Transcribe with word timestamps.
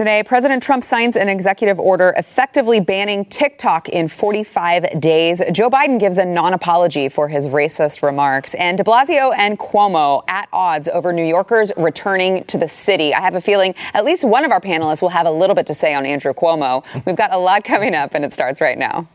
Today, 0.00 0.22
President 0.22 0.62
Trump 0.62 0.82
signs 0.82 1.14
an 1.14 1.28
executive 1.28 1.78
order 1.78 2.14
effectively 2.16 2.80
banning 2.80 3.26
TikTok 3.26 3.90
in 3.90 4.08
45 4.08 4.98
days. 4.98 5.42
Joe 5.52 5.68
Biden 5.68 6.00
gives 6.00 6.16
a 6.16 6.24
non 6.24 6.54
apology 6.54 7.10
for 7.10 7.28
his 7.28 7.46
racist 7.46 8.02
remarks. 8.02 8.54
And 8.54 8.78
de 8.78 8.82
Blasio 8.82 9.34
and 9.36 9.58
Cuomo 9.58 10.22
at 10.26 10.48
odds 10.54 10.88
over 10.88 11.12
New 11.12 11.26
Yorkers 11.26 11.70
returning 11.76 12.44
to 12.44 12.56
the 12.56 12.66
city. 12.66 13.12
I 13.12 13.20
have 13.20 13.34
a 13.34 13.42
feeling 13.42 13.74
at 13.92 14.06
least 14.06 14.24
one 14.24 14.46
of 14.46 14.52
our 14.52 14.60
panelists 14.62 15.02
will 15.02 15.10
have 15.10 15.26
a 15.26 15.30
little 15.30 15.54
bit 15.54 15.66
to 15.66 15.74
say 15.74 15.92
on 15.92 16.06
Andrew 16.06 16.32
Cuomo. 16.32 16.82
We've 17.04 17.14
got 17.14 17.34
a 17.34 17.38
lot 17.38 17.64
coming 17.64 17.94
up, 17.94 18.14
and 18.14 18.24
it 18.24 18.32
starts 18.32 18.62
right 18.62 18.78
now. 18.78 19.06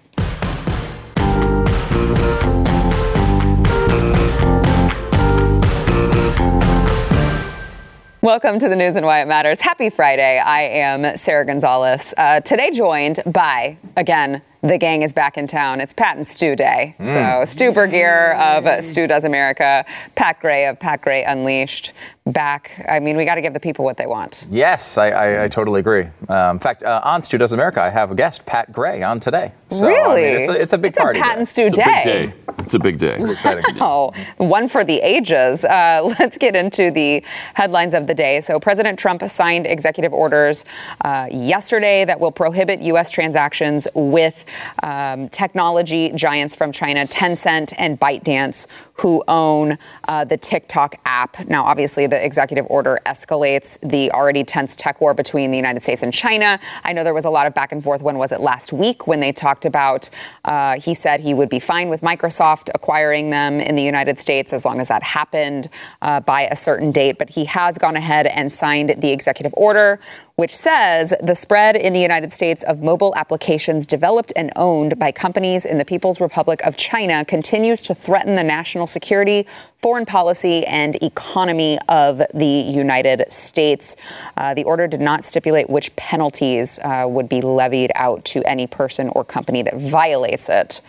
Welcome 8.26 8.57
to 8.57 8.68
the 8.68 8.76
news 8.76 8.96
and 8.96 9.05
why 9.05 9.21
it 9.21 9.28
matters. 9.28 9.62
Happy 9.62 9.92
Friday. 9.92 10.39
I 10.39 10.62
am 10.62 11.16
Sarah 11.16 11.46
Gonzalez. 11.46 12.12
Uh, 12.18 12.39
today, 12.39 12.71
joined 12.71 13.20
by, 13.28 13.78
again, 13.96 14.42
the 14.68 14.78
gang 14.78 15.04
is 15.04 15.14
back 15.14 15.37
in 15.37 15.47
town. 15.47 15.79
It's 15.79 15.93
Pat 15.93 16.18
and 16.18 16.28
Stu 16.28 16.55
Day. 16.55 16.96
Mm. 17.00 17.46
So, 17.46 17.46
Stu 17.46 17.71
Burguiere 17.71 18.36
of 18.36 18.83
Stu 18.83 19.07
Does 19.07 19.24
America, 19.24 19.86
Pat 20.15 20.39
Gray 20.39 20.65
of 20.65 20.79
Pat 20.79 21.01
Gray 21.01 21.24
Unleashed, 21.24 21.93
back. 22.25 22.83
I 22.89 23.00
mean, 23.00 23.18
we 23.18 23.25
got 23.25 23.36
to 23.36 23.41
give 23.41 23.54
the 23.54 23.60
people 23.60 23.86
what 23.86 23.97
they 23.97 24.07
want. 24.07 24.47
Yes, 24.50 24.97
I, 24.97 25.10
I, 25.10 25.43
I 25.43 25.47
totally 25.47 25.79
agree. 25.79 26.07
Um, 26.28 26.55
in 26.55 26.60
fact, 26.60 26.83
uh, 26.83 27.00
on 27.04 27.21
Stu 27.21 27.38
Does 27.38 27.54
America, 27.54 27.82
I 27.82 27.89
have 27.89 28.10
a 28.10 28.15
guest, 28.15 28.47
Pat 28.47 28.71
Gray, 28.71 29.04
on 29.04 29.19
today. 29.19 29.51
So, 29.69 29.88
really? 29.88 30.25
I 30.25 30.32
mean, 30.32 30.41
it's, 30.41 30.50
a, 30.50 30.61
it's, 30.61 30.74
a, 30.74 30.77
big 30.79 30.93
it's 30.93 31.00
party. 31.00 31.19
A 31.19 31.21
Pat 31.21 31.38
and 31.38 31.47
Stu 31.47 31.66
it's 31.66 31.75
day. 31.75 31.83
A 31.83 32.27
big 32.27 32.31
day. 32.31 32.53
It's 32.58 32.73
a 32.73 32.80
big 32.80 32.97
day. 32.97 33.31
exciting. 33.31 33.77
Wow. 33.77 34.11
One 34.38 34.67
for 34.67 34.83
the 34.83 34.97
ages. 35.02 35.63
Uh, 35.63 36.16
let's 36.19 36.39
get 36.39 36.55
into 36.55 36.89
the 36.89 37.23
headlines 37.53 37.94
of 37.94 38.08
the 38.08 38.16
day. 38.16 38.41
So, 38.41 38.59
President 38.59 38.97
Trump 38.97 39.22
signed 39.23 39.67
executive 39.67 40.11
orders 40.11 40.66
uh, 41.02 41.27
yesterday 41.31 42.05
that 42.05 42.19
will 42.19 42.31
prohibit 42.31 42.81
U.S. 42.81 43.11
transactions 43.11 43.88
with 43.94 44.45
um, 44.83 45.30
technology 45.30 46.11
giants 46.11 46.55
from 46.55 46.71
China, 46.71 47.05
Tencent 47.05 47.73
and 47.77 47.99
ByteDance, 47.99 48.67
who 48.97 49.23
own 49.27 49.77
uh, 50.07 50.23
the 50.23 50.38
TikTok 50.38 50.95
app. 51.05 51.47
Now, 51.47 51.65
obviously, 51.65 52.07
the 52.07 52.23
executive 52.23 52.65
order 52.69 52.99
escalates 53.05 53.77
the 53.87 54.11
already 54.11 54.43
tense 54.43 54.75
tech 54.75 55.02
war 55.02 55.13
between 55.13 55.52
the 55.52 55.57
United 55.57 55.83
States 55.83 56.02
and 56.02 56.13
China. 56.13 56.59
I 56.83 56.93
know 56.93 57.03
there 57.03 57.13
was 57.13 57.25
a 57.25 57.29
lot 57.29 57.45
of 57.45 57.53
back 57.53 57.71
and 57.71 57.83
forth. 57.83 58.02
When 58.02 58.17
was 58.17 58.31
it 58.31 58.39
last 58.39 58.71
week 58.71 59.05
when 59.07 59.19
they 59.19 59.31
talked 59.31 59.65
about, 59.65 60.09
uh, 60.45 60.79
he 60.79 60.93
said 60.93 61.19
he 61.19 61.33
would 61.33 61.49
be 61.49 61.59
fine 61.59 61.89
with 61.89 62.02
Microsoft 62.02 62.69
acquiring 62.73 63.29
them 63.31 63.59
in 63.59 63.75
the 63.75 63.83
United 63.83 64.19
States 64.19 64.53
as 64.53 64.63
long 64.63 64.79
as 64.79 64.87
that 64.87 65.03
happened 65.03 65.69
uh, 66.02 66.19
by 66.21 66.43
a 66.43 66.55
certain 66.55 66.91
date. 66.91 67.17
But 67.17 67.31
he 67.31 67.45
has 67.45 67.77
gone 67.77 67.95
ahead 67.95 68.27
and 68.27 68.52
signed 68.52 68.95
the 68.97 69.11
executive 69.11 69.53
order, 69.57 69.99
which 70.35 70.55
says 70.55 71.13
the 71.21 71.35
spread 71.35 71.75
in 71.75 71.93
the 71.93 72.02
United 72.02 72.31
States 72.31 72.63
of 72.63 72.81
mobile 72.81 73.13
applications 73.15 73.85
developed 73.85 74.31
and 74.35 74.52
owned 74.55 74.97
by 74.97 75.11
companies 75.11 75.65
in 75.65 75.77
the 75.77 75.85
People's 75.85 76.21
Republic 76.21 76.61
of 76.63 76.77
China 76.77 77.23
continues 77.25 77.81
to 77.81 77.93
threaten 77.95 78.35
the 78.35 78.43
national 78.43 78.84
security, 78.88 79.47
foreign 79.78 80.05
policy, 80.05 80.66
and 80.66 80.95
economy 81.03 81.78
of 81.89 82.22
the 82.33 82.45
United 82.45 83.31
States. 83.31 83.95
Uh, 84.38 84.53
the 84.53 84.64
order 84.64 84.88
did 84.88 85.02
not 85.02 85.25
stipulate 85.25 85.69
which 85.69 85.95
penalties 85.95 86.80
uh, 86.80 87.05
would 87.08 87.30
be 87.30 87.42
levied 87.42 87.92
out 87.95 88.23
to 88.25 88.44
any 88.44 88.67
person 88.67 89.09
or 89.09 89.23
company 89.23 89.61
that 89.61 89.75
violates 89.77 90.50
it 90.50 90.81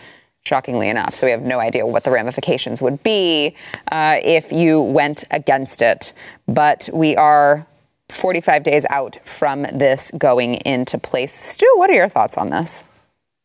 shockingly 0.47 0.89
enough. 0.89 1.13
So 1.13 1.27
we 1.27 1.31
have 1.31 1.41
no 1.41 1.59
idea 1.59 1.85
what 1.85 2.03
the 2.03 2.11
ramifications 2.11 2.81
would 2.81 3.03
be 3.03 3.55
uh, 3.91 4.19
if 4.23 4.51
you 4.51 4.81
went 4.81 5.25
against 5.29 5.81
it. 5.81 6.13
But 6.47 6.89
we 6.93 7.15
are 7.15 7.67
45 8.09 8.63
days 8.63 8.85
out 8.89 9.17
from 9.25 9.63
this 9.63 10.11
going 10.17 10.55
into 10.55 10.97
place. 10.97 11.33
Stu, 11.33 11.71
what 11.75 11.89
are 11.89 11.95
your 11.95 12.09
thoughts 12.09 12.37
on 12.37 12.49
this? 12.49 12.85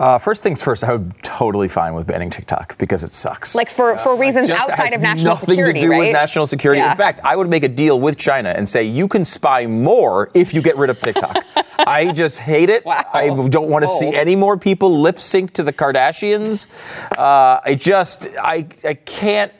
Uh, 0.03 0.19
first 0.19 0.43
things 0.43 0.61
first, 0.61 0.83
I 0.83 0.91
would 0.91 1.15
totally 1.23 1.69
fine 1.69 1.95
with 1.95 2.09
banning 2.09 2.29
TikTok 2.29 2.77
because 2.77 3.05
it 3.05 3.15
sucks. 3.15 3.55
Like 3.55 3.69
for, 3.69 3.97
for 3.97 4.19
reasons 4.19 4.49
Just 4.49 4.69
outside 4.69 4.95
of 4.95 5.01
national 5.01 5.37
security. 5.37 5.37
nothing 5.37 5.49
security, 5.55 5.81
to 5.81 5.87
do 5.87 5.91
right? 5.93 5.99
with 6.01 6.13
national 6.13 6.49
security. 6.49 6.81
Yeah. 6.81 6.91
In 6.91 6.97
fact, 6.97 7.21
I 7.23 7.37
would 7.37 7.49
make 7.49 7.63
a 7.63 7.69
deal 7.69 8.01
with 8.01 8.19
China 8.19 8.49
and 8.49 8.69
say 8.69 8.83
you 8.83 9.07
can 9.07 9.25
spy 9.25 9.65
more 9.69 10.29
if 10.35 10.53
you 10.53 10.61
get 10.61 10.77
rid 10.77 10.91
of 10.91 10.99
TikTok. 10.99 11.37
I 11.79 12.11
just 12.11 12.41
hate 12.41 12.69
it. 12.69 12.85
Wow. 12.85 13.01
I 13.13 13.29
don't 13.29 13.69
want 13.69 13.85
to 13.85 13.89
see 13.89 14.13
any 14.13 14.35
more 14.35 14.57
people 14.59 15.01
lip 15.01 15.21
sync 15.21 15.53
to 15.53 15.63
the 15.63 15.73
Kardashians. 15.73 16.67
Uh, 17.17 17.61
I 17.65 17.77
just 17.77 18.27
I 18.41 18.67
I 18.85 18.95
can't 18.95 19.53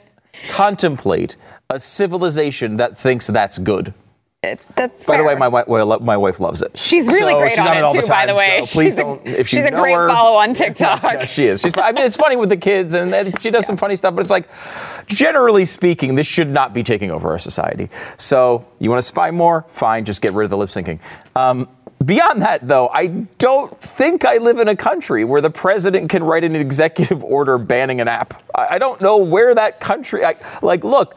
contemplate 0.49 1.37
a 1.69 1.79
civilization 1.79 2.75
that 2.75 2.97
thinks 2.97 3.27
that's 3.27 3.59
good. 3.59 3.93
That's 4.75 5.05
By 5.05 5.17
the 5.17 5.23
way, 5.23 5.35
my 5.35 5.47
wife, 5.47 5.67
well, 5.67 5.99
my 6.01 6.17
wife 6.17 6.39
loves 6.41 6.61
it. 6.61 6.77
She's 6.77 7.07
really 7.07 7.31
So 7.33 7.39
great 7.39 7.49
she's 7.51 7.59
on 7.59 7.67
on 7.69 7.77
it, 7.77 7.83
all 7.83 7.93
the 7.93 8.01
too, 8.01 8.07
by 8.07 8.25
the 8.25 8.35
way. 8.35 8.59
So 8.63 8.73
please 8.73 8.91
She's 8.91 8.93
a- 8.95 9.03
don't. 9.03 9.25
if 9.25 9.47
she's 9.47 9.65
a 9.65 9.71
great 9.71 9.95
her- 9.95 10.09
follow 10.09 10.37
on 10.37 10.53
TikTok. 10.63 11.01
Yeah, 11.01 11.25
she 11.25 11.45
is. 11.45 11.61
She's, 11.61 11.71
I 11.77 11.91
mean, 11.93 12.03
it's 12.05 12.17
funny 12.17 12.35
with 12.35 12.49
the 12.49 12.57
kids, 12.57 12.93
and 12.93 13.39
she 13.41 13.49
does 13.51 13.65
some 13.65 13.77
funny 13.77 13.95
stuff. 13.95 14.13
But 14.15 14.21
it's 14.21 14.29
like, 14.31 14.49
generally 15.07 15.65
speaking, 15.65 16.15
this 16.15 16.27
should 16.27 16.49
not 16.49 16.73
be 16.73 16.83
taking 16.83 17.09
over 17.11 17.31
our 17.31 17.39
society. 17.39 17.89
So 18.17 18.65
you 18.79 18.89
want 18.89 18.99
to 18.99 19.07
spy 19.07 19.31
more? 19.31 19.65
Fine, 19.69 20.05
just 20.05 20.21
get 20.21 20.33
rid 20.33 20.43
of 20.45 20.49
the 20.49 20.57
lip 20.57 20.69
syncing. 20.69 20.99
Um, 21.35 21.69
Beyond 22.03 22.41
that, 22.41 22.67
though, 22.67 22.89
I 22.89 23.07
don't 23.07 23.79
think 23.79 24.25
I 24.25 24.37
live 24.37 24.57
in 24.57 24.67
a 24.67 24.75
country 24.75 25.23
where 25.23 25.41
the 25.41 25.49
president 25.49 26.09
can 26.09 26.23
write 26.23 26.43
an 26.43 26.55
executive 26.55 27.23
order 27.23 27.57
banning 27.57 28.01
an 28.01 28.07
app. 28.07 28.41
I, 28.55 28.75
I 28.75 28.77
don't 28.79 28.99
know 28.99 29.17
where 29.17 29.53
that 29.53 29.79
country. 29.79 30.25
I, 30.25 30.35
like, 30.61 30.83
look, 30.83 31.15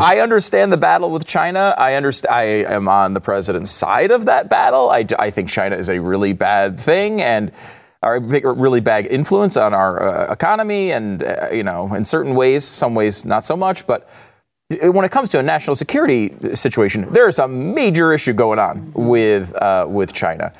I 0.00 0.20
understand 0.20 0.72
the 0.72 0.76
battle 0.76 1.10
with 1.10 1.26
China. 1.26 1.74
I 1.78 1.94
understand. 1.94 2.34
I 2.34 2.42
am 2.42 2.88
on 2.88 3.14
the 3.14 3.20
president's 3.20 3.70
side 3.70 4.10
of 4.10 4.24
that 4.26 4.48
battle. 4.48 4.90
I, 4.90 5.06
I 5.18 5.30
think 5.30 5.48
China 5.48 5.76
is 5.76 5.88
a 5.88 6.00
really 6.00 6.32
bad 6.32 6.78
thing, 6.78 7.22
and 7.22 7.52
are 8.02 8.16
a 8.16 8.20
really 8.54 8.80
bad 8.80 9.06
influence 9.06 9.56
on 9.56 9.74
our 9.74 10.28
uh, 10.28 10.32
economy, 10.32 10.92
and 10.92 11.22
uh, 11.22 11.48
you 11.52 11.62
know, 11.62 11.92
in 11.94 12.04
certain 12.04 12.34
ways, 12.34 12.64
some 12.64 12.94
ways 12.94 13.24
not 13.24 13.44
so 13.44 13.56
much, 13.56 13.86
but 13.86 14.08
Uh, 14.72 14.90
when 14.90 15.04
it 15.04 15.12
comes 15.12 15.28
to 15.28 15.38
a 15.38 15.42
national 15.42 15.76
security 15.76 16.34
uh, 16.42 16.54
situation, 16.56 17.06
there 17.12 17.28
is 17.28 17.38
a 17.38 17.46
major 17.46 18.12
issue 18.12 18.32
going 18.32 18.58
on 18.58 18.92
with 18.94 19.54
uh, 19.54 19.86
with 19.88 20.12
China. 20.12 20.52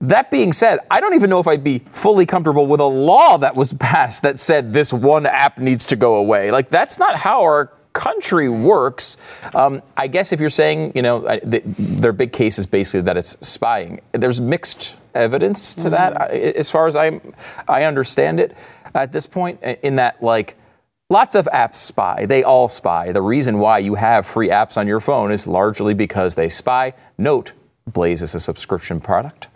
That 0.00 0.30
being 0.30 0.52
said, 0.52 0.78
I 0.92 1.00
don't 1.00 1.14
even 1.14 1.28
know 1.28 1.40
if 1.40 1.48
I'd 1.48 1.64
be 1.64 1.80
fully 1.90 2.24
comfortable 2.24 2.68
with 2.68 2.78
a 2.78 2.84
law 2.84 3.36
that 3.38 3.56
was 3.56 3.72
passed 3.80 4.22
that 4.22 4.38
said 4.38 4.72
this 4.72 4.92
one 4.92 5.26
app 5.26 5.58
needs 5.58 5.84
to 5.86 5.96
go 5.96 6.14
away. 6.14 6.52
Like 6.52 6.70
that's 6.70 7.00
not 7.00 7.16
how 7.16 7.40
our 7.42 7.72
country 7.94 8.48
works. 8.48 9.16
Um, 9.56 9.82
I 9.96 10.06
guess 10.06 10.30
if 10.30 10.38
you're 10.38 10.50
saying, 10.50 10.92
you 10.94 11.02
know, 11.02 11.26
I- 11.26 11.40
th- 11.40 11.64
their 11.66 12.12
big 12.12 12.32
case 12.32 12.60
is 12.60 12.66
basically 12.66 13.00
that 13.00 13.16
it's 13.16 13.36
spying. 13.46 14.02
There's 14.12 14.40
mixed 14.40 14.94
evidence 15.16 15.74
to 15.74 15.90
that, 15.90 16.14
mm-hmm. 16.14 16.22
uh, 16.22 16.60
as 16.60 16.70
far 16.70 16.86
as 16.86 16.94
I 16.94 17.20
I 17.66 17.82
understand 17.82 18.38
it 18.38 18.56
at 18.94 19.10
this 19.10 19.26
point. 19.26 19.60
In 19.82 19.96
that, 19.96 20.22
like. 20.22 20.54
Lots 21.10 21.34
of 21.34 21.48
apps 21.52 21.76
spy. 21.76 22.26
They 22.26 22.42
all 22.42 22.68
spy. 22.68 23.12
The 23.12 23.22
reason 23.22 23.58
why 23.58 23.78
you 23.78 23.94
have 23.94 24.26
free 24.26 24.50
apps 24.50 24.76
on 24.76 24.86
your 24.86 25.00
phone 25.00 25.32
is 25.32 25.46
largely 25.46 25.94
because 25.94 26.34
they 26.34 26.50
spy. 26.50 26.92
Note, 27.16 27.52
Blaze 27.86 28.20
is 28.20 28.34
a 28.34 28.40
subscription 28.40 29.00
product. 29.00 29.48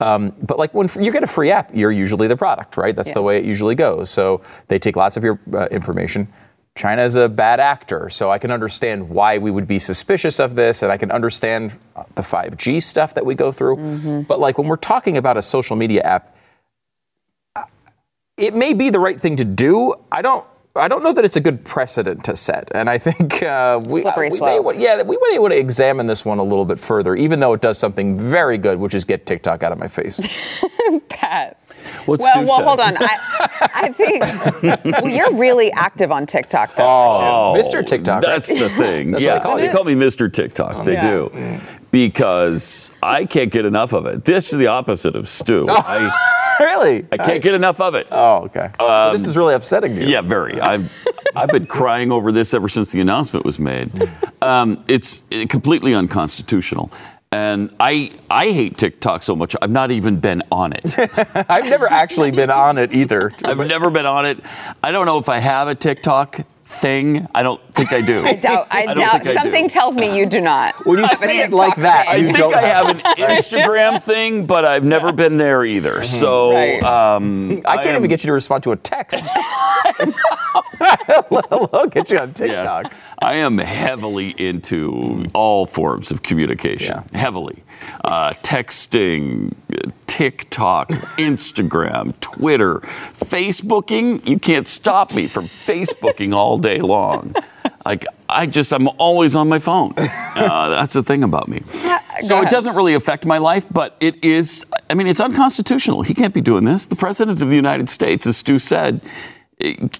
Um, 0.00 0.34
but 0.42 0.58
like 0.58 0.74
when 0.74 0.88
you 1.00 1.10
get 1.10 1.24
a 1.24 1.26
free 1.26 1.50
app, 1.50 1.74
you're 1.74 1.90
usually 1.90 2.28
the 2.28 2.36
product, 2.36 2.76
right? 2.76 2.94
That's 2.94 3.12
the 3.12 3.22
way 3.22 3.38
it 3.38 3.44
usually 3.46 3.74
goes. 3.74 4.10
So 4.10 4.42
they 4.68 4.78
take 4.78 4.96
lots 4.96 5.16
of 5.16 5.24
your 5.24 5.40
uh, 5.52 5.66
information. 5.68 6.28
China 6.76 7.02
is 7.02 7.16
a 7.16 7.28
bad 7.28 7.58
actor, 7.58 8.08
so 8.08 8.30
I 8.30 8.38
can 8.38 8.52
understand 8.52 9.08
why 9.08 9.38
we 9.38 9.50
would 9.50 9.66
be 9.66 9.80
suspicious 9.80 10.38
of 10.38 10.54
this, 10.54 10.82
and 10.82 10.92
I 10.92 10.96
can 10.98 11.10
understand 11.10 11.72
uh, 11.96 12.04
the 12.14 12.22
5G 12.22 12.80
stuff 12.82 13.14
that 13.14 13.26
we 13.26 13.34
go 13.34 13.50
through. 13.50 14.22
But 14.28 14.38
like 14.38 14.58
when 14.58 14.68
we're 14.68 14.76
talking 14.76 15.16
about 15.16 15.36
a 15.36 15.42
social 15.42 15.74
media 15.74 16.02
app, 16.02 16.36
it 18.36 18.54
may 18.54 18.74
be 18.74 18.90
the 18.90 19.00
right 19.00 19.18
thing 19.18 19.36
to 19.36 19.44
do. 19.44 19.94
I 20.12 20.22
don't. 20.22 20.46
I 20.78 20.88
don't 20.88 21.02
know 21.02 21.12
that 21.12 21.24
it's 21.24 21.36
a 21.36 21.40
good 21.40 21.64
precedent 21.64 22.24
to 22.24 22.36
set, 22.36 22.70
and 22.74 22.88
I 22.88 22.98
think 22.98 23.42
uh, 23.42 23.80
we, 23.88 24.02
Slippery 24.02 24.30
we 24.32 24.40
may, 24.40 24.60
yeah, 24.78 25.02
we 25.02 25.18
may 25.30 25.38
want 25.38 25.52
to 25.52 25.58
examine 25.58 26.06
this 26.06 26.24
one 26.24 26.38
a 26.38 26.42
little 26.42 26.64
bit 26.64 26.78
further, 26.78 27.14
even 27.14 27.40
though 27.40 27.52
it 27.52 27.60
does 27.60 27.78
something 27.78 28.18
very 28.18 28.58
good, 28.58 28.78
which 28.78 28.94
is 28.94 29.04
get 29.04 29.26
TikTok 29.26 29.62
out 29.62 29.72
of 29.72 29.78
my 29.78 29.88
face. 29.88 30.64
Pat. 31.08 31.58
What's 32.06 32.22
well, 32.22 32.44
well, 32.44 32.56
said? 32.58 32.64
hold 32.64 32.80
on. 32.80 32.96
I, 32.98 33.70
I 33.74 33.92
think 33.92 34.84
well, 35.02 35.08
you're 35.08 35.34
really 35.34 35.70
active 35.72 36.10
on 36.12 36.26
TikTok, 36.26 36.74
though. 36.74 36.84
Oh, 36.84 37.54
Mr. 37.56 37.86
TikTok, 37.86 38.22
right? 38.22 38.22
That's 38.22 38.48
the 38.52 38.68
thing. 38.70 39.10
That's 39.12 39.24
yeah, 39.24 39.34
what 39.34 39.38
they 39.38 39.44
call 39.44 39.56
they 39.56 39.64
you. 39.66 39.72
call 39.72 39.84
me 39.84 39.94
Mr. 39.94 40.32
TikTok. 40.32 40.84
They 40.84 40.94
Yeah. 40.94 41.10
do. 41.10 41.60
Because 41.90 42.92
I 43.02 43.24
can't 43.24 43.50
get 43.50 43.64
enough 43.64 43.92
of 43.94 44.04
it. 44.06 44.24
This 44.24 44.52
is 44.52 44.58
the 44.58 44.66
opposite 44.66 45.16
of 45.16 45.28
Stu. 45.28 45.66
I, 45.68 46.10
really? 46.60 47.06
I 47.12 47.16
can't 47.16 47.42
get 47.42 47.54
enough 47.54 47.80
of 47.80 47.94
it. 47.94 48.08
Oh, 48.10 48.44
okay. 48.44 48.70
so 48.78 49.12
this 49.12 49.26
is 49.26 49.36
really 49.36 49.54
upsetting 49.54 49.96
you. 49.96 50.02
Yeah, 50.06 50.22
very. 50.22 50.60
I've 50.60 50.92
I've 51.36 51.50
been 51.50 51.66
crying 51.66 52.10
over 52.10 52.32
this 52.32 52.54
ever 52.54 52.68
since 52.68 52.92
the 52.92 53.00
announcement 53.00 53.44
was 53.44 53.58
made. 53.58 53.90
Um, 54.42 54.84
it's 54.88 55.22
uh, 55.32 55.46
completely 55.48 55.94
unconstitutional, 55.94 56.90
and 57.30 57.74
I 57.78 58.12
I 58.30 58.50
hate 58.52 58.76
TikTok 58.78 59.22
so 59.22 59.36
much. 59.36 59.54
I've 59.60 59.70
not 59.70 59.90
even 59.90 60.20
been 60.20 60.42
on 60.50 60.72
it. 60.72 60.94
I've 61.34 61.68
never 61.68 61.86
actually 61.90 62.30
been 62.30 62.50
on 62.50 62.78
it 62.78 62.92
either. 62.92 63.32
I've 63.44 63.58
never 63.58 63.90
been 63.90 64.06
on 64.06 64.26
it. 64.26 64.38
I 64.82 64.90
don't 64.90 65.06
know 65.06 65.18
if 65.18 65.28
I 65.28 65.38
have 65.38 65.68
a 65.68 65.74
TikTok 65.74 66.40
thing? 66.68 67.26
I 67.34 67.42
don't 67.42 67.60
think 67.74 67.92
I 67.92 68.00
do. 68.00 68.24
I 68.26 68.34
doubt. 68.34 68.68
I, 68.70 68.84
don't 68.86 68.96
doubt. 68.98 69.22
think 69.22 69.36
I. 69.38 69.42
Something 69.42 69.68
tells 69.68 69.96
me 69.96 70.16
you 70.16 70.26
do 70.26 70.40
not. 70.40 70.74
When 70.86 70.98
you 70.98 71.08
say 71.08 71.40
it 71.40 71.50
like 71.52 71.76
that, 71.76 72.06
page. 72.06 72.14
I 72.14 72.16
you 72.18 72.26
think 72.26 72.38
don't 72.38 72.54
I 72.54 72.60
have- 72.60 72.86
have 72.86 72.96
an 72.96 73.00
Instagram 73.36 74.02
thing, 74.12 74.46
but 74.46 74.64
I've 74.64 74.84
never 74.84 75.12
been 75.12 75.38
there 75.38 75.64
either. 75.64 76.02
So 76.02 76.52
Right. 76.52 76.82
um, 76.82 77.62
I 77.64 77.76
can't 77.76 77.88
am- 77.88 77.96
even 77.96 78.08
get 78.08 78.22
you 78.22 78.28
to 78.28 78.32
respond 78.34 78.62
to 78.64 78.72
a 78.72 78.76
text. 78.76 79.20
Let 81.30 81.50
alone 81.50 81.88
get 81.90 82.10
you 82.10 82.18
on 82.18 82.34
TikTok. 82.34 82.84
Yes, 82.84 82.92
I 83.20 83.34
am 83.34 83.58
heavily 83.58 84.30
into 84.38 85.26
all 85.34 85.66
forms 85.66 86.10
of 86.10 86.22
communication. 86.22 87.02
Heavily, 87.14 87.64
uh, 88.04 88.32
texting, 88.42 89.54
TikTok, 90.06 90.88
Instagram, 91.18 92.18
Twitter, 92.20 92.80
Facebooking. 93.14 94.26
You 94.28 94.38
can't 94.38 94.66
stop 94.66 95.14
me 95.14 95.26
from 95.26 95.44
Facebooking 95.44 96.34
all 96.34 96.58
day 96.58 96.80
long. 96.80 97.34
Like 97.84 98.04
I 98.28 98.46
just, 98.46 98.72
I'm 98.72 98.88
always 98.98 99.36
on 99.36 99.48
my 99.48 99.58
phone. 99.58 99.94
Uh, 99.96 100.68
that's 100.70 100.92
the 100.92 101.02
thing 101.02 101.22
about 101.22 101.48
me. 101.48 101.62
So 102.20 102.42
it 102.42 102.50
doesn't 102.50 102.74
really 102.74 102.94
affect 102.94 103.24
my 103.24 103.38
life, 103.38 103.66
but 103.70 103.96
it 104.00 104.24
is. 104.24 104.66
I 104.90 104.94
mean, 104.94 105.06
it's 105.06 105.20
unconstitutional. 105.20 106.02
He 106.02 106.14
can't 106.14 106.34
be 106.34 106.40
doing 106.40 106.64
this. 106.64 106.86
The 106.86 106.96
president 106.96 107.40
of 107.40 107.48
the 107.48 107.54
United 107.54 107.88
States, 107.88 108.26
as 108.26 108.36
Stu 108.36 108.58
said, 108.58 109.00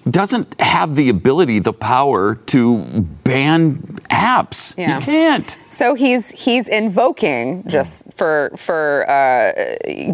doesn't 0.09 0.59
have 0.61 0.95
the 0.95 1.09
ability, 1.09 1.59
the 1.59 1.73
power 1.73 2.35
to 2.35 3.01
ban 3.23 3.75
apps. 4.09 4.77
Yeah. 4.77 4.99
He 4.99 5.05
can't. 5.05 5.57
So 5.69 5.95
he's 5.95 6.31
he's 6.45 6.69
invoking 6.69 7.67
just 7.67 8.13
for 8.13 8.51
for 8.55 9.09
uh, 9.09 9.51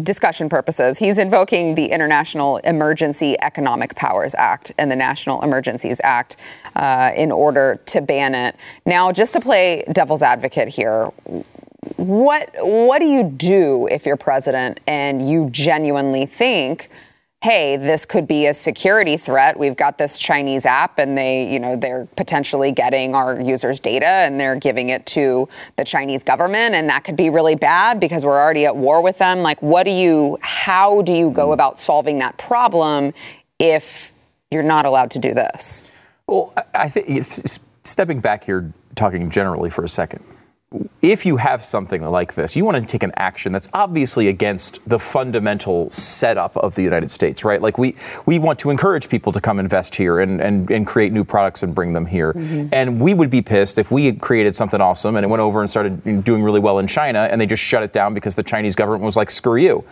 discussion 0.02 0.48
purposes. 0.48 0.98
He's 0.98 1.18
invoking 1.18 1.76
the 1.76 1.86
International 1.86 2.56
Emergency 2.58 3.36
Economic 3.40 3.94
Powers 3.94 4.34
Act 4.34 4.72
and 4.78 4.90
the 4.90 4.96
National 4.96 5.40
Emergencies 5.42 6.00
Act 6.02 6.36
uh, 6.74 7.12
in 7.16 7.30
order 7.30 7.80
to 7.86 8.00
ban 8.00 8.34
it. 8.34 8.56
Now, 8.84 9.12
just 9.12 9.32
to 9.34 9.40
play 9.40 9.84
devil's 9.92 10.22
advocate 10.22 10.68
here, 10.68 11.12
what 11.96 12.50
what 12.58 12.98
do 12.98 13.06
you 13.06 13.22
do 13.22 13.86
if 13.92 14.06
you're 14.06 14.16
president 14.16 14.80
and 14.88 15.28
you 15.28 15.50
genuinely 15.50 16.26
think? 16.26 16.90
Hey, 17.46 17.76
this 17.76 18.04
could 18.04 18.26
be 18.26 18.46
a 18.46 18.52
security 18.52 19.16
threat. 19.16 19.56
We've 19.56 19.76
got 19.76 19.98
this 19.98 20.18
Chinese 20.18 20.66
app 20.66 20.98
and 20.98 21.16
they, 21.16 21.48
you 21.48 21.60
know, 21.60 21.76
they're 21.76 22.08
potentially 22.16 22.72
getting 22.72 23.14
our 23.14 23.40
users' 23.40 23.78
data 23.78 24.04
and 24.04 24.40
they're 24.40 24.56
giving 24.56 24.88
it 24.88 25.06
to 25.06 25.48
the 25.76 25.84
Chinese 25.84 26.24
government 26.24 26.74
and 26.74 26.88
that 26.88 27.04
could 27.04 27.14
be 27.14 27.30
really 27.30 27.54
bad 27.54 28.00
because 28.00 28.24
we're 28.24 28.36
already 28.36 28.66
at 28.66 28.74
war 28.74 29.00
with 29.00 29.18
them. 29.18 29.42
Like 29.42 29.62
what 29.62 29.84
do 29.84 29.92
you 29.92 30.38
how 30.40 31.02
do 31.02 31.12
you 31.12 31.30
go 31.30 31.44
mm-hmm. 31.44 31.52
about 31.52 31.78
solving 31.78 32.18
that 32.18 32.36
problem 32.36 33.14
if 33.60 34.12
you're 34.50 34.64
not 34.64 34.84
allowed 34.84 35.12
to 35.12 35.20
do 35.20 35.32
this? 35.32 35.84
Well, 36.26 36.52
I- 36.74 36.88
think 36.88 37.24
stepping 37.84 38.18
back 38.18 38.42
here, 38.42 38.72
talking 38.96 39.30
generally 39.30 39.70
for 39.70 39.84
a 39.84 39.88
second. 39.88 40.24
If 41.02 41.24
you 41.24 41.36
have 41.36 41.64
something 41.64 42.02
like 42.02 42.34
this, 42.34 42.56
you 42.56 42.64
want 42.64 42.76
to 42.76 42.86
take 42.86 43.02
an 43.02 43.12
action 43.16 43.52
that's 43.52 43.68
obviously 43.72 44.28
against 44.28 44.78
the 44.88 44.98
fundamental 44.98 45.90
setup 45.90 46.56
of 46.56 46.74
the 46.74 46.82
United 46.82 47.10
States, 47.10 47.44
right? 47.44 47.60
Like 47.60 47.78
we 47.78 47.94
we 48.26 48.38
want 48.38 48.58
to 48.60 48.70
encourage 48.70 49.08
people 49.08 49.32
to 49.32 49.40
come 49.40 49.58
invest 49.58 49.96
here 49.96 50.20
and, 50.20 50.40
and, 50.40 50.70
and 50.70 50.86
create 50.86 51.12
new 51.12 51.24
products 51.24 51.62
and 51.62 51.74
bring 51.74 51.92
them 51.92 52.06
here. 52.06 52.32
Mm-hmm. 52.32 52.68
And 52.72 53.00
we 53.00 53.14
would 53.14 53.30
be 53.30 53.42
pissed 53.42 53.78
if 53.78 53.90
we 53.90 54.06
had 54.06 54.20
created 54.20 54.56
something 54.56 54.80
awesome 54.80 55.16
and 55.16 55.24
it 55.24 55.28
went 55.28 55.40
over 55.40 55.60
and 55.60 55.70
started 55.70 56.24
doing 56.24 56.42
really 56.42 56.60
well 56.60 56.78
in 56.78 56.86
China 56.86 57.28
and 57.30 57.40
they 57.40 57.46
just 57.46 57.62
shut 57.62 57.82
it 57.82 57.92
down 57.92 58.14
because 58.14 58.34
the 58.34 58.42
Chinese 58.42 58.74
government 58.74 59.04
was 59.04 59.16
like, 59.16 59.30
screw 59.30 59.56
you. 59.56 59.84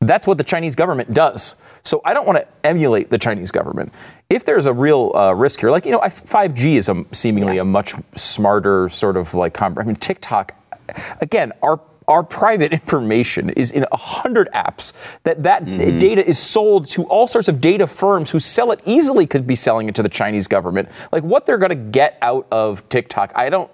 That's 0.00 0.26
what 0.26 0.38
the 0.38 0.44
Chinese 0.44 0.74
government 0.74 1.14
does. 1.14 1.54
So 1.84 2.00
I 2.04 2.14
don't 2.14 2.26
want 2.26 2.38
to 2.38 2.46
emulate 2.64 3.10
the 3.10 3.18
Chinese 3.18 3.50
government. 3.50 3.92
If 4.30 4.44
there's 4.44 4.66
a 4.66 4.72
real 4.72 5.12
uh, 5.14 5.32
risk 5.34 5.60
here, 5.60 5.70
like 5.70 5.84
you 5.84 5.90
know, 5.92 6.00
I- 6.00 6.08
5G 6.08 6.76
is 6.76 6.88
a, 6.88 7.04
seemingly 7.12 7.58
a 7.58 7.64
much 7.64 7.94
smarter 8.16 8.88
sort 8.88 9.16
of 9.16 9.34
like. 9.34 9.60
I 9.60 9.68
mean, 9.68 9.96
TikTok, 9.96 10.54
again, 11.20 11.52
our 11.62 11.80
our 12.08 12.22
private 12.22 12.72
information 12.80 13.50
is 13.50 13.70
in 13.70 13.84
a 13.90 13.96
hundred 13.96 14.48
apps. 14.54 14.92
That 15.24 15.42
that 15.42 15.64
data 15.64 16.26
is 16.26 16.38
sold 16.38 16.88
to 16.90 17.04
all 17.04 17.26
sorts 17.26 17.48
of 17.48 17.60
data 17.60 17.86
firms 17.86 18.30
who 18.30 18.38
sell 18.38 18.70
it 18.72 18.80
easily. 18.84 19.26
Could 19.26 19.46
be 19.46 19.56
selling 19.56 19.88
it 19.88 19.94
to 19.96 20.02
the 20.02 20.08
Chinese 20.08 20.46
government. 20.46 20.88
Like 21.10 21.24
what 21.24 21.46
they're 21.46 21.58
going 21.58 21.70
to 21.70 21.74
get 21.74 22.18
out 22.22 22.46
of 22.52 22.88
TikTok, 22.88 23.32
I 23.34 23.50
don't. 23.50 23.70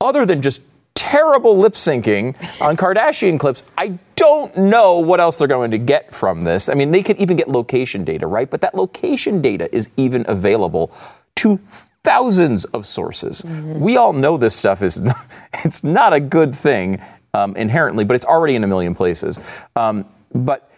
Other 0.00 0.26
than 0.26 0.42
just 0.42 0.62
terrible 0.94 1.56
lip 1.56 1.74
syncing 1.74 2.34
on 2.60 2.76
Kardashian 2.76 3.38
clips. 3.38 3.64
I 3.76 3.98
don't 4.16 4.56
know 4.56 4.98
what 4.98 5.20
else 5.20 5.36
they're 5.36 5.48
going 5.48 5.72
to 5.72 5.78
get 5.78 6.14
from 6.14 6.42
this. 6.42 6.68
I 6.68 6.74
mean, 6.74 6.92
they 6.92 7.02
could 7.02 7.18
even 7.18 7.36
get 7.36 7.48
location 7.48 8.04
data, 8.04 8.26
right? 8.26 8.50
But 8.50 8.60
that 8.60 8.74
location 8.74 9.42
data 9.42 9.74
is 9.74 9.90
even 9.96 10.24
available 10.28 10.92
to 11.36 11.58
thousands 12.04 12.64
of 12.66 12.86
sources. 12.86 13.44
We 13.44 13.96
all 13.96 14.12
know 14.12 14.36
this 14.36 14.54
stuff 14.54 14.82
is 14.82 15.02
it's 15.64 15.82
not 15.82 16.12
a 16.12 16.20
good 16.20 16.54
thing 16.54 17.00
um, 17.32 17.56
inherently, 17.56 18.04
but 18.04 18.14
it's 18.14 18.26
already 18.26 18.54
in 18.54 18.62
a 18.62 18.68
million 18.68 18.94
places. 18.94 19.40
Um, 19.74 20.04
but 20.32 20.70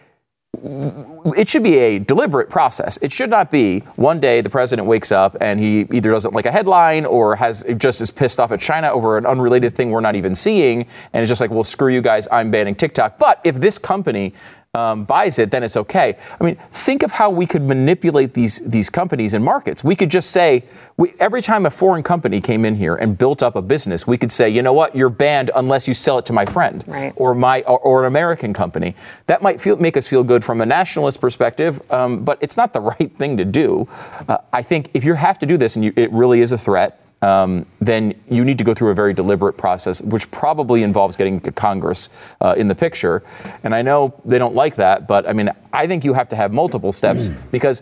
it 0.63 1.47
should 1.47 1.63
be 1.63 1.77
a 1.77 1.99
deliberate 1.99 2.49
process. 2.49 2.97
It 3.01 3.11
should 3.11 3.29
not 3.29 3.51
be 3.51 3.79
one 3.95 4.19
day 4.19 4.41
the 4.41 4.49
president 4.49 4.87
wakes 4.87 5.11
up 5.11 5.37
and 5.39 5.59
he 5.59 5.81
either 5.91 6.11
doesn't 6.11 6.33
like 6.33 6.45
a 6.45 6.51
headline 6.51 7.05
or 7.05 7.35
has 7.35 7.63
just 7.77 8.01
is 8.01 8.09
pissed 8.09 8.39
off 8.39 8.51
at 8.51 8.59
China 8.59 8.89
over 8.89 9.17
an 9.17 9.25
unrelated 9.25 9.75
thing 9.75 9.91
we're 9.91 9.99
not 10.01 10.15
even 10.15 10.33
seeing, 10.33 10.87
and 11.13 11.21
it's 11.21 11.29
just 11.29 11.41
like, 11.41 11.51
well, 11.51 11.63
screw 11.63 11.93
you 11.93 12.01
guys, 12.01 12.27
I'm 12.31 12.49
banning 12.49 12.75
TikTok. 12.75 13.17
But 13.19 13.39
if 13.43 13.55
this 13.55 13.77
company 13.77 14.33
um, 14.77 15.05
buys 15.05 15.39
it, 15.39 15.49
then 15.49 15.63
it's 15.63 15.75
okay. 15.75 16.15
I 16.39 16.43
mean, 16.43 16.55
think 16.71 17.01
of 17.01 17.11
how 17.11 17.29
we 17.31 17.45
could 17.47 17.63
manipulate 17.63 18.33
these 18.35 18.59
these 18.59 18.89
companies 18.91 19.33
and 19.33 19.43
markets. 19.43 19.83
We 19.83 19.95
could 19.95 20.11
just 20.11 20.29
say 20.29 20.63
we, 20.97 21.13
every 21.19 21.41
time 21.41 21.65
a 21.65 21.71
foreign 21.71 22.03
company 22.03 22.39
came 22.41 22.63
in 22.63 22.75
here 22.75 22.95
and 22.95 23.17
built 23.17 23.41
up 23.41 23.55
a 23.55 23.61
business, 23.61 24.05
we 24.05 24.17
could 24.17 24.31
say, 24.31 24.49
you 24.49 24.61
know 24.61 24.73
what, 24.73 24.95
you're 24.95 25.09
banned 25.09 25.49
unless 25.55 25.87
you 25.87 25.93
sell 25.95 26.19
it 26.19 26.25
to 26.27 26.33
my 26.33 26.45
friend 26.45 26.83
Right. 26.87 27.13
or 27.15 27.33
my 27.33 27.61
or, 27.63 27.79
or 27.79 28.01
an 28.01 28.07
American 28.07 28.53
company. 28.53 28.95
That 29.25 29.41
might 29.41 29.59
feel 29.59 29.77
make 29.77 29.97
us 29.97 30.05
feel 30.05 30.23
good 30.23 30.43
from 30.43 30.61
a 30.61 30.65
nationalist 30.65 31.19
perspective, 31.19 31.81
um, 31.91 32.23
but 32.23 32.37
it's 32.41 32.57
not 32.57 32.71
the 32.73 32.81
right 32.91 33.11
thing 33.17 33.37
to 33.37 33.45
do. 33.45 33.87
Uh, 34.27 34.37
I 34.53 34.61
think 34.61 34.91
if 34.93 35.03
you 35.03 35.15
have 35.15 35.39
to 35.39 35.45
do 35.47 35.57
this 35.57 35.75
and 35.75 35.83
you, 35.85 35.93
it 35.95 36.11
really 36.11 36.41
is 36.41 36.51
a 36.51 36.57
threat. 36.57 36.99
Um, 37.21 37.65
then 37.79 38.13
you 38.29 38.45
need 38.45 38.57
to 38.59 38.63
go 38.63 38.73
through 38.73 38.91
a 38.91 38.93
very 38.93 39.13
deliberate 39.13 39.57
process, 39.57 40.01
which 40.01 40.29
probably 40.29 40.83
involves 40.83 41.15
getting 41.15 41.39
Congress 41.39 42.09
uh, 42.41 42.53
in 42.57 42.67
the 42.67 42.75
picture. 42.75 43.23
And 43.63 43.73
I 43.73 43.81
know 43.81 44.13
they 44.23 44.37
don't 44.37 44.53
like 44.53 44.75
that, 44.75 45.07
but 45.07 45.27
I 45.27 45.33
mean, 45.33 45.49
I 45.73 45.87
think 45.87 46.03
you 46.05 46.13
have 46.13 46.29
to 46.29 46.35
have 46.35 46.53
multiple 46.53 46.91
steps 46.91 47.29
because 47.51 47.81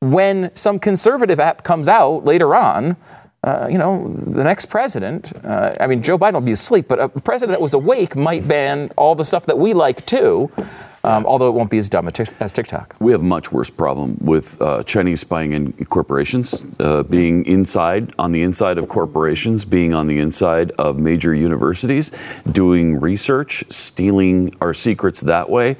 when 0.00 0.54
some 0.54 0.78
conservative 0.78 1.40
app 1.40 1.62
comes 1.62 1.88
out 1.88 2.24
later 2.24 2.54
on, 2.54 2.96
uh, 3.44 3.68
you 3.70 3.78
know, 3.78 4.08
the 4.26 4.42
next 4.42 4.66
president, 4.66 5.32
uh, 5.44 5.70
I 5.78 5.86
mean, 5.86 6.02
Joe 6.02 6.18
Biden 6.18 6.34
will 6.34 6.40
be 6.40 6.52
asleep, 6.52 6.88
but 6.88 6.98
a 6.98 7.08
president 7.08 7.50
that 7.52 7.60
was 7.60 7.74
awake 7.74 8.16
might 8.16 8.46
ban 8.48 8.90
all 8.96 9.14
the 9.14 9.24
stuff 9.24 9.46
that 9.46 9.58
we 9.58 9.72
like 9.72 10.04
too, 10.04 10.50
um, 11.06 11.24
although 11.26 11.48
it 11.48 11.52
won't 11.52 11.70
be 11.70 11.78
as 11.78 11.88
dumb 11.88 12.08
as 12.40 12.52
TikTok. 12.52 12.96
We 13.00 13.12
have 13.12 13.20
a 13.20 13.24
much 13.24 13.52
worse 13.52 13.70
problem 13.70 14.18
with 14.20 14.60
uh, 14.60 14.82
Chinese 14.82 15.20
spying 15.20 15.52
in 15.52 15.72
corporations, 15.86 16.62
uh, 16.80 17.02
being 17.04 17.46
inside, 17.46 18.12
on 18.18 18.32
the 18.32 18.42
inside 18.42 18.78
of 18.78 18.88
corporations, 18.88 19.64
being 19.64 19.94
on 19.94 20.06
the 20.06 20.18
inside 20.18 20.72
of 20.72 20.98
major 20.98 21.34
universities, 21.34 22.10
doing 22.50 23.00
research, 23.00 23.64
stealing 23.70 24.54
our 24.60 24.74
secrets 24.74 25.20
that 25.22 25.48
way. 25.48 25.76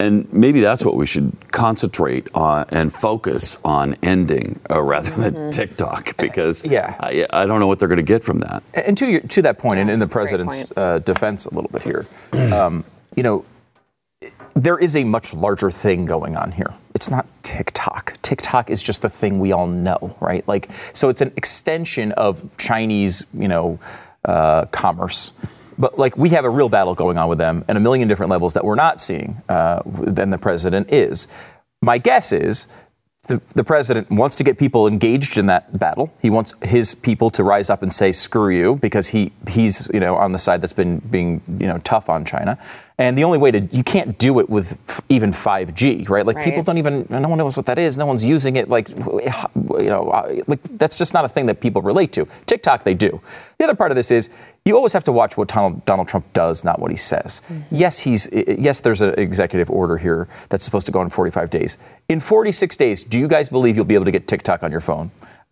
And 0.00 0.30
maybe 0.32 0.60
that's 0.60 0.84
what 0.84 0.96
we 0.96 1.06
should 1.06 1.32
concentrate 1.52 2.28
on 2.34 2.66
and 2.70 2.92
focus 2.92 3.58
on 3.64 3.94
ending 4.02 4.60
uh, 4.68 4.82
rather 4.82 5.10
than 5.10 5.52
TikTok, 5.52 6.16
because 6.16 6.64
Yeah. 6.64 6.96
I, 6.98 7.24
I 7.30 7.46
don't 7.46 7.60
know 7.60 7.68
what 7.68 7.78
they're 7.78 7.88
going 7.88 7.98
to 7.98 8.02
get 8.02 8.24
from 8.24 8.40
that. 8.40 8.64
And 8.74 8.98
to 8.98 9.06
your, 9.06 9.20
to 9.20 9.42
that 9.42 9.58
point, 9.58 9.78
and 9.78 9.88
in 9.88 10.00
the 10.00 10.06
that's 10.06 10.16
a 10.16 10.18
great 10.18 10.44
president's 10.44 10.72
uh, 10.76 10.98
defense 10.98 11.46
a 11.46 11.54
little 11.54 11.70
bit 11.70 11.82
here, 11.82 12.06
um, 12.32 12.84
you 13.14 13.22
know, 13.22 13.44
there 14.54 14.78
is 14.78 14.94
a 14.94 15.04
much 15.04 15.34
larger 15.34 15.70
thing 15.70 16.06
going 16.06 16.36
on 16.36 16.52
here. 16.52 16.74
It's 16.94 17.10
not 17.10 17.26
TikTok. 17.42 18.14
TikTok 18.22 18.70
is 18.70 18.82
just 18.82 19.02
the 19.02 19.08
thing 19.08 19.40
we 19.40 19.52
all 19.52 19.66
know, 19.66 20.16
right? 20.20 20.46
Like, 20.46 20.70
so 20.92 21.08
it's 21.08 21.20
an 21.20 21.32
extension 21.36 22.12
of 22.12 22.48
Chinese, 22.56 23.26
you 23.34 23.48
know, 23.48 23.80
uh, 24.24 24.66
commerce. 24.66 25.32
But 25.76 25.98
like, 25.98 26.16
we 26.16 26.30
have 26.30 26.44
a 26.44 26.50
real 26.50 26.68
battle 26.68 26.94
going 26.94 27.18
on 27.18 27.28
with 27.28 27.38
them 27.38 27.64
and 27.66 27.76
a 27.76 27.80
million 27.80 28.06
different 28.06 28.30
levels 28.30 28.54
that 28.54 28.64
we're 28.64 28.76
not 28.76 29.00
seeing 29.00 29.42
uh, 29.48 29.82
than 29.84 30.30
the 30.30 30.38
president 30.38 30.92
is. 30.92 31.26
My 31.82 31.98
guess 31.98 32.32
is 32.32 32.68
the, 33.26 33.40
the 33.54 33.64
president 33.64 34.10
wants 34.10 34.36
to 34.36 34.44
get 34.44 34.58
people 34.58 34.86
engaged 34.86 35.38
in 35.38 35.46
that 35.46 35.78
battle. 35.78 36.12
He 36.20 36.30
wants 36.30 36.54
his 36.62 36.94
people 36.94 37.30
to 37.30 37.42
rise 37.42 37.70
up 37.70 37.82
and 37.82 37.92
say 37.92 38.12
"screw 38.12 38.50
you" 38.50 38.76
because 38.76 39.08
he 39.08 39.32
he's 39.48 39.90
you 39.92 40.00
know 40.00 40.16
on 40.16 40.32
the 40.32 40.38
side 40.38 40.60
that's 40.60 40.72
been 40.72 40.98
being 40.98 41.40
you 41.58 41.66
know 41.66 41.78
tough 41.78 42.08
on 42.08 42.24
China. 42.24 42.58
And 42.96 43.18
the 43.18 43.24
only 43.24 43.38
way 43.38 43.50
to 43.50 43.60
you 43.72 43.82
can't 43.82 44.16
do 44.18 44.38
it 44.38 44.48
with 44.48 44.78
f- 44.88 45.00
even 45.08 45.32
5G, 45.32 46.08
right? 46.08 46.24
Like 46.24 46.36
people 46.44 46.62
don't 46.62 46.78
even 46.78 47.06
no 47.10 47.28
one 47.28 47.38
knows 47.38 47.56
what 47.56 47.66
that 47.66 47.76
is. 47.76 47.98
No 47.98 48.06
one's 48.06 48.24
using 48.24 48.54
it. 48.54 48.68
Like 48.68 48.88
you 48.88 49.88
know, 49.90 50.10
uh, 50.10 50.42
like 50.46 50.60
that's 50.78 50.96
just 50.96 51.12
not 51.12 51.24
a 51.24 51.28
thing 51.28 51.46
that 51.46 51.60
people 51.60 51.82
relate 51.82 52.12
to. 52.12 52.28
TikTok 52.46 52.84
they 52.84 52.94
do. 52.94 53.20
The 53.58 53.64
other 53.64 53.74
part 53.74 53.90
of 53.90 53.96
this 53.96 54.12
is 54.12 54.30
you 54.64 54.76
always 54.76 54.92
have 54.92 55.02
to 55.04 55.12
watch 55.12 55.36
what 55.36 55.48
Donald, 55.48 55.84
Donald 55.86 56.06
Trump 56.06 56.32
does, 56.34 56.62
not 56.62 56.78
what 56.78 56.92
he 56.92 56.96
says. 56.96 57.42
Yes, 57.72 57.98
he's 57.98 58.28
yes. 58.32 58.80
There's 58.80 59.00
an 59.00 59.18
executive 59.18 59.70
order 59.70 59.96
here 59.98 60.28
that's 60.48 60.64
supposed 60.64 60.86
to 60.86 60.92
go 60.92 61.02
in 61.02 61.10
45 61.10 61.50
days. 61.50 61.78
In 62.08 62.20
46 62.20 62.76
days, 62.76 63.02
do 63.02 63.18
you 63.18 63.26
guys 63.26 63.48
believe 63.48 63.74
you'll 63.74 63.84
be 63.84 63.94
able 63.94 64.04
to 64.04 64.12
get 64.12 64.28
TikTok 64.28 64.62
on 64.62 64.70
your 64.70 64.80
phone? 64.80 65.10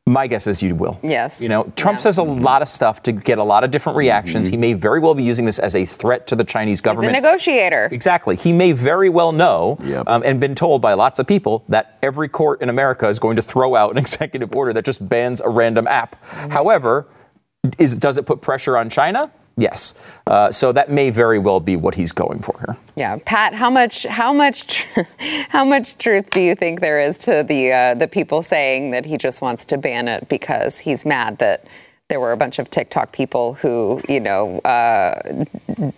My 0.08 0.26
guess 0.26 0.48
is 0.48 0.60
you 0.60 0.74
will. 0.74 0.98
Yes. 1.04 1.40
You 1.40 1.48
know, 1.48 1.72
Trump 1.76 1.98
Yeah. 1.98 2.02
says 2.02 2.18
a 2.18 2.24
lot 2.24 2.60
of 2.60 2.66
stuff 2.66 3.04
to 3.04 3.12
get 3.12 3.38
a 3.38 3.44
lot 3.44 3.62
of 3.62 3.70
different 3.70 3.96
reactions. 3.96 4.48
He 4.48 4.56
may 4.56 4.72
very 4.72 4.98
well 4.98 5.14
be 5.14 5.22
using 5.22 5.44
this 5.44 5.60
as 5.60 5.76
a 5.76 5.84
threat 5.84 6.26
to 6.26 6.34
the 6.34 6.42
Chinese 6.42 6.80
government. 6.80 7.12
He's 7.14 7.18
a 7.20 7.22
negotiator. 7.22 7.88
Exactly. 7.92 8.34
He 8.34 8.52
may 8.52 8.72
very 8.72 9.08
well 9.08 9.30
know 9.30 9.76
Yep. 9.84 10.08
um, 10.08 10.22
and 10.26 10.40
been 10.40 10.56
told 10.56 10.82
by 10.82 10.94
lots 10.94 11.20
of 11.20 11.28
people 11.28 11.62
that 11.68 11.98
every 12.02 12.28
court 12.28 12.60
in 12.62 12.68
America 12.68 13.06
is 13.06 13.20
going 13.20 13.36
to 13.36 13.42
throw 13.42 13.76
out 13.76 13.92
an 13.92 13.98
executive 14.04 14.52
order 14.56 14.72
that 14.72 14.84
just 14.84 15.08
bans 15.08 15.40
a 15.40 15.48
random 15.48 15.86
app. 15.86 16.16
However, 16.50 17.06
is, 17.78 17.94
does 17.94 18.16
it 18.16 18.26
put 18.26 18.40
pressure 18.40 18.76
on 18.76 18.90
China? 18.90 19.30
Yes. 19.56 19.94
Uh, 20.26 20.50
so 20.50 20.72
that 20.72 20.90
may 20.90 21.10
very 21.10 21.38
well 21.38 21.60
be 21.60 21.76
what 21.76 21.94
he's 21.94 22.12
going 22.12 22.40
for 22.40 22.58
here. 22.58 22.76
Yeah, 22.96 23.18
Pat, 23.24 23.54
how 23.54 23.70
much 23.70 24.04
how 24.04 24.32
much 24.32 24.66
tr- 24.66 25.00
how 25.48 25.64
much 25.64 25.98
truth 25.98 26.30
do 26.30 26.40
you 26.40 26.54
think 26.54 26.80
there 26.80 27.00
is 27.00 27.16
to 27.18 27.44
the 27.46 27.72
uh, 27.72 27.94
the 27.94 28.08
people 28.08 28.42
saying 28.42 28.92
that 28.92 29.06
he 29.06 29.16
just 29.18 29.42
wants 29.42 29.64
to 29.66 29.78
ban 29.78 30.08
it 30.08 30.28
because 30.28 30.80
he's 30.80 31.04
mad 31.04 31.38
that 31.38 31.66
there 32.08 32.20
were 32.20 32.32
a 32.32 32.36
bunch 32.36 32.58
of 32.58 32.70
TikTok 32.70 33.12
people 33.12 33.54
who 33.54 34.00
you 34.08 34.20
know 34.20 34.58
uh, 34.60 35.44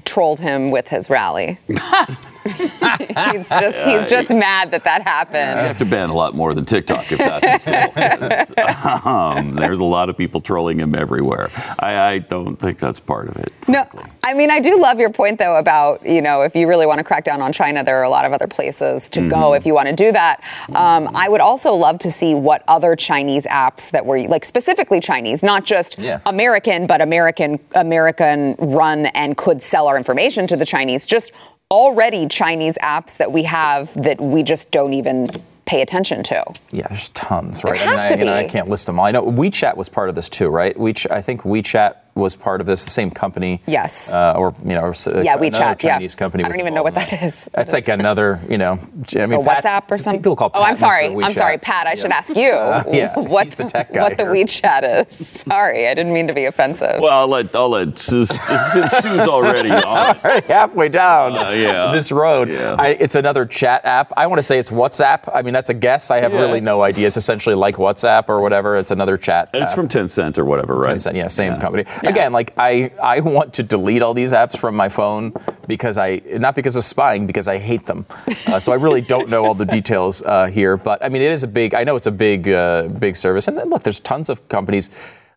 trolled 0.04 0.40
him 0.40 0.70
with 0.70 0.88
his 0.88 1.08
rally? 1.08 1.58
he's 3.32 3.48
just 3.48 3.76
he's 3.86 4.10
just 4.10 4.30
mad 4.30 4.70
that 4.70 4.84
that 4.84 5.02
happened. 5.02 5.60
You 5.60 5.66
have 5.66 5.78
to 5.78 5.84
ban 5.84 6.10
a 6.10 6.14
lot 6.14 6.34
more 6.34 6.54
than 6.54 6.64
TikTok 6.64 7.10
if 7.10 7.18
that's 7.18 7.64
his 7.64 8.52
goal. 8.54 9.04
um, 9.12 9.54
there's 9.54 9.80
a 9.80 9.84
lot 9.84 10.08
of 10.08 10.16
people 10.16 10.40
trolling 10.40 10.78
him 10.78 10.94
everywhere. 10.94 11.50
I, 11.78 11.94
I 11.96 12.18
don't 12.18 12.56
think 12.56 12.78
that's 12.78 13.00
part 13.00 13.28
of 13.28 13.36
it. 13.36 13.52
No. 13.68 13.86
I 14.22 14.34
mean 14.34 14.50
I 14.50 14.60
do 14.60 14.78
love 14.80 14.98
your 15.00 15.10
point 15.10 15.38
though 15.38 15.56
about 15.56 16.04
you 16.04 16.20
know 16.22 16.42
if 16.42 16.54
you 16.54 16.68
really 16.68 16.86
want 16.86 16.98
to 16.98 17.04
crack 17.04 17.24
down 17.24 17.40
on 17.40 17.52
China, 17.52 17.82
there 17.82 17.98
are 17.98 18.04
a 18.04 18.10
lot 18.10 18.24
of 18.24 18.32
other 18.32 18.46
places 18.46 19.08
to 19.10 19.28
go 19.28 19.54
if 19.54 19.64
you 19.64 19.74
want 19.74 19.88
to 19.88 19.94
do 19.96 20.12
that. 20.12 20.42
Um, 20.74 21.08
I 21.14 21.28
would 21.28 21.40
also 21.40 21.72
love 21.74 21.98
to 22.00 22.10
see 22.10 22.34
what 22.34 22.62
other 22.68 22.94
Chinese 22.96 23.46
apps 23.46 23.90
that 23.90 24.04
were 24.04 24.20
like 24.28 24.44
specifically 24.44 25.00
Chinese, 25.00 25.42
not 25.42 25.64
just 25.64 25.98
Yeah. 25.98 26.20
American, 26.26 26.86
but 26.86 27.00
American 27.00 27.58
American 27.74 28.54
run 28.58 29.06
and 29.06 29.36
could 29.36 29.62
sell 29.62 29.86
our 29.86 29.96
information 29.96 30.46
to 30.48 30.56
the 30.56 30.66
Chinese. 30.66 31.06
Just 31.06 31.32
already 31.74 32.28
Chinese 32.28 32.78
apps 32.78 33.16
that 33.16 33.32
we 33.32 33.42
have 33.42 33.92
that 34.00 34.20
we 34.20 34.44
just 34.44 34.70
don't 34.70 34.92
even 34.92 35.26
pay 35.66 35.82
attention 35.82 36.22
to. 36.22 36.44
Yeah, 36.70 36.86
there's 36.88 37.08
tons, 37.10 37.64
right? 37.64 37.74
There 37.74 37.82
I 37.82 37.88
mean, 37.88 37.98
have 37.98 38.10
I, 38.10 38.16
to 38.16 38.24
you 38.24 38.30
I 38.30 38.48
can't 38.48 38.68
list 38.68 38.86
them 38.86 39.00
all. 39.00 39.06
I 39.06 39.10
know 39.10 39.24
WeChat 39.24 39.76
was 39.76 39.88
part 39.88 40.08
of 40.08 40.14
this 40.14 40.28
too, 40.28 40.48
right? 40.48 40.76
WeChat, 40.76 41.10
I 41.10 41.20
think 41.20 41.42
WeChat 41.42 41.96
was 42.14 42.36
part 42.36 42.60
of 42.60 42.66
this, 42.66 42.84
the 42.84 42.90
same 42.90 43.10
company. 43.10 43.60
Yes. 43.66 44.14
Uh, 44.14 44.34
or, 44.36 44.54
you 44.64 44.74
know, 44.74 44.82
or, 44.82 44.94
Yeah, 45.06 45.34
another 45.34 45.50
WeChat, 45.50 45.82
yeah. 45.82 46.08
Company. 46.16 46.44
I 46.44 46.48
don't 46.48 46.60
even 46.60 46.72
know 46.74 46.82
what 46.84 46.94
that 46.94 47.12
is. 47.22 47.50
That's 47.54 47.72
like 47.72 47.88
another, 47.88 48.40
you 48.48 48.56
know, 48.58 48.78
I 49.16 49.26
mean, 49.26 49.40
A 49.40 49.44
Pat's- 49.44 49.66
WhatsApp 49.66 49.90
or 49.90 49.98
something? 49.98 50.20
People 50.22 50.36
call 50.36 50.50
oh, 50.54 50.62
I'm 50.62 50.76
sorry. 50.76 51.06
I'm 51.08 51.32
sorry, 51.32 51.58
Pat. 51.58 51.86
I 51.86 51.94
should 51.96 52.12
ask 52.12 52.30
you 52.36 52.42
yeah, 52.44 53.18
what 53.18 53.44
he's 53.46 53.54
the 53.56 53.64
tech 53.64 53.92
guy 53.92 54.02
what 54.02 54.16
the. 54.16 54.24
WeChat 54.24 55.08
is. 55.08 55.14
Sorry, 55.44 55.86
I 55.88 55.94
didn't 55.94 56.12
mean 56.12 56.26
to 56.28 56.32
be 56.32 56.44
offensive. 56.46 57.00
Well, 57.00 57.12
I'll 57.12 57.28
let, 57.28 57.54
I'll 57.54 57.68
let 57.68 57.98
since 57.98 58.30
since 58.72 58.92
Stu's 58.96 59.26
already 59.28 59.70
on 59.72 60.16
it. 60.24 60.44
halfway 60.44 60.88
down 60.88 61.36
Uh, 61.36 61.50
yeah. 61.50 61.92
this 61.92 62.10
road. 62.12 62.48
Yeah. 62.48 62.76
I, 62.78 62.88
it's 62.88 63.14
another 63.14 63.44
chat 63.46 63.84
app. 63.84 64.12
I 64.16 64.26
want 64.26 64.38
to 64.38 64.42
say 64.42 64.58
it's 64.58 64.70
WhatsApp. 64.70 65.30
I 65.34 65.42
mean, 65.42 65.52
that's 65.54 65.68
a 65.70 65.74
guess. 65.74 66.10
I 66.10 66.20
have 66.20 66.32
Yeah. 66.32 66.40
really 66.40 66.60
no 66.60 66.82
idea. 66.82 67.06
It's 67.08 67.16
essentially 67.16 67.54
like 67.54 67.76
WhatsApp 67.76 68.28
or 68.28 68.40
whatever. 68.40 68.76
It's 68.76 68.90
another 68.90 69.16
chat. 69.16 69.50
And 69.52 69.62
it's 69.62 69.74
from 69.74 69.88
Tencent 69.88 70.38
or 70.38 70.44
whatever, 70.44 70.76
right? 70.76 70.96
Tencent, 70.96 71.14
yeah, 71.14 71.26
same 71.28 71.54
Yeah. 71.54 72.03
Again, 72.06 72.32
like 72.32 72.52
I, 72.56 72.92
I 73.02 73.20
want 73.20 73.54
to 73.54 73.62
delete 73.62 74.02
all 74.02 74.14
these 74.14 74.32
apps 74.32 74.58
from 74.58 74.74
my 74.76 74.88
phone 74.88 75.32
because 75.66 75.98
I, 75.98 76.22
not 76.26 76.54
because 76.54 76.76
of 76.76 76.84
spying, 76.84 77.26
because 77.26 77.48
I 77.48 77.58
hate 77.58 77.86
them. 77.86 78.06
Uh, 78.46 78.60
so 78.60 78.72
I 78.72 78.76
really 78.76 79.00
don't 79.00 79.28
know 79.28 79.44
all 79.44 79.54
the 79.54 79.66
details 79.66 80.22
uh, 80.22 80.46
here. 80.46 80.76
But 80.76 81.04
I 81.04 81.08
mean, 81.08 81.22
it 81.22 81.30
is 81.30 81.42
a 81.42 81.48
big. 81.48 81.74
I 81.74 81.84
know 81.84 81.96
it's 81.96 82.06
a 82.06 82.12
big, 82.12 82.48
uh, 82.48 82.88
big 82.88 83.16
service. 83.16 83.48
And 83.48 83.56
then 83.56 83.70
look, 83.70 83.82
there's 83.82 84.00
tons 84.00 84.28
of 84.28 84.46
companies. 84.48 84.90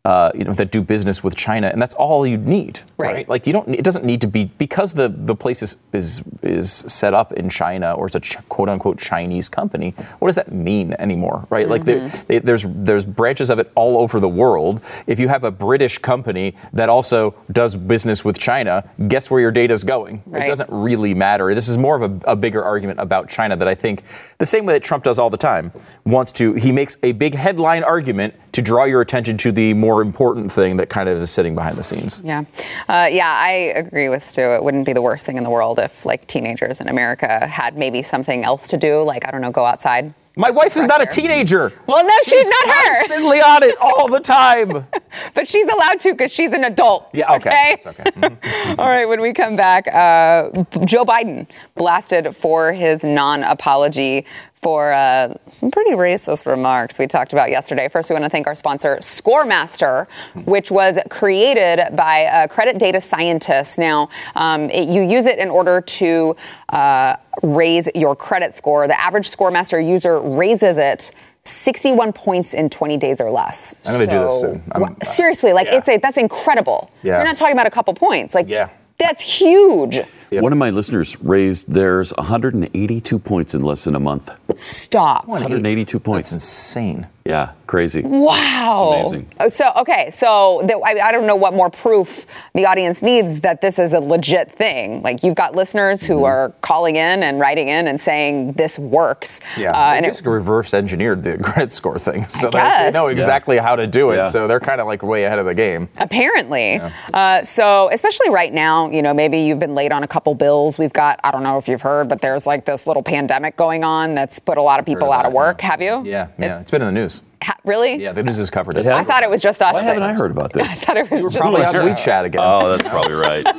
Uh, 0.06 0.32
you 0.34 0.46
know 0.46 0.54
that 0.54 0.72
do 0.72 0.82
business 0.82 1.22
with 1.22 1.36
China, 1.36 1.68
and 1.68 1.82
that's 1.82 1.96
all 1.96 2.25
you 2.25 2.38
need, 2.38 2.80
Right. 2.98 3.13
right? 3.13 3.30
Like 3.30 3.46
you 3.46 3.51
don't. 3.51 3.68
It 3.68 3.84
doesn't 3.84 4.06
need 4.06 4.22
to 4.22 4.27
be 4.27 4.46
because 4.58 4.94
the 4.94 5.10
the 5.10 5.36
place 5.36 5.62
is 5.62 5.75
is 5.92 6.22
is 6.42 6.72
set 6.72 7.13
up 7.13 7.34
in 7.34 7.50
China 7.50 7.92
or 7.94 8.08
it's 8.08 8.16
a 8.16 8.22
ch- 8.22 8.38
quote 8.48 8.70
unquote 8.70 9.00
Chinese 9.00 9.50
company. 9.50 9.94
What 10.20 10.30
does 10.30 10.36
that 10.36 10.50
mean 10.54 10.94
anymore, 10.98 11.46
right? 11.50 11.68
Like 11.68 11.84
there, 11.84 12.08
they, 12.27 12.39
there's 12.39 12.63
there's 12.68 13.04
branches 13.04 13.50
of 13.50 13.60
it 13.60 13.70
all 13.75 13.98
over 13.98 14.22
the 14.22 14.30
world. 14.30 14.80
If 15.08 15.20
you 15.20 15.27
have 15.27 15.44
a 15.44 15.51
British 15.51 15.98
company 15.98 16.56
that 16.72 16.88
also 16.88 17.36
does 17.51 17.75
business 17.75 18.24
with 18.24 18.38
China, 18.39 18.89
guess 19.10 19.30
where 19.30 19.42
your 19.42 19.51
data 19.51 19.74
is 19.74 19.84
going? 19.84 20.24
Right. 20.25 20.44
It 20.46 20.48
doesn't 20.48 20.70
really 20.72 21.13
matter. 21.16 21.54
This 21.54 21.68
is 21.68 21.75
more 21.77 22.01
of 22.01 22.24
a, 22.24 22.32
a 22.32 22.36
bigger 22.38 22.63
argument 22.63 23.00
about 23.01 23.27
China 23.27 23.58
that 23.58 23.68
I 23.68 23.75
think 23.75 24.04
the 24.38 24.46
same 24.46 24.66
way 24.66 24.74
that 24.74 24.84
Trump 24.84 25.04
does 25.04 25.20
all 25.20 25.30
the 25.30 25.38
time 25.38 25.74
wants 26.06 26.32
to. 26.34 26.54
He 26.54 26.72
makes 26.72 26.96
a 27.04 27.12
big 27.12 27.36
headline 27.36 27.84
argument 27.84 28.36
to 28.57 28.61
draw 28.63 28.85
your 28.85 29.01
attention 29.01 29.37
to 29.37 29.51
the 29.51 29.71
more 29.75 30.01
important 30.01 30.51
thing 30.51 30.77
that 30.77 30.89
kind 30.89 31.07
of 31.07 31.21
is 31.21 31.29
sitting 31.29 31.53
behind 31.53 31.77
the 31.77 31.83
scenes. 31.83 32.23
Yeah, 32.25 32.43
uh, 32.89 33.07
yeah, 33.11 33.31
I 33.37 33.51
agree 33.75 34.09
with 34.09 34.23
Stu. 34.23 34.41
It 34.41 34.63
wouldn't 34.63 34.83
be 34.87 34.93
the 34.93 35.01
worst 35.03 35.27
thing 35.27 35.37
in 35.37 35.43
the 35.43 35.49
world 35.51 35.77
if, 35.77 36.07
like, 36.07 36.25
teenagers 36.25 36.81
in 36.81 36.87
America 36.89 37.45
had 37.45 37.77
maybe 37.77 38.01
something 38.01 38.43
else 38.43 38.67
to 38.69 38.77
do, 38.77 39.03
like 39.03 39.27
I 39.27 39.29
don't 39.31 39.41
know, 39.41 39.51
go 39.51 39.63
outside. 39.63 40.11
My 40.39 40.51
wife 40.51 40.75
is 40.77 40.85
not 40.85 41.01
a 41.01 41.05
teenager. 41.07 41.73
Well, 41.87 42.03
no, 42.05 42.13
she's 42.23 42.47
not 42.47 42.75
her. 42.75 42.99
Constantly 42.99 43.41
on 43.41 43.63
it 43.63 43.75
all 43.79 44.07
the 44.07 44.19
time. 44.19 44.87
But 45.33 45.47
she's 45.47 45.67
allowed 45.67 45.99
to 46.01 46.11
because 46.13 46.31
she's 46.31 46.51
an 46.51 46.63
adult. 46.63 47.09
Yeah, 47.11 47.33
okay. 47.35 47.73
It's 47.73 47.87
okay. 47.87 48.03
Mhm. 48.03 48.77
All 48.79 48.87
right, 48.87 49.05
when 49.05 49.19
we 49.19 49.33
come 49.33 49.55
back, 49.55 49.87
uh, 49.87 50.49
Joe 50.85 51.05
Biden 51.05 51.47
blasted 51.75 52.35
for 52.35 52.71
his 52.71 53.03
non 53.03 53.43
apology 53.43 54.25
for 54.61 54.91
uh, 54.91 55.33
some 55.49 55.69
pretty 55.69 55.91
racist 55.91 56.45
remarks 56.45 56.97
we 56.97 57.05
talked 57.07 57.31
about 57.31 57.49
yesterday. 57.49 57.87
First, 57.87 58.09
we 58.09 58.13
want 58.15 58.25
to 58.25 58.29
thank 58.29 58.47
our 58.47 58.55
sponsor, 58.55 58.97
Scoremaster, 58.97 60.07
which 60.45 60.71
was 60.71 60.97
created 61.09 61.95
by 61.95 62.25
uh, 62.25 62.47
credit 62.47 62.79
data 62.79 62.99
scientists. 62.99 63.77
Now, 63.77 64.09
um, 64.35 64.69
it, 64.69 64.89
you 64.89 65.01
use 65.03 65.25
it 65.27 65.37
in 65.37 65.49
order 65.49 65.81
to 65.81 66.35
uh, 66.69 67.15
raise 67.43 67.87
your 67.93 68.15
credit 68.15 68.55
score. 68.55 68.87
The 68.87 68.99
average 68.99 69.29
Scoremaster 69.29 69.85
user 69.85 70.19
raises 70.19 70.77
it. 70.77 71.11
61 71.43 72.11
points 72.11 72.53
in 72.53 72.69
20 72.69 72.97
days 72.97 73.21
or 73.21 73.31
less. 73.31 73.73
I'm 73.85 73.93
gonna 73.93 74.05
do 74.05 74.19
this 74.19 74.41
soon. 74.41 74.63
I'm- 74.73 74.97
seriously, 75.01 75.53
like 75.53 75.67
yeah. 75.67 75.77
it's 75.77 75.87
a 75.87 75.97
that's 75.97 76.17
incredible. 76.17 76.91
Yeah. 77.03 77.15
You're 77.15 77.23
not 77.23 77.37
talking 77.37 77.53
about 77.53 77.67
a 77.67 77.69
couple 77.69 77.93
points. 77.93 78.35
Like 78.35 78.49
Yeah. 78.49 78.67
that's 78.97 79.23
huge. 79.23 80.01
Yep. 80.31 80.43
One 80.43 80.51
of 80.51 80.57
my 80.57 80.69
listeners 80.72 81.17
raised 81.22 81.72
theirs 81.74 82.13
182 82.17 83.19
points 83.19 83.53
in 83.55 83.62
less 83.62 83.84
than 83.86 83.96
a 83.96 84.00
month. 84.00 84.29
Stop. 84.55 85.27
182 85.27 85.98
That's 85.98 86.05
points. 86.05 86.31
insane. 86.34 87.07
Yeah, 87.25 87.51
crazy. 87.65 88.03
Wow. 88.03 88.93
It's 88.96 89.10
amazing. 89.12 89.29
Oh, 89.39 89.50
So 89.50 89.72
okay, 89.77 90.10
so 90.12 90.62
the, 90.65 90.75
I, 90.86 91.07
I 91.10 91.12
don't 91.12 91.27
know 91.27 91.36
what 91.36 91.53
more 91.53 91.69
proof 91.69 92.25
the 92.55 92.65
audience 92.65 93.01
needs 93.01 93.41
that 93.41 93.60
this 93.60 93.79
is 93.79 93.91
a 93.91 94.00
legit 94.00 94.50
thing. 94.50 95.01
Like 95.01 95.24
you've 95.24 95.36
got 95.36 95.53
listeners 95.55 96.05
who 96.05 96.17
Mm-hmm. 96.17 96.24
are 96.25 96.50
calling 96.62 96.96
in 96.96 97.22
and 97.24 97.39
writing 97.39 97.67
in 97.67 97.88
and 97.88 98.00
saying 98.01 98.53
this 98.53 98.79
works. 98.79 99.39
Yeah, 99.57 99.72
Uh, 99.72 99.91
they 99.91 99.98
and 99.98 100.05
it, 100.05 100.10
basically 100.10 100.31
reverse 100.31 100.74
engineered 100.74 101.22
the 101.22 101.38
credit 101.43 101.72
score 101.74 102.00
thing, 102.00 102.25
so 102.27 102.50
they, 102.50 102.60
they 102.60 102.91
know 102.93 103.07
exactly 103.07 103.57
how 103.57 103.75
to 103.75 103.86
do 103.88 104.12
it. 104.12 104.15
Yeah. 104.17 104.24
So 104.29 104.48
they're 104.48 104.60
kind 104.62 104.79
of 104.81 104.88
like 104.88 105.03
way 105.03 105.25
ahead 105.25 105.38
of 105.39 105.46
the 105.46 105.53
game. 105.53 105.89
Apparently. 105.98 106.79
Uh, 107.13 107.43
so, 107.43 107.89
especially 107.91 108.29
right 108.29 108.53
now, 108.53 108.89
you 108.89 109.01
know, 109.01 109.13
maybe 109.13 109.39
you've 109.39 109.60
been 109.60 109.75
late 109.75 109.91
on 109.91 110.01
a 110.03 110.07
couple 110.17 110.33
bills. 110.33 110.79
We've 110.79 110.91
got, 110.93 111.19
I 111.24 111.29
don't 111.29 111.43
know 111.43 111.59
if 111.59 111.67
you've 111.67 111.83
heard, 111.83 112.09
but 112.09 112.21
there's 112.21 112.47
like 112.47 112.65
this 112.65 112.88
little 112.88 113.03
pandemic 113.03 113.55
going 113.55 113.83
on 113.83 114.15
that's 114.15 114.39
put 114.39 114.57
a 114.57 114.62
lot 114.63 114.79
of 114.79 114.86
people 114.86 115.13
out 115.13 115.27
of 115.27 115.31
work. 115.31 115.62
Have 115.62 115.79
you? 115.79 116.01
Yeah, 116.03 116.29
yeah, 116.39 116.45
It's- 116.45 116.62
it's 116.63 116.71
been 116.71 116.81
in 116.81 116.88
the 116.88 117.00
news. 117.00 117.21
ha- 117.43 117.53
really? 117.63 117.97
Yeah, 118.01 118.13
the 118.13 118.24
news 118.24 118.38
has 118.38 118.50
covered 118.50 118.77
it. 118.77 118.88
It 118.88 118.91
I 118.91 119.03
thought 119.03 119.21
it 119.21 119.29
was 119.29 119.43
just 119.43 119.62
us. 119.62 119.74
Why 119.75 119.83
haven't 119.83 120.01
that- 120.01 120.09
I 120.09 120.13
heard 120.13 120.31
about 120.31 120.53
this? 120.53 120.65
I 120.71 120.74
thought 120.74 120.97
it 120.97 121.12
was 121.12 121.21
just 121.21 121.38
Probably 121.38 121.63
on 121.63 121.75
us. 121.75 121.83
WeChat 121.83 122.24
again. 122.25 122.41
Oh, 122.43 122.75
that's 122.75 122.89
probably 122.89 123.13
right. 123.13 123.45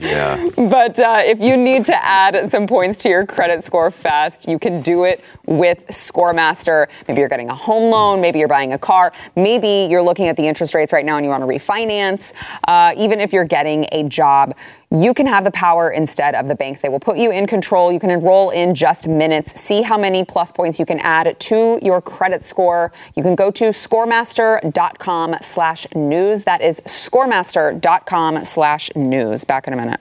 Yeah. 0.00 0.48
But 0.56 0.98
uh, 0.98 1.20
if 1.24 1.40
you 1.40 1.56
need 1.56 1.84
to 1.86 2.04
add 2.04 2.50
some 2.50 2.66
points 2.66 3.00
to 3.02 3.08
your 3.08 3.24
credit 3.24 3.64
score 3.64 3.90
fast, 3.92 4.48
you 4.48 4.58
can 4.58 4.82
do 4.82 5.04
it 5.04 5.22
with 5.46 5.86
Scoremaster. 5.88 6.88
Maybe 7.06 7.20
you're 7.20 7.28
getting 7.28 7.48
a 7.48 7.54
home 7.54 7.90
loan, 7.90 8.20
maybe 8.20 8.38
you're 8.40 8.48
buying 8.48 8.72
a 8.72 8.78
car, 8.78 9.12
maybe 9.36 9.86
you're 9.90 10.02
looking 10.02 10.26
at 10.28 10.36
the 10.36 10.46
interest 10.46 10.74
rates 10.74 10.92
right 10.92 11.04
now 11.06 11.16
and 11.16 11.24
you 11.24 11.30
want 11.30 11.42
to 11.42 11.46
refinance. 11.48 12.32
Uh, 12.66 12.92
even 12.96 13.20
if 13.20 13.32
you're 13.32 13.44
getting 13.44 13.86
a 13.92 14.02
job, 14.04 14.56
you 14.90 15.12
can 15.12 15.26
have 15.26 15.44
the 15.44 15.50
power 15.50 15.90
instead 15.90 16.34
of 16.34 16.48
the 16.48 16.54
banks. 16.54 16.80
They 16.80 16.88
will 16.88 17.00
put 17.00 17.18
you 17.18 17.30
in 17.30 17.46
control. 17.46 17.92
You 17.92 18.00
can 18.00 18.10
enroll 18.10 18.50
in 18.50 18.74
just 18.74 19.06
minutes. 19.06 19.60
See 19.60 19.82
how 19.82 19.98
many 19.98 20.24
plus 20.24 20.50
points 20.50 20.78
you 20.78 20.86
can 20.86 20.98
add 21.00 21.38
to 21.38 21.78
your 21.82 22.00
credit 22.00 22.42
score. 22.42 22.92
You 23.14 23.22
can 23.22 23.34
go 23.34 23.50
to 23.50 23.64
scoremaster.com 23.64 25.36
slash 25.42 25.86
news. 25.94 26.44
That 26.44 26.62
is 26.62 26.80
scoremaster.com 26.80 28.44
slash 28.44 28.90
news. 28.96 29.44
Back 29.44 29.68
in 29.68 29.74
a 29.74 29.76
minute. 29.76 30.00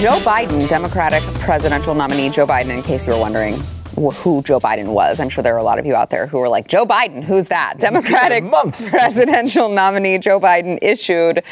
Joe 0.00 0.18
Biden, 0.18 0.68
Democratic 0.68 1.22
presidential 1.40 1.94
nominee 1.94 2.28
Joe 2.28 2.44
Biden, 2.44 2.70
in 2.70 2.82
case 2.82 3.06
you 3.06 3.12
were 3.12 3.20
wondering, 3.20 3.62
who 3.96 4.42
Joe 4.42 4.58
Biden 4.60 4.92
was. 4.92 5.20
I'm 5.20 5.28
sure 5.28 5.42
there 5.42 5.54
are 5.54 5.58
a 5.58 5.62
lot 5.62 5.78
of 5.78 5.86
you 5.86 5.94
out 5.94 6.10
there 6.10 6.26
who 6.26 6.40
are 6.40 6.48
like, 6.48 6.68
Joe 6.68 6.86
Biden, 6.86 7.22
who's 7.22 7.48
that? 7.48 7.78
Democratic 7.78 8.44
presidential 8.90 9.68
nominee 9.68 10.18
Joe 10.18 10.40
Biden 10.40 10.78
issued 10.80 11.42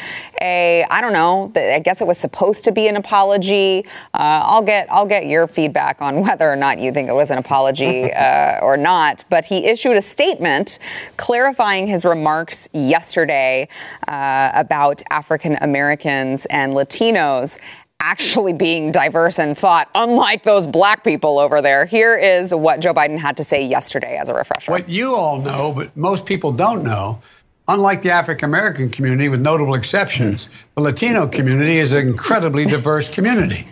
a, 0.41 0.85
I 0.89 1.01
don't 1.01 1.13
know, 1.13 1.51
I 1.55 1.79
guess 1.79 2.01
it 2.01 2.07
was 2.07 2.17
supposed 2.17 2.63
to 2.63 2.71
be 2.71 2.87
an 2.87 2.95
apology. 2.95 3.85
Uh, 4.13 4.41
I'll 4.43 4.61
get 4.61 4.87
I'll 4.91 5.05
get 5.05 5.25
your 5.25 5.47
feedback 5.47 6.01
on 6.01 6.21
whether 6.25 6.51
or 6.51 6.55
not 6.55 6.79
you 6.79 6.91
think 6.91 7.09
it 7.09 7.13
was 7.13 7.29
an 7.29 7.37
apology 7.37 8.11
uh, 8.13 8.59
or 8.61 8.77
not. 8.77 9.23
But 9.29 9.45
he 9.45 9.65
issued 9.65 9.97
a 9.97 10.01
statement 10.01 10.79
clarifying 11.17 11.87
his 11.87 12.05
remarks 12.05 12.69
yesterday 12.73 13.67
uh, 14.07 14.51
about 14.53 15.01
African 15.11 15.57
Americans 15.61 16.45
and 16.47 16.73
Latinos 16.73 17.59
actually 18.01 18.53
being 18.53 18.91
diverse 18.91 19.39
in 19.39 19.55
thought, 19.55 19.89
unlike 19.95 20.43
those 20.43 20.67
black 20.67 21.03
people 21.03 21.39
over 21.39 21.61
there. 21.61 21.85
Here 21.85 22.17
is 22.17 22.53
what 22.53 22.79
Joe 22.79 22.93
Biden 22.93 23.17
had 23.17 23.37
to 23.37 23.43
say 23.43 23.65
yesterday 23.65 24.17
as 24.17 24.27
a 24.27 24.33
refresher. 24.33 24.71
What 24.71 24.89
you 24.89 25.15
all 25.15 25.41
know, 25.41 25.71
but 25.75 25.95
most 25.95 26.25
people 26.25 26.51
don't 26.51 26.83
know, 26.83 27.21
unlike 27.67 28.01
the 28.01 28.11
African 28.11 28.49
American 28.49 28.89
community, 28.89 29.29
with 29.29 29.41
notable 29.41 29.75
exceptions, 29.75 30.49
the 30.75 30.81
Latino 30.81 31.27
community 31.27 31.77
is 31.77 31.91
an 31.91 32.07
incredibly 32.07 32.65
diverse 32.65 33.09
community 33.09 33.67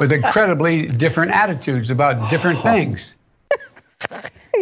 with 0.00 0.12
incredibly 0.12 0.86
different 0.86 1.32
attitudes 1.32 1.90
about 1.90 2.30
different 2.30 2.60
things. 2.60 3.16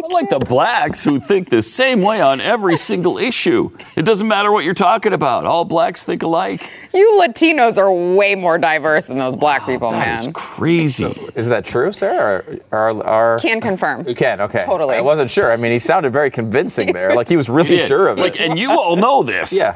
Unlike 0.03 0.29
the 0.29 0.39
blacks 0.39 1.03
who 1.03 1.19
think 1.19 1.49
the 1.49 1.61
same 1.61 2.01
way 2.01 2.21
on 2.21 2.39
every 2.41 2.77
single 2.77 3.17
issue. 3.17 3.75
It 3.95 4.03
doesn't 4.03 4.27
matter 4.27 4.51
what 4.51 4.63
you're 4.63 4.73
talking 4.73 5.13
about. 5.13 5.45
All 5.45 5.65
blacks 5.65 6.03
think 6.03 6.23
alike. 6.23 6.69
You 6.93 7.21
Latinos 7.21 7.77
are 7.77 7.91
way 7.91 8.35
more 8.35 8.57
diverse 8.57 9.05
than 9.05 9.17
those 9.17 9.35
black 9.35 9.63
oh, 9.63 9.67
people, 9.67 9.91
That 9.91 10.19
is 10.19 10.25
man. 10.27 10.33
That 10.33 10.39
is 10.39 10.55
crazy. 10.55 11.05
Is 11.35 11.47
that 11.49 11.65
true, 11.65 11.91
Sarah? 11.91 12.43
Or, 12.71 12.89
or, 12.89 13.07
or 13.07 13.39
Can 13.39 13.61
confirm. 13.61 14.07
You 14.07 14.15
can, 14.15 14.41
okay. 14.41 14.63
Totally. 14.65 14.95
I 14.95 15.01
wasn't 15.01 15.29
sure. 15.29 15.51
I 15.51 15.57
mean, 15.57 15.71
he 15.71 15.79
sounded 15.79 16.13
very 16.13 16.31
convincing 16.31 16.93
there. 16.93 17.15
Like 17.15 17.27
he 17.27 17.37
was 17.37 17.49
really 17.49 17.77
Yeah, 17.77 17.85
sure 17.85 18.07
of 18.07 18.19
like, 18.19 18.35
it. 18.35 18.41
Like, 18.41 18.49
and 18.49 18.59
you 18.59 18.71
all 18.71 18.95
know 18.95 19.23
this. 19.23 19.53
Yeah. 19.53 19.73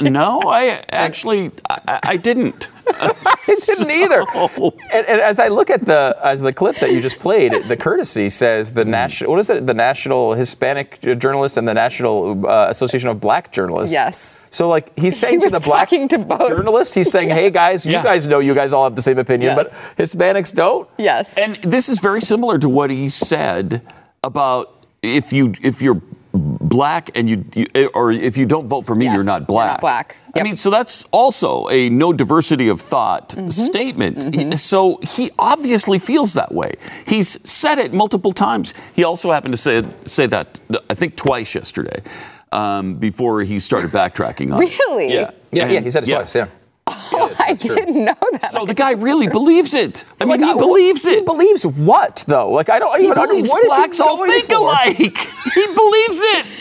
No, 0.00 0.40
I 0.42 0.82
actually, 0.90 1.50
I, 1.68 2.00
I 2.02 2.16
didn't. 2.16 2.70
I 3.00 3.56
didn't 3.66 3.90
either. 3.90 4.24
And, 4.90 5.06
and 5.06 5.20
as 5.20 5.38
I 5.38 5.48
look 5.48 5.68
at 5.70 5.84
the 5.84 6.16
as 6.22 6.40
the 6.40 6.52
clip 6.52 6.76
that 6.76 6.92
you 6.92 7.00
just 7.00 7.18
played, 7.18 7.52
the 7.68 7.76
courtesy 7.76 8.30
says 8.30 8.72
the 8.72 8.84
national 8.84 9.30
what 9.30 9.38
is 9.40 9.50
it? 9.50 9.66
The 9.66 9.74
National 9.74 10.32
Hispanic 10.34 11.00
Journalists 11.18 11.58
and 11.58 11.68
the 11.68 11.74
National 11.74 12.46
uh, 12.48 12.68
Association 12.70 13.08
of 13.10 13.20
Black 13.20 13.52
Journalists. 13.52 13.92
Yes. 13.92 14.38
So 14.50 14.68
like 14.68 14.98
he's 14.98 15.18
saying 15.22 15.40
was 15.40 15.52
to 15.52 15.58
the 15.58 15.60
black 15.60 15.88
talking 15.90 16.08
to 16.08 16.18
both. 16.18 16.48
journalists, 16.48 16.94
he's 16.94 17.10
saying, 17.10 17.28
"Hey 17.30 17.50
guys, 17.50 17.84
you 17.84 17.92
Yeah. 17.92 18.02
guys 18.02 18.26
know 18.26 18.40
you 18.40 18.54
guys 18.54 18.72
all 18.72 18.84
have 18.84 18.96
the 18.96 19.02
same 19.02 19.18
opinion, 19.18 19.56
Yes. 19.56 19.90
but 19.96 20.04
Hispanics 20.04 20.54
don't." 20.54 20.88
Yes. 20.98 21.36
And 21.36 21.56
this 21.56 21.88
is 21.88 22.00
very 22.00 22.22
similar 22.22 22.58
to 22.58 22.68
what 22.68 22.90
he 22.90 23.08
said 23.10 23.82
about 24.24 24.84
if 25.02 25.32
you 25.32 25.54
if 25.62 25.82
you're 25.82 26.00
black 26.32 27.10
and 27.14 27.28
you, 27.28 27.44
you 27.54 27.90
or 27.94 28.12
if 28.12 28.36
you 28.36 28.46
don't 28.46 28.66
vote 28.66 28.82
for 28.86 28.94
me, 28.94 29.06
Yes, 29.06 29.14
you're 29.16 29.24
not 29.24 29.40
you're 29.42 29.46
black. 29.46 29.68
not 29.72 29.80
black. 29.80 30.16
I 30.40 30.42
mean, 30.42 30.56
so 30.56 30.70
that's 30.70 31.04
also 31.12 31.68
a 31.68 31.88
no 31.90 32.12
diversity 32.12 32.68
of 32.68 32.80
thought 32.80 33.28
Mm-hmm. 33.30 33.50
statement. 33.50 34.34
He- 34.34 34.56
So 34.56 34.98
he 35.02 35.30
obviously 35.38 35.98
feels 35.98 36.32
that 36.34 36.52
way. 36.52 36.72
He's 37.06 37.38
said 37.48 37.78
it 37.78 37.92
multiple 37.94 38.32
times. 38.32 38.74
He 38.94 39.04
also 39.04 39.30
happened 39.32 39.52
to 39.54 39.58
say 39.58 39.82
say 40.04 40.26
that 40.26 40.60
I 40.90 40.94
think 40.94 41.16
twice 41.16 41.54
yesterday. 41.54 42.02
Um, 42.50 42.94
before 42.94 43.42
he 43.42 43.58
started 43.58 43.90
backtracking 43.90 44.52
on 44.54 44.62
it. 44.62 44.70
Really? 44.78 45.12
Yeah. 45.12 45.30
Yeah, 45.52 45.64
And- 45.64 45.72
yeah, 45.74 45.80
he 45.80 45.90
said 45.90 46.04
it 46.04 46.10
twice. 46.14 46.34
Yeah. 46.34 46.46
oh, 47.12 47.30
I 47.38 47.52
didn't 47.52 48.02
know 48.02 48.16
that. 48.32 48.50
So 48.50 48.64
the 48.64 48.72
guy 48.72 48.92
really 48.92 49.28
believes 49.28 49.74
it. 49.74 50.06
I 50.18 50.24
mean, 50.24 50.42
he 50.42 50.50
I- 50.50 50.54
believes 50.54 51.04
He 51.04 51.20
believes 51.20 51.66
what 51.66 52.24
though? 52.26 52.48
Like 52.50 52.70
I 52.70 52.78
don't 52.78 52.98
He 52.98 53.04
even 53.06 53.14
believes 53.22 53.50
understand 53.50 53.50
what 53.50 53.64
is 53.66 53.72
he 53.72 53.76
blacks 53.80 54.00
all 54.00 54.16
going 54.16 54.30
think 54.30 54.46
for? 54.48 54.54
alike. 54.54 55.18
He 55.54 55.66
believes 55.82 56.20
it. 56.36 56.46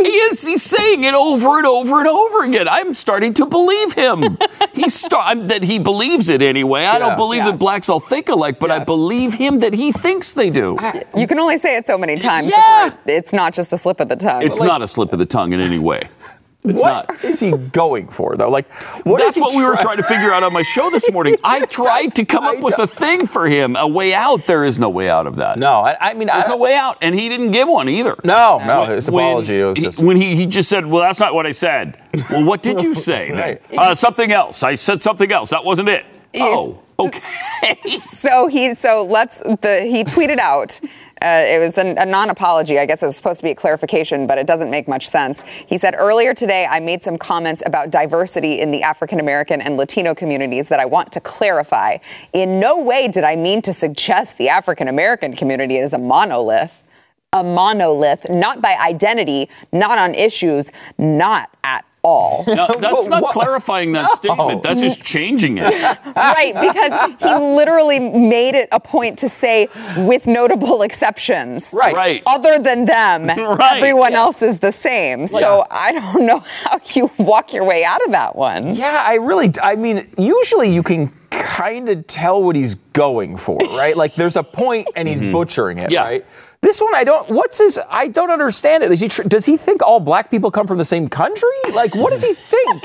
He 0.00 0.08
is. 0.08 0.46
He's 0.46 0.62
saying 0.62 1.04
it 1.04 1.14
over 1.14 1.58
and 1.58 1.66
over 1.66 1.98
and 1.98 2.08
over 2.08 2.44
again. 2.44 2.68
I'm 2.68 2.94
starting 2.94 3.34
to 3.34 3.46
believe 3.46 3.94
him. 3.94 4.38
He's 4.72 4.94
sta- 4.94 5.22
I'm, 5.24 5.48
that 5.48 5.62
he 5.64 5.78
believes 5.78 6.28
it 6.28 6.40
anyway. 6.42 6.80
I 6.84 6.92
Yeah. 6.94 6.98
don't 7.00 7.16
believe 7.16 7.38
Yeah. 7.44 7.50
that 7.50 7.58
blacks 7.58 7.88
all 7.88 7.98
think 8.00 8.28
alike, 8.28 8.58
but 8.60 8.70
I 8.70 8.78
believe 8.84 9.34
him 9.34 9.58
that 9.60 9.74
he 9.74 9.90
thinks 9.92 10.34
they 10.34 10.50
do. 10.50 10.78
you 11.16 11.26
can 11.26 11.38
only 11.40 11.58
say 11.58 11.76
it 11.76 11.86
so 11.86 11.98
many 11.98 12.16
times. 12.16 12.50
Yeah. 12.50 12.90
before 12.90 13.00
It's 13.06 13.32
not 13.32 13.54
just 13.54 13.72
a 13.72 13.78
slip 13.78 13.98
of 14.00 14.08
the 14.08 14.16
tongue. 14.16 14.42
It's 14.42 14.60
not 14.60 14.82
a 14.82 14.86
slip 14.86 15.12
of 15.12 15.18
the 15.18 15.26
tongue 15.26 15.52
in 15.52 15.60
any 15.60 15.78
way. 15.78 16.08
It's 16.70 16.82
What 16.82 17.08
not. 17.08 17.24
is 17.24 17.40
he 17.40 17.52
going 17.52 18.08
for 18.08 18.36
though? 18.36 18.50
Like 18.50 18.70
what 19.04 19.20
is 19.20 19.26
That's 19.26 19.36
he 19.36 19.40
what 19.42 19.54
we 19.54 19.62
were 19.64 19.76
trying 19.76 19.96
to 19.98 20.02
figure 20.02 20.32
out 20.32 20.42
on 20.42 20.52
my 20.52 20.62
show 20.62 20.90
this 20.90 21.10
morning. 21.10 21.36
I 21.44 21.66
tried 21.66 22.14
to 22.16 22.24
come 22.24 22.44
up 22.44 22.60
with 22.62 22.78
a 22.78 22.86
thing 22.86 23.26
for 23.26 23.46
him, 23.46 23.76
a 23.76 23.86
way 23.86 24.14
out. 24.14 24.46
There 24.46 24.64
is 24.64 24.78
no 24.78 24.88
way 24.88 25.08
out 25.08 25.26
of 25.26 25.36
that. 25.36 25.58
No, 25.58 25.80
I, 25.80 25.96
I 26.00 26.14
mean 26.14 26.30
I 26.30 26.38
There's 26.40 26.48
no 26.48 26.56
way 26.56 26.74
out, 26.76 26.98
and 27.02 27.14
he 27.14 27.28
didn't 27.28 27.50
give 27.50 27.68
one 27.68 27.88
either. 27.88 28.16
No, 28.24 28.58
no, 28.66 28.84
his 28.86 29.10
When 29.10 29.24
apology 29.24 29.62
was 29.62 29.76
he- 29.76 29.84
just 29.84 30.02
when 30.02 30.16
he, 30.16 30.36
he 30.36 30.46
just 30.46 30.68
said, 30.68 30.86
"Well, 30.86 31.02
that's 31.02 31.20
not 31.20 31.34
what 31.34 31.46
I 31.46 31.52
said." 31.52 32.00
Well, 32.30 32.44
what 32.44 32.62
did 32.62 32.82
you 32.82 32.94
say? 32.94 33.30
Right. 33.38 33.62
Uh, 33.76 33.94
something 33.94 34.32
else. 34.32 34.62
I 34.62 34.74
said 34.74 35.02
something 35.02 35.30
else. 35.30 35.50
That 35.50 35.64
wasn't 35.64 35.88
it. 35.88 36.04
Oh, 36.36 36.80
okay. 36.98 37.20
So 38.00 38.48
he 38.48 38.74
so 38.74 39.04
let's 39.04 39.40
the 39.40 39.82
he 39.82 40.04
tweeted 40.04 40.38
out. 40.38 40.80
Uh, 41.20 41.44
it 41.46 41.58
was 41.58 41.78
an, 41.78 41.98
a 41.98 42.06
non-apology. 42.06 42.78
I 42.78 42.86
guess 42.86 43.02
it 43.02 43.06
was 43.06 43.16
supposed 43.16 43.40
to 43.40 43.44
be 43.44 43.50
a 43.50 43.54
clarification, 43.54 44.26
but 44.26 44.38
it 44.38 44.46
doesn't 44.46 44.70
make 44.70 44.86
much 44.86 45.08
sense. 45.08 45.42
He 45.44 45.78
said 45.78 45.94
earlier 45.96 46.34
today, 46.34 46.66
I 46.68 46.80
made 46.80 47.02
some 47.02 47.18
comments 47.18 47.62
about 47.66 47.90
diversity 47.90 48.60
in 48.60 48.70
the 48.70 48.82
African 48.82 49.20
American 49.20 49.60
and 49.60 49.76
Latino 49.76 50.14
communities 50.14 50.68
that 50.68 50.80
I 50.80 50.84
want 50.84 51.12
to 51.12 51.20
clarify. 51.20 51.98
In 52.32 52.60
no 52.60 52.80
way 52.80 53.08
did 53.08 53.24
I 53.24 53.36
mean 53.36 53.62
to 53.62 53.72
suggest 53.72 54.38
the 54.38 54.48
African 54.48 54.88
American 54.88 55.34
community 55.34 55.76
is 55.76 55.92
a 55.92 55.98
monolith. 55.98 56.82
A 57.34 57.44
monolith, 57.44 58.30
not 58.30 58.62
by 58.62 58.74
identity, 58.80 59.50
not 59.70 59.98
on 59.98 60.14
issues, 60.14 60.72
not 60.96 61.50
at 61.62 61.84
all. 62.02 62.44
Now, 62.46 62.66
that's 62.78 63.06
not 63.06 63.24
clarifying 63.32 63.92
that 63.92 64.10
statement. 64.10 64.62
That's 64.62 64.80
just 64.80 65.02
changing 65.02 65.58
it. 65.58 65.64
right, 66.16 66.52
because 66.54 67.22
he 67.22 67.34
literally 67.54 68.00
made 68.00 68.54
it 68.54 68.68
a 68.72 68.80
point 68.80 69.18
to 69.20 69.28
say, 69.28 69.68
with 69.96 70.26
notable 70.26 70.82
exceptions. 70.82 71.74
Right. 71.76 71.94
Right. 71.94 72.22
Other 72.26 72.58
than 72.58 72.84
them, 72.84 73.26
Right. 73.58 73.76
everyone 73.76 74.14
else 74.14 74.42
is 74.42 74.58
the 74.58 74.72
same. 74.72 75.26
So 75.26 75.64
I 75.70 75.92
don't 75.92 76.26
know 76.26 76.40
how 76.40 76.78
you 76.94 77.10
walk 77.18 77.52
your 77.52 77.64
way 77.64 77.84
out 77.84 78.04
of 78.04 78.12
that 78.12 78.36
one. 78.36 78.74
Yeah, 78.74 79.04
I 79.06 79.14
really. 79.14 79.52
I 79.62 79.74
mean, 79.76 80.08
usually 80.16 80.70
you 80.72 80.82
can 80.82 81.12
kind 81.30 81.88
of 81.88 82.06
tell 82.06 82.42
what 82.42 82.56
he's 82.56 82.74
going 82.74 83.36
for, 83.36 83.58
right? 83.58 83.96
like 83.96 84.14
there's 84.14 84.36
a 84.36 84.42
point 84.42 84.88
and 84.96 85.06
he's 85.08 85.20
mm-hmm. 85.20 85.32
butchering 85.32 85.78
it, 85.78 85.90
Yeah. 85.90 86.02
right? 86.02 86.26
This 86.60 86.80
one, 86.80 86.94
I 86.94 87.04
don't. 87.04 87.28
What's 87.30 87.58
his? 87.58 87.78
I 87.88 88.08
don't 88.08 88.30
understand 88.30 88.82
it. 88.82 88.90
Is 88.92 89.00
he? 89.00 89.08
Tr- 89.08 89.22
does 89.22 89.44
he 89.44 89.56
think 89.56 89.80
all 89.82 90.00
black 90.00 90.30
people 90.30 90.50
come 90.50 90.66
from 90.66 90.78
the 90.78 90.84
same 90.84 91.08
country? 91.08 91.48
Like, 91.72 91.94
what 91.94 92.10
does 92.10 92.22
he 92.22 92.34
think? 92.34 92.84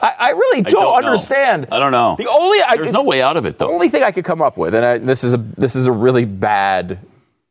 I, 0.00 0.14
I 0.18 0.28
really 0.30 0.62
don't, 0.62 0.72
don't 0.72 1.02
know. 1.02 1.06
understand. 1.08 1.66
I 1.72 1.78
don't 1.78 1.92
know. 1.92 2.16
The 2.18 2.28
only 2.28 2.60
I, 2.62 2.76
There's 2.76 2.92
no 2.92 3.02
way 3.02 3.20
out 3.22 3.36
of 3.36 3.44
it, 3.44 3.58
though. 3.58 3.68
The 3.68 3.72
only 3.72 3.88
thing 3.88 4.02
I 4.02 4.12
could 4.12 4.24
come 4.24 4.40
up 4.42 4.56
with, 4.56 4.74
and 4.74 4.84
I, 4.84 4.98
this 4.98 5.24
is 5.24 5.34
a 5.34 5.36
this 5.36 5.74
is 5.76 5.86
a 5.86 5.92
really 5.92 6.24
bad, 6.24 6.98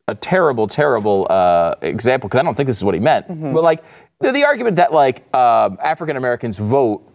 a 0.07 0.15
terrible, 0.15 0.67
terrible 0.67 1.27
uh, 1.29 1.75
example 1.81 2.29
because 2.29 2.39
I 2.39 2.43
don't 2.43 2.55
think 2.55 2.67
this 2.67 2.77
is 2.77 2.83
what 2.83 2.93
he 2.93 2.99
meant. 3.01 3.27
But 3.27 3.63
like 3.63 3.83
the, 4.19 4.31
the 4.31 4.45
argument 4.45 4.77
that 4.77 4.93
like 4.93 5.33
um 5.35 5.77
African 5.81 6.15
Americans 6.17 6.57
vote. 6.57 7.07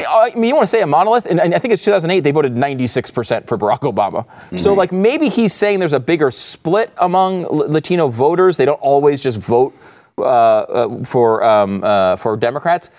I 0.00 0.32
mean, 0.34 0.44
you 0.44 0.54
want 0.54 0.64
to 0.64 0.70
say 0.70 0.82
a 0.82 0.86
monolith, 0.86 1.26
and, 1.26 1.40
and 1.40 1.54
I 1.54 1.58
think 1.58 1.72
it's 1.72 1.82
2008. 1.82 2.20
They 2.20 2.30
voted 2.32 2.54
96% 2.54 3.46
for 3.46 3.56
Barack 3.56 3.80
Obama. 3.80 4.26
So, 4.58 4.74
like, 4.74 4.90
maybe 4.92 5.28
he's 5.28 5.52
saying 5.52 5.78
there's 5.78 5.92
a 5.92 6.00
bigger 6.00 6.30
split 6.30 6.92
among 6.98 7.44
L- 7.44 7.70
Latino 7.70 8.08
voters. 8.08 8.56
They 8.56 8.64
don't 8.64 8.80
always 8.80 9.20
just 9.20 9.36
vote 9.38 9.74
uh, 10.18 10.22
uh, 10.22 11.04
for 11.04 11.42
um, 11.44 11.82
uh, 11.84 12.16
for 12.16 12.36
Democrats. 12.36 12.90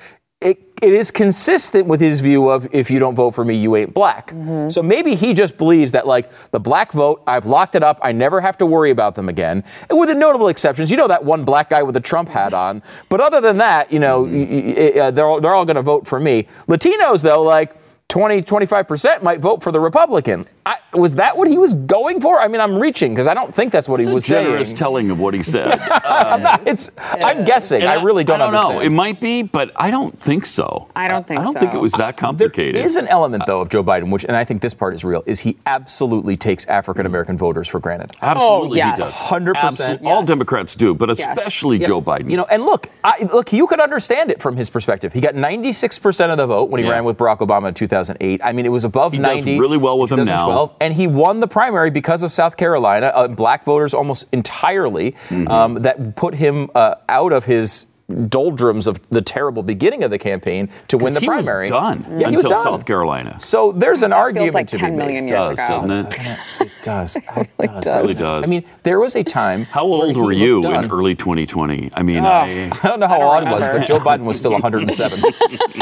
It, 0.41 0.59
it 0.81 0.93
is 0.93 1.09
consistent 1.11 1.87
with 1.87 1.99
his 2.01 2.19
view 2.19 2.49
of 2.49 2.67
if 2.73 2.91
you 2.91 2.99
don't 2.99 3.15
vote 3.15 3.31
for 3.31 3.43
me, 3.45 3.55
you 3.55 3.75
ain't 3.77 3.93
black. 3.93 4.31
So 4.69 4.83
maybe 4.83 5.15
he 5.15 5.33
just 5.33 5.57
believes 5.57 5.93
that 5.93 6.05
like 6.05 6.29
the 6.51 6.59
black 6.59 6.91
vote, 6.91 7.23
I've 7.25 7.45
locked 7.45 7.73
it 7.75 7.81
up, 7.83 7.99
I 8.03 8.11
never 8.11 8.41
have 8.41 8.57
to 8.59 8.65
worry 8.65 8.91
about 8.91 9.15
them 9.15 9.29
again. 9.29 9.63
And 9.89 9.97
with 9.97 10.09
the 10.09 10.15
notable 10.15 10.49
exceptions, 10.49 10.91
you 10.91 10.97
know 10.97 11.07
that 11.07 11.23
one 11.23 11.45
black 11.45 11.69
guy 11.69 11.81
with 11.83 11.95
a 11.95 12.01
Trump 12.01 12.29
hat 12.29 12.53
on. 12.53 12.83
But 13.09 13.21
other 13.21 13.39
than 13.41 13.57
that, 13.57 13.91
you 13.91 13.99
know, 13.99 14.23
y- 14.23 14.93
y- 14.95 14.99
uh, 14.99 15.11
they're 15.11 15.25
all, 15.25 15.39
they're 15.41 15.55
all 15.55 15.65
going 15.65 15.77
to 15.77 15.81
vote 15.81 16.05
for 16.05 16.19
me. 16.19 16.47
Latinos 16.67 17.21
though, 17.23 17.41
like 17.41 17.73
20, 18.09 18.43
25% 18.43 19.23
might 19.23 19.39
vote 19.39 19.63
for 19.63 19.71
the 19.71 19.79
Republican. 19.79 20.47
I, 20.65 20.77
was 20.93 21.15
that 21.15 21.35
what 21.35 21.47
he 21.49 21.57
was 21.57 21.73
going 21.73 22.21
for? 22.21 22.39
I 22.39 22.47
mean, 22.47 22.61
I'm 22.61 22.77
reaching 22.77 23.11
because 23.13 23.27
I 23.27 23.33
don't 23.33 23.53
think 23.53 23.71
that's 23.73 23.89
what 23.89 23.99
It's 23.99 24.07
he 24.07 24.11
a 24.11 24.15
was 24.15 24.25
generous 24.25 24.69
saying. 24.69 24.77
telling 24.77 25.11
of 25.11 25.19
what 25.19 25.33
he 25.33 25.43
said. 25.43 25.79
I'm, 26.03 26.41
not, 26.41 26.65
it's, 26.65 26.91
I'm 26.97 27.43
guessing. 27.45 27.81
And 27.81 27.89
I 27.89 28.01
really 28.01 28.23
don't, 28.23 28.41
I 28.41 28.49
don't 28.51 28.53
know. 28.53 28.79
It 28.79 28.91
might 28.91 29.19
be, 29.19 29.41
but 29.43 29.71
I 29.75 29.91
don't 29.91 30.17
think 30.17 30.45
so. 30.45 30.87
I 30.95 31.07
don't 31.07 31.27
think 31.27 31.41
I 31.41 31.43
don't 31.43 31.53
so. 31.53 31.59
think 31.59 31.73
it 31.73 31.81
was 31.81 31.91
that 31.93 32.15
complicated. 32.15 32.77
is 32.77 32.95
an 32.95 33.07
element, 33.07 33.43
though, 33.47 33.59
of 33.61 33.69
Joe 33.69 33.83
Biden, 33.83 34.11
which, 34.11 34.23
and 34.23 34.35
I 34.35 34.43
think 34.45 34.61
this 34.61 34.73
part 34.73 34.93
is 34.93 35.03
real, 35.03 35.21
is 35.25 35.41
he 35.41 35.57
absolutely 35.65 36.37
takes 36.37 36.65
African 36.67 37.05
American 37.05 37.37
voters 37.37 37.67
for 37.67 37.79
granted. 37.79 38.11
Oh, 38.21 38.27
absolutely, 38.27 38.77
yes. 38.77 39.23
he 39.27 39.29
does. 39.29 39.41
100%. 39.41 39.55
Absolutely. 39.57 40.07
All 40.07 40.23
Democrats 40.23 40.75
do, 40.75 40.93
but 40.95 41.09
especially 41.09 41.79
Joe 41.79 42.01
Biden. 42.01 42.31
You 42.31 42.37
know, 42.37 42.45
and 42.45 42.63
look, 42.63 42.87
I, 43.03 43.27
look, 43.33 43.51
you 43.51 43.67
could 43.67 43.81
understand 43.81 44.31
it 44.31 44.41
from 44.41 44.55
his 44.55 44.69
perspective. 44.69 45.11
He 45.11 45.19
got 45.21 45.33
96% 45.35 46.29
of 46.31 46.37
the 46.37 46.47
vote 46.47 46.69
when 46.69 46.79
he 46.79 46.87
Yeah. 46.87 46.93
ran 46.93 47.03
with 47.03 47.17
Barack 47.17 47.39
Obama 47.39 47.67
in 47.67 47.73
2008. 47.95 48.41
I 48.43 48.51
mean, 48.51 48.65
it 48.65 48.69
was 48.69 48.83
above 48.83 49.13
He 49.13 49.19
does 49.19 49.45
90. 49.45 49.59
really 49.59 49.77
well 49.77 49.97
with 49.99 50.09
them 50.09 50.19
now. 50.25 50.71
And 50.81 50.93
he 50.93 51.07
won 51.07 51.39
the 51.39 51.47
primary 51.47 51.89
because 51.91 52.23
of 52.23 52.31
South 52.31 52.57
Carolina, 52.57 53.07
uh, 53.07 53.27
black 53.27 53.63
voters 53.65 53.93
almost 53.93 54.25
entirely, 54.33 55.13
Mm-hmm. 55.29 55.47
um, 55.47 55.73
that 55.83 56.15
put 56.15 56.35
him 56.35 56.69
uh, 56.75 56.95
out 57.09 57.31
of 57.33 57.45
his 57.45 57.85
doldrums 58.27 58.85
of 58.87 58.99
the 59.09 59.21
terrible 59.21 59.63
beginning 59.63 60.03
of 60.03 60.11
the 60.11 60.17
campaign 60.19 60.69
to 60.87 60.97
win 60.97 61.13
the 61.13 61.19
he 61.19 61.27
was 61.29 61.45
primary. 61.45 61.67
done 61.67 62.05
Yeah, 62.19 62.29
he 62.29 62.35
was 62.35 62.45
until 62.45 62.51
done. 62.61 62.63
South 62.63 62.85
Carolina. 62.85 63.39
So 63.39 63.71
there's 63.71 64.03
an 64.03 64.13
argument 64.13 64.45
Feels 64.47 64.53
like 64.53 64.67
to 64.67 64.77
10 64.77 64.91
be 64.91 64.97
million 64.97 65.25
made. 65.25 65.31
years 65.31 65.47
Does, 65.47 65.59
ago. 65.59 65.87
doesn't 65.87 65.91
it? 65.91 66.61
It 66.61 66.71
does. 66.83 67.15
It 67.25 67.25
really 67.35 67.73
does. 67.73 67.83
does. 67.83 68.01
Really 68.03 68.13
does. 68.13 68.45
I 68.45 68.47
mean, 68.47 68.63
there 68.83 68.99
was 68.99 69.15
a 69.15 69.23
time. 69.23 69.63
How 69.63 69.83
old 69.85 70.15
were 70.17 70.31
you 70.31 70.59
in 70.71 70.91
early 70.91 71.15
2020? 71.15 71.89
I 71.95 72.03
mean, 72.03 72.23
Oh. 72.23 72.29
I, 72.29 72.69
I 72.83 72.87
don't 72.87 72.99
know 72.99 73.07
how 73.07 73.21
old 73.21 73.43
he 73.47 73.51
was, 73.51 73.61
but 73.61 73.87
Joe 73.87 73.99
Biden 73.99 74.21
was 74.23 74.37
still 74.37 74.51
107. 74.59 75.19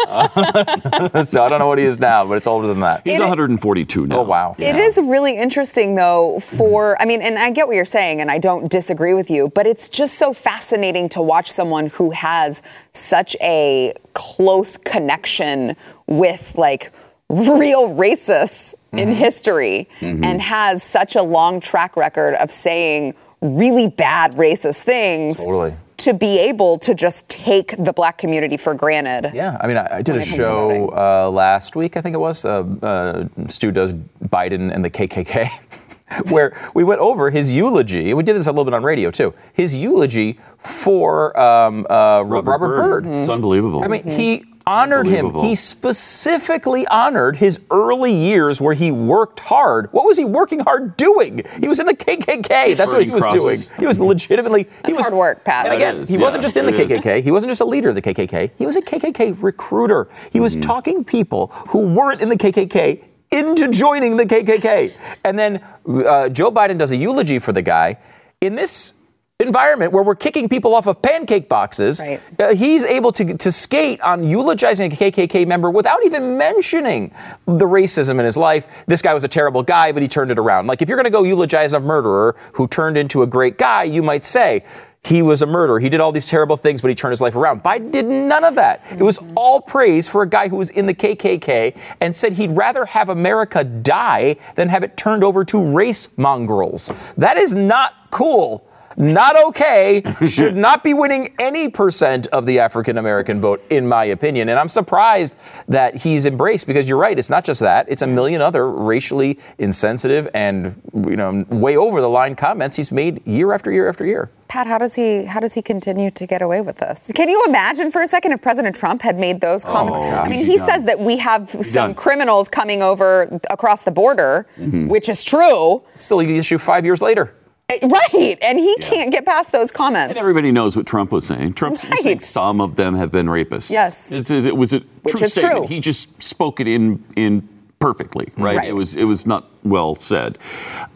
Uh, 0.07 1.23
so 1.23 1.43
I 1.43 1.49
don't 1.49 1.59
know 1.59 1.67
what 1.67 1.77
he 1.79 1.83
is 1.86 1.99
now, 1.99 2.25
but 2.25 2.36
it's 2.38 2.47
older 2.47 2.67
than 2.67 2.79
that. 2.81 3.01
he's 3.03 3.19
142 3.19 4.07
now. 4.07 4.19
Oh, 4.19 4.23
wow. 4.23 4.55
It 4.57 4.75
is 4.77 4.97
really 4.97 5.38
interesting, 5.38 5.95
though, 5.95 6.39
for, 6.39 6.99
I 7.01 7.05
mean, 7.05 7.21
and 7.21 7.38
I 7.38 7.51
get 7.51 7.67
what 7.67 7.75
you're 7.75 7.86
saying, 7.86 8.21
and 8.21 8.31
I 8.31 8.38
don't 8.38 8.69
disagree 8.71 9.13
with 9.13 9.29
you, 9.29 9.49
but 9.49 9.67
it's 9.67 9.89
just 9.89 10.15
so 10.15 10.33
fascinating 10.33 11.09
to 11.09 11.21
watch 11.21 11.51
someone 11.51 11.88
who 11.88 12.12
has 12.13 12.62
such 12.93 13.36
a 13.41 13.93
close 14.13 14.78
connection 14.78 15.76
with, 16.08 16.56
like, 16.58 16.91
real 17.30 17.89
racists 17.89 18.76
in 18.91 19.12
history 19.12 19.89
and 20.02 20.41
has 20.41 20.84
such 20.84 21.15
a 21.15 21.23
long 21.23 21.60
track 21.60 21.95
record 21.97 22.36
of 22.36 22.52
saying 22.52 23.15
really 23.41 23.88
bad 23.88 24.34
racist 24.34 24.84
things. 24.84 25.38
Totally. 25.38 25.73
To 25.97 26.13
be 26.13 26.39
able 26.49 26.78
to 26.80 26.93
just 26.93 27.30
take 27.30 27.76
the 27.78 27.93
black 27.93 28.17
community 28.17 28.58
for 28.58 28.73
granted. 28.73 29.32
Yeah, 29.34 29.58
I 29.62 29.67
mean, 29.67 29.78
I, 29.78 29.97
I 29.97 30.02
did 30.02 30.15
a 30.15 30.19
it 30.19 30.26
comes 30.26 30.32
to 30.32 30.36
show 30.36 30.89
uh, 30.89 31.30
last 31.32 31.76
week, 31.76 31.95
I 31.95 32.02
think 32.02 32.13
it 32.13 32.19
was. 32.19 32.43
Uh, 32.43 32.65
uh, 32.82 33.28
Stu 33.47 33.71
does 33.71 33.93
Biden 33.93 34.73
and 34.73 34.84
the 34.84 34.89
KKK, 34.89 35.49
where 36.30 36.56
we 36.73 36.84
went 36.84 37.02
over 37.02 37.30
his 37.30 37.52
eulogy. 37.52 38.10
And 38.10 38.17
we 38.17 38.23
did 38.23 38.36
this 38.36 38.47
a 38.47 38.52
little 38.52 38.65
bit 38.65 38.73
on 38.73 38.84
radio 38.84 39.12
too. 39.12 39.34
His 39.54 39.76
eulogy 39.76 40.39
for 40.58 41.38
um, 41.39 41.86
uh, 41.89 42.21
Robert, 42.23 42.60
Byrd. 42.60 43.06
It's 43.06 43.30
unbelievable. 43.30 43.84
I 43.84 43.88
mean, 43.88 44.04
he 44.06 44.45
honored 44.65 45.08
him. 45.08 45.34
He 45.36 45.56
specifically 45.56 46.88
honored 46.88 47.36
his 47.36 47.60
early 47.71 48.13
years 48.13 48.62
where 48.62 48.73
he 48.73 48.91
worked 48.91 49.39
hard. 49.41 49.91
What 49.91 50.06
was 50.06 50.17
he 50.17 50.26
working 50.26 50.60
hard 50.60 50.95
doing? 50.97 51.43
He 51.60 51.67
was 51.67 51.80
in 51.80 51.86
the 51.86 51.93
KKK. 51.93 52.78
That's 52.78 52.91
what 52.91 53.04
he 53.04 53.10
was 53.10 53.23
crosses. 53.23 53.67
doing. 53.67 53.80
He 53.80 53.86
was 53.88 53.99
legitimately. 53.99 54.63
he 54.63 54.69
That's 54.84 54.97
was 54.97 55.06
hard 55.06 55.13
work, 55.13 55.43
Pat. 55.43 55.65
And 55.65 55.76
again, 55.76 55.97
is, 55.97 56.10
he 56.10 56.15
yeah, 56.15 56.21
wasn't 56.21 56.43
just 56.43 56.58
in 56.58 56.65
the 56.65 56.73
it 56.73 56.91
is. 56.91 57.02
KKK. 57.02 57.23
He 57.23 57.32
wasn't 57.32 57.52
just 57.52 57.62
a 57.62 57.65
leader 57.65 57.89
of 57.89 57.95
the 57.95 58.02
KKK. 58.02 58.52
He 58.58 58.65
was 58.65 58.76
a 58.76 58.82
KKK 58.82 59.41
recruiter. 59.41 60.08
He 60.32 60.39
was 60.39 60.56
talking 60.58 61.04
people 61.04 61.47
who 61.69 61.80
weren't 61.80 62.21
in 62.21 62.30
the 62.30 62.38
KKK 62.38 63.04
into 63.34 63.67
joining 63.69 64.15
the 64.15 64.26
KKK. 64.26 64.93
And 65.24 65.38
then 65.38 65.63
uh, 65.88 66.30
Joe 66.30 66.52
Biden 66.52 66.78
does 66.78 66.91
a 66.91 66.96
eulogy 66.96 67.39
for 67.39 67.52
the 67.52 67.62
guy 67.62 67.98
in 68.39 68.56
this 68.56 68.93
environment 69.39 69.91
where 69.91 70.04
we're 70.04 70.15
kicking 70.15 70.48
people 70.48 70.76
off 70.76 70.86
of 70.86 71.02
pancake 71.02 71.50
boxes. 71.50 72.00
Right. 72.00 72.22
Uh, 72.39 72.54
he's 72.54 72.84
able 72.84 73.12
to, 73.13 73.36
to 73.38 73.52
skate 73.52 74.00
on 74.02 74.24
eulogizing 74.24 74.93
a 74.93 74.96
KKK 74.96 75.48
member 75.48 75.69
without 75.69 76.06
even 76.06 76.38
mentioning 76.38 77.13
the 77.46 77.65
racism 77.65 78.19
in 78.19 78.26
his 78.26 78.38
life. 78.38 78.67
This 78.88 79.02
guy 79.02 79.13
was 79.13 79.24
a 79.24 79.28
terrible 79.28 79.63
guy, 79.63 79.91
but 79.91 80.02
he 80.02 80.08
turned 80.08 80.32
it 80.32 80.39
around. 80.39 80.67
Like 80.67 80.82
if 80.82 80.88
you're 80.88 80.98
going 80.98 81.06
to 81.06 81.12
go 81.12 81.24
eulogize 81.24 81.74
a 81.74 81.80
murderer 81.80 82.36
who 82.54 82.67
turned 82.67 82.98
into 82.98 83.24
a 83.24 83.28
great 83.28 83.58
guy, 83.58 83.84
you 83.84 84.04
might 84.04 84.24
say, 84.24 84.63
he 85.06 85.22
was 85.22 85.42
a 85.42 85.46
murderer. 85.46 85.80
He 85.80 85.89
did 85.89 86.00
all 86.00 86.13
these 86.13 86.28
terrible 86.28 86.56
things, 86.56 86.82
but 86.82 86.88
he 86.88 86.96
turned 86.96 87.12
his 87.12 87.22
life 87.22 87.36
around. 87.36 87.62
Biden 87.62 87.92
did 87.92 88.06
none 88.06 88.46
of 88.46 88.56
that. 88.56 88.84
It 88.89 89.04
was 89.04 89.20
all 89.36 89.60
praise 89.60 90.08
for 90.08 90.22
a 90.22 90.30
guy 90.30 90.48
who 90.48 90.56
was 90.56 90.70
in 90.70 90.86
the 90.86 90.94
KKK 90.94 91.78
and 92.00 92.16
said 92.16 92.34
he'd 92.34 92.52
rather 92.52 92.86
have 92.86 93.10
America 93.10 93.66
die 93.66 94.38
than 94.56 94.70
have 94.70 94.82
it 94.84 94.96
turned 94.96 95.24
over 95.24 95.44
to 95.46 95.62
race 95.62 96.08
mongrels. 96.18 96.89
That 97.18 97.36
is 97.36 97.54
not 97.54 97.94
cool 98.12 98.66
not 98.97 99.41
okay, 99.45 100.03
should 100.27 100.56
not 100.56 100.84
be 100.84 100.93
winning 100.93 101.34
any 101.39 101.69
percent 101.69 102.27
of 102.27 102.45
the 102.45 102.60
African 102.60 102.97
American 102.97 103.41
vote, 103.41 103.63
in 103.69 103.88
my 103.88 104.06
opinion. 104.06 104.49
And 104.49 104.60
I'm 104.60 104.69
surprised 104.69 105.36
that 105.67 105.95
he's 105.97 106.25
embraced 106.25 106.67
because 106.67 106.88
you're 106.88 106.97
right. 106.97 107.17
It's 107.17 107.29
not 107.29 107.45
just 107.45 107.60
that, 107.62 107.86
it's 107.89 108.01
a 108.01 108.08
million 108.08 108.41
other 108.41 108.69
racially 108.69 109.39
insensitive 109.58 110.29
and, 110.34 110.82
you 110.93 111.15
know, 111.15 111.45
way 111.49 111.77
over 111.77 112.01
the 112.01 112.10
line 112.10 112.36
comments 112.36 112.77
he's 112.77 112.91
made 112.91 113.25
year 113.25 113.53
after 113.53 113.71
year 113.71 113.89
after 113.89 114.06
year. 114.06 114.29
Pat, 114.47 114.67
how 114.67 114.77
does 114.77 114.93
he 114.93 115.25
how 115.25 115.39
does 115.39 115.56
he 115.56 115.63
continue 115.63 116.12
to 116.12 116.27
get 116.27 116.41
away 116.41 116.62
with 116.62 116.77
this? 116.77 117.12
Can 117.15 117.27
you 117.27 117.43
imagine 117.47 117.89
for 117.89 118.03
a 118.03 118.08
second 118.08 118.34
if 118.34 118.41
President 118.41 118.75
Trump 118.75 119.01
had 119.01 119.17
made 119.17 119.41
those 119.41 119.65
comments? 119.65 119.97
Oh, 119.99 120.10
I 120.12 120.29
mean, 120.29 120.45
he 120.45 120.58
done. 120.58 120.65
says 120.67 120.86
that 120.86 120.99
we 120.99 121.17
have 121.17 121.49
some 121.49 121.62
done. 121.63 121.95
criminals 121.95 122.49
coming 122.49 122.84
over 122.84 123.39
across 123.49 123.82
the 123.82 123.91
border, 123.91 124.45
mm-hmm. 124.58 124.89
which 124.89 125.10
is 125.10 125.23
true, 125.23 125.82
Still, 125.95 126.21
you 126.21 126.36
issue 126.36 126.60
five 126.60 126.86
years 126.86 127.01
later. 127.01 127.34
Eh, 127.69 127.80
right? 127.88 128.38
And 128.41 128.60
he 128.60 128.76
can't 128.78 129.12
get 129.12 129.26
past 129.26 129.52
those 129.52 129.71
comments. 129.71 130.10
And 130.12 130.17
everybody 130.17 130.52
knows 130.52 130.76
what 130.76 130.86
Trump 130.86 131.12
was 131.12 131.26
saying. 131.26 131.54
Trump 131.54 131.82
Right. 131.84 131.99
saying 131.99 132.19
some 132.19 132.60
of 132.62 132.76
them 132.76 132.95
have 132.95 133.12
been 133.12 133.28
rapists. 133.28 133.71
Yes. 133.71 134.12
It's, 134.12 134.30
it 134.32 134.56
was 134.58 134.73
a 134.73 134.80
Which 135.04 135.15
true 135.15 135.28
statement. 135.28 135.58
true. 135.58 135.67
He 135.67 135.80
just 135.80 136.21
spoke 136.21 136.60
it 136.60 136.67
in 136.67 137.04
in 137.15 137.47
perfectly, 137.80 138.30
right? 138.38 138.58
Right. 138.58 138.69
It 138.69 138.73
was 138.76 138.95
it 138.95 139.06
was 139.06 139.26
not 139.26 139.49
well 139.63 139.95
said. 139.95 140.38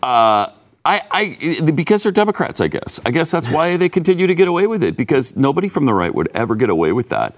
Uh, 0.04 0.48
I, 0.86 1.02
I, 1.12 1.62
because 1.72 2.04
they're 2.04 2.14
Democrats, 2.14 2.62
I 2.62 2.70
guess. 2.70 3.02
I 3.06 3.12
guess 3.12 3.30
that's 3.30 3.50
why 3.52 3.76
they 3.76 3.90
continue 3.90 4.26
to 4.26 4.34
get 4.34 4.48
away 4.48 4.68
with 4.68 4.84
it 4.84 4.96
because 4.96 5.36
nobody 5.36 5.68
from 5.68 5.86
the 5.86 5.94
right 5.94 6.16
would 6.16 6.30
ever 6.34 6.56
get 6.56 6.70
away 6.70 6.94
with 6.94 7.10
that. 7.10 7.36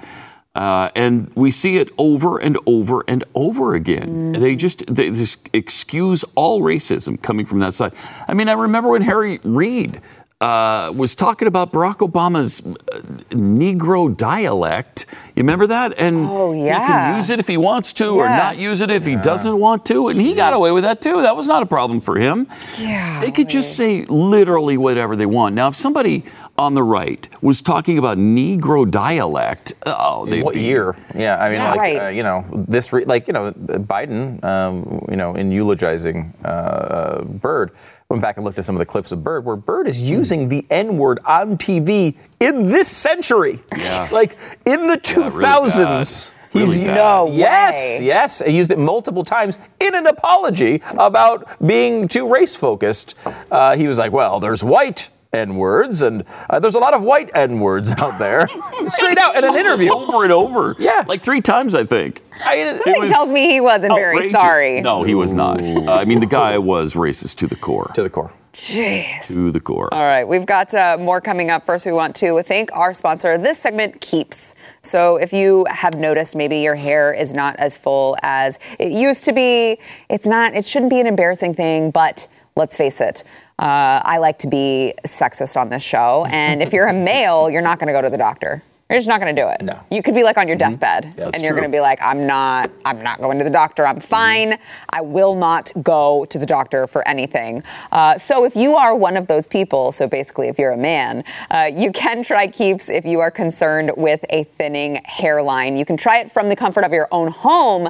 Uh, 0.60 0.89
and 0.93 1.32
we 1.36 1.52
see 1.52 1.78
it 1.78 1.89
over 1.98 2.38
and 2.38 2.58
over 2.65 3.06
and 3.08 3.24
over 3.34 3.76
again. 3.76 4.34
They 4.34 4.58
just 4.58 4.86
they 4.93 5.10
just 5.10 5.39
excuse 5.54 6.26
all 6.36 6.60
racism 6.62 7.22
coming 7.22 7.45
from 7.45 7.60
that 7.60 7.74
side. 7.74 7.93
I 8.28 8.34
mean, 8.34 8.50
I 8.50 8.54
remember 8.54 8.89
when 8.89 9.02
Harry 9.04 9.39
Reid 9.45 10.02
uh, 10.41 10.91
was 10.95 11.15
talking 11.15 11.48
about 11.48 11.72
Barack 11.72 11.98
Obama's 11.98 12.62
uh, 12.65 13.00
Negro 13.32 14.15
dialect. 14.15 15.06
You 15.36 15.43
remember 15.43 15.67
that? 15.67 16.00
And 16.00 16.26
Oh, 16.28 16.52
he 16.52 16.65
can 16.88 17.17
use 17.17 17.30
it 17.30 17.39
if 17.39 17.48
he 17.48 17.58
wants 17.58 17.93
to, 17.93 18.08
or 18.19 18.26
not 18.26 18.58
use 18.58 18.82
it 18.82 18.89
if 18.89 19.06
he 19.06 19.15
doesn't 19.15 19.58
want 19.58 19.86
to. 19.88 20.08
And 20.10 20.19
he 20.19 20.36
got 20.36 20.54
away 20.54 20.72
with 20.72 20.84
that 20.84 21.02
too. 21.02 21.22
That 21.22 21.36
was 21.38 21.48
not 21.48 21.62
a 21.62 21.65
problem 21.65 22.00
for 22.02 22.17
him. 22.17 22.48
Yeah, 22.80 23.19
They 23.22 23.32
could 23.32 23.50
just 23.50 23.76
say 23.78 24.04
literally 24.06 24.78
whatever 24.78 25.15
they 25.15 25.26
want. 25.26 25.56
Now, 25.56 25.69
if 25.69 25.76
somebody 25.76 26.24
on 26.60 26.74
the 26.74 26.84
right 26.84 27.28
was 27.41 27.62
talking 27.62 27.98
about 27.98 28.17
Negro 28.17 28.89
dialect, 28.89 29.74
oh, 29.86 30.26
In 30.26 30.43
what 30.43 30.56
be- 30.56 30.62
year? 30.62 30.95
Yeah, 31.15 31.38
I 31.41 31.48
mean, 31.50 31.58
Yeah, 31.60 31.69
like, 31.72 31.80
right. 31.80 32.02
uh, 32.02 32.08
you 32.10 32.22
know, 32.24 32.43
this, 32.52 32.91
re- 32.91 33.06
like, 33.06 33.28
you 33.28 33.34
know, 33.34 33.52
Biden, 33.54 34.43
um, 34.43 35.06
you 35.10 35.15
know, 35.15 35.36
in 35.36 35.52
eulogizing 35.54 36.34
uh, 36.43 36.48
uh, 36.48 37.24
Byrd, 37.24 37.72
went 38.10 38.22
back 38.22 38.36
and 38.36 38.45
looked 38.45 38.60
at 38.60 38.65
some 38.65 38.76
of 38.76 38.80
the 38.80 38.86
clips 38.86 39.12
of 39.13 39.24
Byrd, 39.24 39.45
where 39.45 39.56
Byrd 39.56 39.88
is 39.88 40.02
using 40.02 40.50
the 40.50 40.65
N 40.69 40.98
word 40.98 41.19
on 41.26 41.58
TV 41.58 42.15
in 42.41 42.65
this 42.65 42.88
century. 42.89 43.62
Yeah. 43.78 44.08
Like, 44.12 44.38
in 44.65 44.88
the 44.88 45.00
Yeah, 45.06 45.15
really 45.34 45.69
2000s. 45.72 46.34
He's 46.52 46.74
Really 46.74 46.86
bad. 46.88 46.95
No 46.95 47.30
yes, 47.32 47.76
way. 48.00 48.06
yes. 48.06 48.39
He 48.45 48.58
used 48.58 48.72
it 48.72 48.80
multiple 48.80 49.24
times 49.24 49.60
in 49.80 49.93
an 49.93 50.08
apology 50.08 50.82
about 50.98 51.48
being 51.65 52.08
too 52.08 52.28
race 52.28 52.56
focused. 52.56 53.13
Uh, 53.52 53.76
he 53.78 53.88
was 53.88 54.00
like, 54.00 54.12
"Well, 54.12 54.39
there's 54.39 54.63
white 54.63 55.10
N 55.32 55.56
words, 55.58 56.02
and 56.02 56.24
uh, 56.50 56.60
there's 56.60 56.76
a 56.76 56.80
lot 56.80 56.94
of 56.94 57.02
white 57.04 57.30
N 57.36 57.60
words 57.60 57.92
out 57.94 58.18
there." 58.20 58.48
Straight 58.88 59.18
out 59.18 59.36
in 59.36 59.44
an 59.44 59.56
interview. 59.56 59.92
over 59.94 60.24
and 60.24 60.32
over. 60.34 60.76
Yeah. 60.80 61.04
like 61.08 61.22
three 61.24 61.42
times, 61.42 61.76
I 61.76 61.86
think. 61.86 62.22
I 62.46 62.56
mean, 62.56 62.68
it- 62.68 62.78
Something 62.78 63.06
tells 63.08 63.30
me 63.30 63.50
he 63.50 63.62
wasn't 63.62 63.94
very 63.94 64.30
sorry. 64.32 64.82
No, 64.82 65.04
he 65.04 65.13
was 65.15 65.34
not. 65.34 65.62
Uh, 65.62 65.92
I 65.94 66.06
mean, 66.06 66.20
the 66.20 66.26
guy 66.26 66.58
was 66.58 66.96
racist 66.96 67.36
to 67.38 67.48
the 67.48 67.56
core. 67.56 67.92
to 67.96 68.02
the 68.04 68.10
core. 68.10 68.32
Jeez. 68.54 69.28
To 69.28 69.52
the 69.52 69.60
core. 69.60 69.94
All 69.94 70.04
right, 70.04 70.24
we've 70.28 70.46
got 70.46 70.74
uh, 70.74 70.98
more 71.00 71.22
coming 71.22 71.52
up. 71.52 71.65
First, 71.68 71.86
we 71.86 71.92
want 71.92 72.15
to 72.18 72.42
thank 72.42 72.72
our 72.76 72.96
sponsor. 72.96 73.38
This 73.38 73.60
segment 73.60 74.02
keeps. 74.02 74.56
So, 74.82 75.18
if 75.18 75.32
you 75.34 75.65
have 75.70 76.00
noticed 76.00 76.36
maybe 76.36 76.58
your 76.58 76.74
hair 76.76 77.13
is 77.13 77.32
not 77.32 77.56
as 77.58 77.78
full 77.78 78.18
as 78.24 78.58
it 78.80 78.92
used 78.92 79.24
to 79.26 79.34
be, 79.34 79.80
it's 80.10 80.26
not, 80.26 80.56
it 80.56 80.65
shouldn't 80.65 80.89
be 80.89 81.00
an 81.00 81.06
embarrassing 81.08 81.54
thing, 81.54 81.92
but 81.92 82.28
let's 82.60 82.78
face 82.78 83.02
it. 83.02 83.24
Uh, 83.58 84.02
I 84.04 84.19
like 84.19 84.38
to 84.39 84.48
be 84.48 84.93
sexist 85.06 85.60
on 85.60 85.69
this 85.69 85.82
show. 85.82 86.28
And 86.30 86.62
if 86.62 86.74
you're 86.74 86.88
a 86.88 86.93
male, 86.93 87.50
you're 87.50 87.63
not 87.63 87.80
going 87.80 87.88
to 87.88 87.93
go 87.93 88.02
to 88.02 88.10
the 88.10 88.17
doctor. 88.17 88.62
You're 88.89 88.97
just 88.97 89.08
not 89.08 89.21
going 89.21 89.36
to 89.36 89.39
do 89.39 89.47
it. 89.47 89.62
No. 89.62 89.80
You 89.91 90.02
could 90.02 90.15
be 90.15 90.23
like 90.23 90.38
on 90.38 90.47
your 90.47 90.58
deathbed 90.58 91.13
and 91.19 91.43
you're 91.43 91.52
going 91.52 91.62
to 91.62 91.69
be 91.69 91.80
like, 91.80 92.02
I'm 92.02 92.25
not, 92.25 92.71
I'm 92.84 92.99
not 92.99 93.21
going 93.21 93.38
to 93.38 93.43
the 93.43 93.52
doctor. 93.52 93.86
I'm 93.86 93.99
fine. 93.99 94.58
I 94.89 95.02
will 95.02 95.36
not 95.36 95.71
go 95.84 96.25
to 96.25 96.39
the 96.39 96.45
doctor 96.47 96.88
for 96.88 97.08
anything. 97.08 97.62
Uh, 97.91 98.17
so 98.17 98.45
if 98.45 98.56
you 98.56 98.73
are 98.73 98.95
one 98.95 99.15
of 99.15 99.28
those 99.28 99.45
people, 99.45 99.91
so 99.91 100.08
basically 100.08 100.47
if 100.47 100.58
you're 100.58 100.71
a 100.71 100.78
man, 100.78 101.23
uh, 101.52 101.69
you 101.71 101.91
can 101.91 102.23
try 102.23 102.47
Keeps 102.47 102.89
if 102.89 103.06
you 103.06 103.19
are 103.19 103.30
concerned 103.30 103.91
with 103.95 104.25
a 104.32 104.45
thinning 104.45 104.99
hairline. 105.06 105.78
You 105.78 105.86
can 105.86 105.95
try 105.95 106.17
it 106.17 106.32
from 106.32 106.49
the 106.49 106.56
comfort 106.56 106.84
of 106.84 106.91
your 106.91 107.08
own 107.12 107.28
home, 107.28 107.89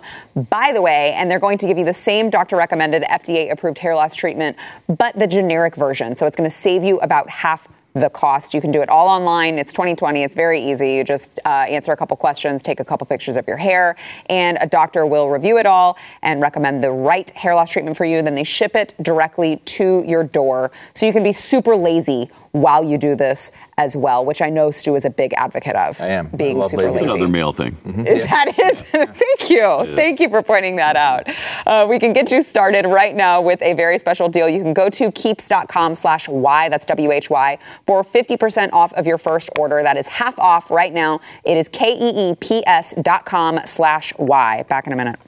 by 0.49 0.71
the 0.73 0.81
way, 0.81 1.13
and 1.13 1.31
they're 1.31 1.39
going 1.39 1.57
to 1.59 1.67
give 1.67 1.77
you 1.77 1.85
the 1.85 1.93
same 1.93 2.29
doctor 2.29 2.57
recommended 2.57 3.03
FDA 3.03 3.51
approved 3.53 3.77
hair 3.77 3.95
loss 3.95 4.15
treatment, 4.15 4.57
but 4.89 5.17
the 5.17 5.27
generic 5.27 5.75
version. 5.75 6.13
So 6.13 6.27
it's 6.27 6.35
going 6.35 6.49
to 6.49 6.53
save 6.53 6.83
you 6.83 6.99
about 6.99 7.29
half 7.29 7.69
the 7.99 8.09
cost. 8.09 8.53
You 8.53 8.62
can 8.62 8.71
do 8.71 8.81
it 8.81 8.89
all 8.89 9.07
online. 9.07 9.57
It's 9.57 9.71
2020. 9.71 10.23
It's 10.23 10.35
very 10.35 10.62
easy. 10.62 10.93
You 10.93 11.03
just 11.03 11.39
uh, 11.45 11.49
answer 11.49 11.91
a 11.91 11.97
couple 11.97 12.15
questions, 12.17 12.62
take 12.62 12.79
a 12.79 12.85
couple 12.85 13.05
pictures 13.07 13.38
of 13.38 13.47
your 13.47 13.57
hair, 13.57 13.95
and 14.27 14.57
a 14.62 14.67
doctor 14.67 15.05
will 15.05 15.29
review 15.29 15.57
it 15.57 15.65
all 15.65 15.97
and 16.21 16.41
recommend 16.41 16.83
the 16.83 16.91
right 16.91 17.29
hair 17.31 17.55
loss 17.55 17.71
treatment 17.71 17.97
for 17.97 18.05
you. 18.05 18.21
Then 18.21 18.35
they 18.35 18.43
ship 18.43 18.75
it 18.75 18.93
directly 19.01 19.57
to 19.57 20.03
your 20.07 20.23
door. 20.23 20.71
So 20.93 21.05
you 21.05 21.13
can 21.13 21.23
be 21.23 21.33
super 21.33 21.75
lazy 21.75 22.29
while 22.51 22.83
you 22.83 22.97
do 22.97 23.15
this 23.15 23.51
as 23.77 23.95
well, 23.95 24.25
which 24.25 24.41
I 24.41 24.49
know 24.49 24.71
Stu 24.71 24.95
is 24.95 25.05
a 25.05 25.09
big 25.09 25.33
advocate 25.33 25.75
of. 25.75 25.99
I 26.01 26.07
am. 26.07 26.27
Being 26.27 26.57
love 26.57 26.71
super 26.71 26.83
lazy. 26.83 26.91
lazy. 26.91 27.05
It's 27.05 27.13
another 27.15 27.31
male 27.31 27.53
thing. 27.53 27.75
That 28.29 28.57
is. 28.59 28.81
Thank 28.81 29.49
you. 29.49 29.95
Thank 29.95 30.19
you 30.19 30.29
for 30.29 30.41
pointing 30.41 30.75
that 30.77 30.95
out. 30.95 31.29
Uh, 31.65 31.88
we 31.89 31.99
can 31.99 32.13
get 32.13 32.31
you 32.31 32.41
started 32.41 32.85
right 32.85 33.15
now 33.15 33.41
with 33.41 33.62
a 33.62 33.73
very 33.73 33.97
special 33.97 34.29
deal. 34.29 34.47
You 34.49 34.62
can 34.62 34.73
go 34.73 34.89
to 34.89 35.12
keeps.com 35.12 35.95
slash 35.95 36.27
Y, 36.27 36.69
that's 36.69 36.85
W-H-Y, 36.85 37.57
for 37.85 38.03
50% 38.03 38.73
off 38.73 38.93
of 38.93 39.07
your 39.07 39.17
first 39.17 39.49
order. 39.59 39.81
That 39.83 39.97
is 39.97 40.07
half 40.07 40.38
off 40.39 40.71
right 40.71 40.93
now. 40.93 41.19
It 41.43 41.57
is 41.57 41.67
K-E-E-P-S 41.69 42.95
dot 43.01 43.25
com 43.25 43.59
slash 43.65 44.13
Y. 44.17 44.63
Back 44.69 44.88
in 44.88 44.93
a 44.93 44.95
minute. 44.95 45.19